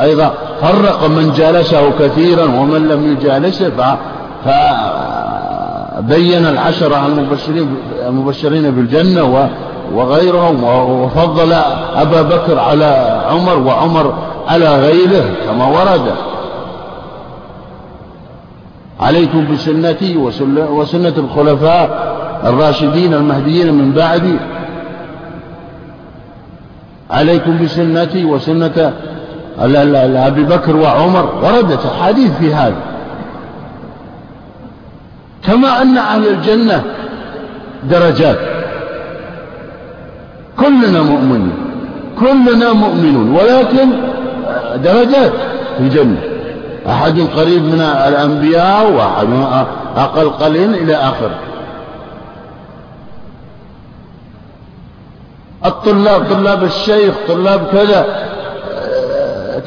[0.00, 3.96] أيضا فرق من جالسه كثيرا ومن لم يجالسه
[4.44, 7.76] فبين العشرة المبشرين
[8.06, 9.48] المبشرين بالجنة
[9.94, 11.52] وغيرهم وفضل
[11.96, 14.14] أبا بكر على عمر وعمر
[14.48, 16.12] على غيره كما ورد.
[19.00, 20.16] عليكم بسنتي
[20.70, 24.36] وسنة الخلفاء الراشدين المهديين من بعدي.
[27.10, 28.92] عليكم بسنتي وسنة
[30.26, 32.76] أبي بكر وعمر وردت أحاديث في هذا.
[35.46, 36.82] كما أن أهل الجنة
[37.90, 38.38] درجات.
[40.58, 41.52] كلنا مؤمنون
[42.20, 43.30] كلنا مؤمنون.
[43.30, 43.90] ولكن
[44.84, 45.32] درجات
[45.76, 46.20] في الجنة.
[46.88, 49.26] أحد قريب من الأنبياء وأحد
[49.96, 51.38] أقل قليل إلى آخره.
[55.66, 58.06] الطلاب طلاب الشيخ طلاب كذا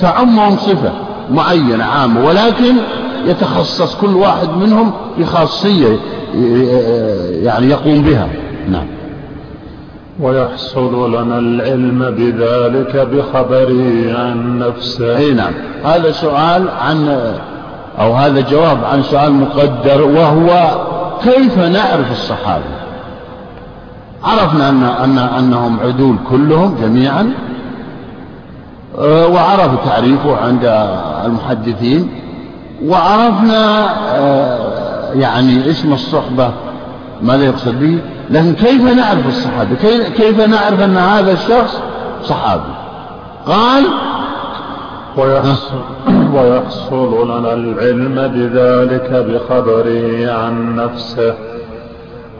[0.01, 0.91] تعمهم صفة
[1.31, 2.75] معينة عامة ولكن
[3.25, 5.99] يتخصص كل واحد منهم بخاصية
[7.43, 8.27] يعني يقوم بها.
[8.69, 8.87] نعم.
[10.19, 15.17] ويحصل لنا العلم بذلك بخبره عن نفسه.
[15.17, 15.53] أي نعم.
[15.85, 17.33] هذا سؤال عن
[17.99, 20.77] أو هذا جواب عن سؤال مقدر وهو
[21.23, 22.82] كيف نعرف الصحابة؟
[24.23, 27.33] عرفنا ان ان أنهم عدول كلهم جميعا
[28.99, 30.65] آه، وعرف تعريفه عند
[31.25, 32.09] المحدثين
[32.85, 36.51] وعرفنا آه، يعني اسم الصحبة
[37.21, 39.75] ماذا يقصد به لكن كيف نعرف الصحابة؟
[40.15, 41.79] كيف نعرف أن هذا الشخص
[42.23, 42.73] صحابي؟
[43.47, 43.83] قال
[45.17, 45.81] ويحصل,
[46.33, 51.33] ويحصل لنا العلم بذلك بخبره عن نفسه.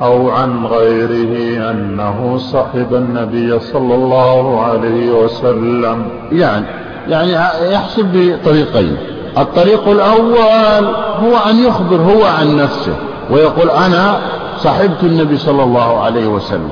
[0.04, 6.06] أو عن غيره أنه صحب النبي صلى الله عليه وسلم.
[6.32, 6.66] يعني
[7.08, 7.32] يعني
[7.74, 8.98] يحسب بطريقين.
[9.38, 10.86] الطريق الأول
[11.24, 12.96] هو أن يخبر هو عن نفسه
[13.32, 14.20] ويقول أنا
[14.58, 16.70] صحبت النبي صلى الله عليه وسلم.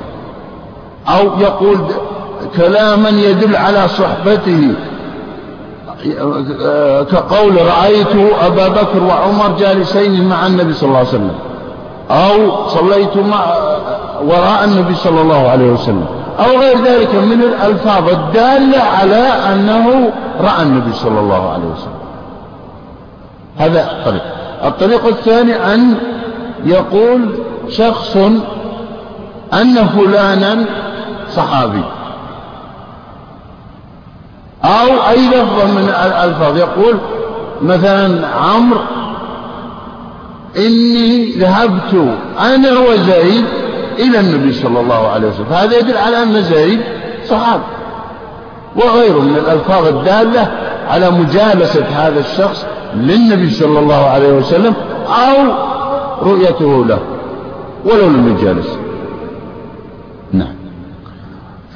[1.08, 1.78] أو يقول
[2.56, 4.74] كلاما يدل على صحبته.
[7.12, 11.30] كقول رأيت أبا بكر وعمر جالسين مع النبي صلى الله عليه وسلم.
[12.12, 13.44] أو صليت مع
[14.24, 16.06] وراء النبي صلى الله عليه وسلم.
[16.38, 22.02] أو غير ذلك من الألفاظ الدالة على أنه رأى النبي صلى الله عليه وسلم.
[23.58, 24.22] هذا طريق
[24.64, 25.94] الطريق الثاني أن
[26.64, 28.16] يقول شخص
[29.52, 30.64] أن فلانا
[31.32, 31.84] صحابي.
[34.64, 36.56] أو أي لفظ من الألفاظ.
[36.56, 36.98] يقول
[37.62, 38.80] مثلا عمرو
[40.56, 43.44] إني ذهبت أنا وزيد
[43.98, 45.46] إلى النبي صلى الله عليه وسلم.
[45.50, 46.80] هذا يدل على أن زيد
[47.26, 47.62] صحابي
[48.76, 50.52] وغيره من الألفاظ الدالة
[50.88, 52.66] على مجالسة هذا الشخص
[52.96, 54.74] للنبي صلى الله عليه وسلم
[55.06, 55.52] أو
[56.22, 56.98] رؤيته له
[57.84, 58.78] ولو لم يجالس.
[60.32, 60.54] نعم.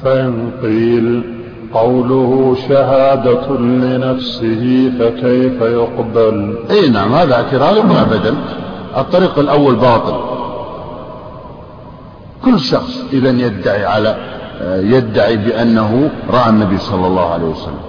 [0.03, 1.36] فإن قيل
[1.79, 8.35] قوله شهادة لنفسه فكيف يقبل؟ إي نعم هذا اعتراض ابدا
[8.97, 10.19] الطريق الأول باطل.
[12.45, 14.17] كل شخص إذا يدعي على
[14.63, 17.87] يدعي بأنه رأى النبي صلى الله عليه وسلم.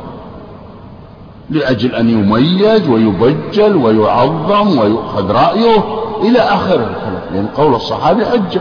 [1.51, 5.85] لأجل أن يميز ويبجل ويعظم ويؤخذ رأيه
[6.23, 8.61] إلى آخر الكلام لأن قول الصحابي حجة.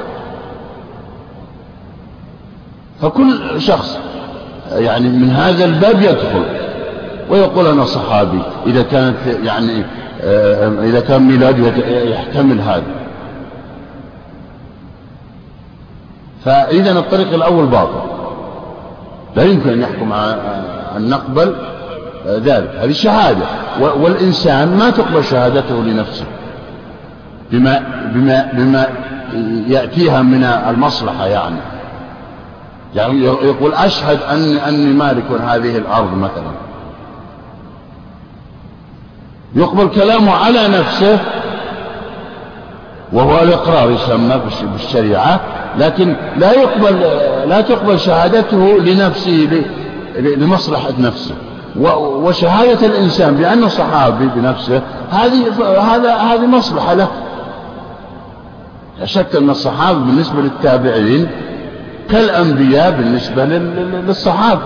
[3.02, 4.00] فكل شخص
[4.72, 6.44] يعني من هذا الباب يدخل.
[7.30, 9.84] ويقول أنا صحابي إذا كانت يعني
[10.24, 12.84] آه، إذا كان ميلاده يحتمل هذا.
[16.46, 18.02] فإذا الطريق الأول باطل.
[19.36, 20.14] لا يمكن أن يحكم
[20.98, 21.56] أن نقبل
[22.28, 22.70] ذلك.
[22.82, 23.46] هذه شهادة.
[23.80, 26.26] والإنسان ما تقبل شهادته لنفسه.
[27.52, 27.84] بما,
[28.14, 28.88] بما, بما
[29.68, 31.56] يأتيها من المصلحة يعني.
[32.96, 36.52] يعني يقول أشهد أن أني مالك هذه الأرض مثلا.
[39.56, 41.20] يقبل كلامه على نفسه
[43.14, 44.42] وهو الإقرار يسمى
[44.74, 45.40] بالشريعة
[45.78, 47.00] لكن لا يقبل
[47.50, 49.64] لا تقبل شهادته لنفسه
[50.18, 51.36] لمصلحة نفسه.
[52.00, 54.82] وشهادة الإنسان بأنه صحابي بنفسه
[55.12, 55.48] هذه
[55.94, 57.08] هذا هذه مصلحة له.
[59.00, 61.28] لا شك أن الصحابة بالنسبة للتابعين
[62.10, 64.62] كالأنبياء بالنسبة للصحابة.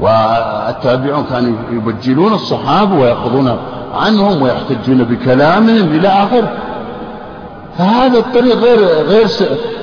[0.00, 3.56] والتابعون كانوا يبجلون الصحابة ويأخذون
[3.94, 6.52] عنهم ويحتجون بكلامهم إلى آخره
[7.78, 9.26] فهذا الطريق غير غير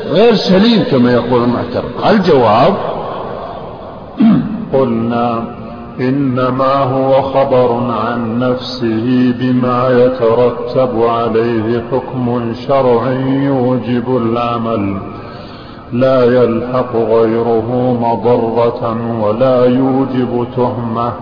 [0.05, 1.91] غير سليم كما يقول المعترض.
[2.09, 2.73] الجواب
[4.73, 5.43] قلنا
[5.99, 14.97] إنما هو خبر عن نفسه بما يترتب عليه حكم شرعي يوجب العمل.
[15.93, 21.13] لا يلحق غيره مضرة ولا يوجب تهمة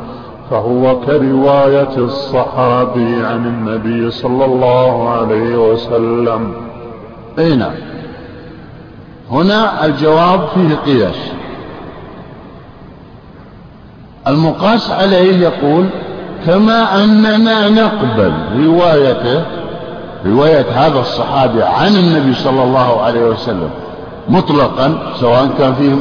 [0.49, 6.53] فهو كرواية الصحابي عن النبي صلى الله عليه وسلم.
[7.39, 7.73] أي نعم.
[9.31, 11.31] هنا الجواب فيه قياس.
[14.27, 15.85] المقاس عليه يقول
[16.45, 18.33] كما أننا نقبل
[18.65, 19.45] روايته
[20.25, 23.69] رواية هذا الصحابي عن النبي صلى الله عليه وسلم
[24.29, 25.95] مطلقا سواء كان في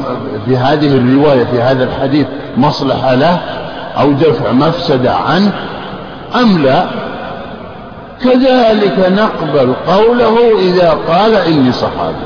[0.45, 2.27] في هذه الرواية في هذا الحديث
[2.57, 3.39] مصلحة له
[3.97, 5.51] أو دفع مفسدة عنه
[6.35, 6.85] أم لا؟
[8.23, 12.25] كذلك نقبل قوله إذا قال إني صحابي.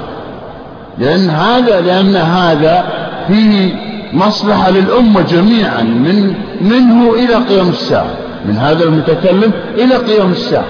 [0.97, 2.83] لأن هذا لأن هذا
[3.27, 3.75] فيه
[4.13, 8.09] مصلحة للأمة جميعا من منه إلى قيام الساعة.
[8.45, 10.65] من هذا المتكلم إلى قيام الساعة.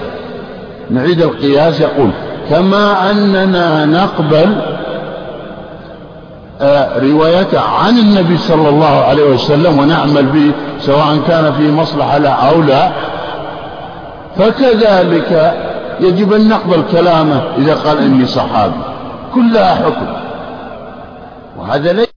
[0.90, 2.10] نعيد القياس يقول
[2.50, 4.56] كما أننا نقبل
[7.02, 12.62] روايته عن النبي صلى الله عليه وسلم ونعمل به سواء كان في مصلحة له أو
[12.62, 12.90] لا.
[14.38, 15.54] فكذلك
[16.00, 18.80] يجب أن نقبل كلامه إذا قال إني صحابي.
[19.34, 20.06] كلها حكم.
[21.58, 22.15] وهذا ليس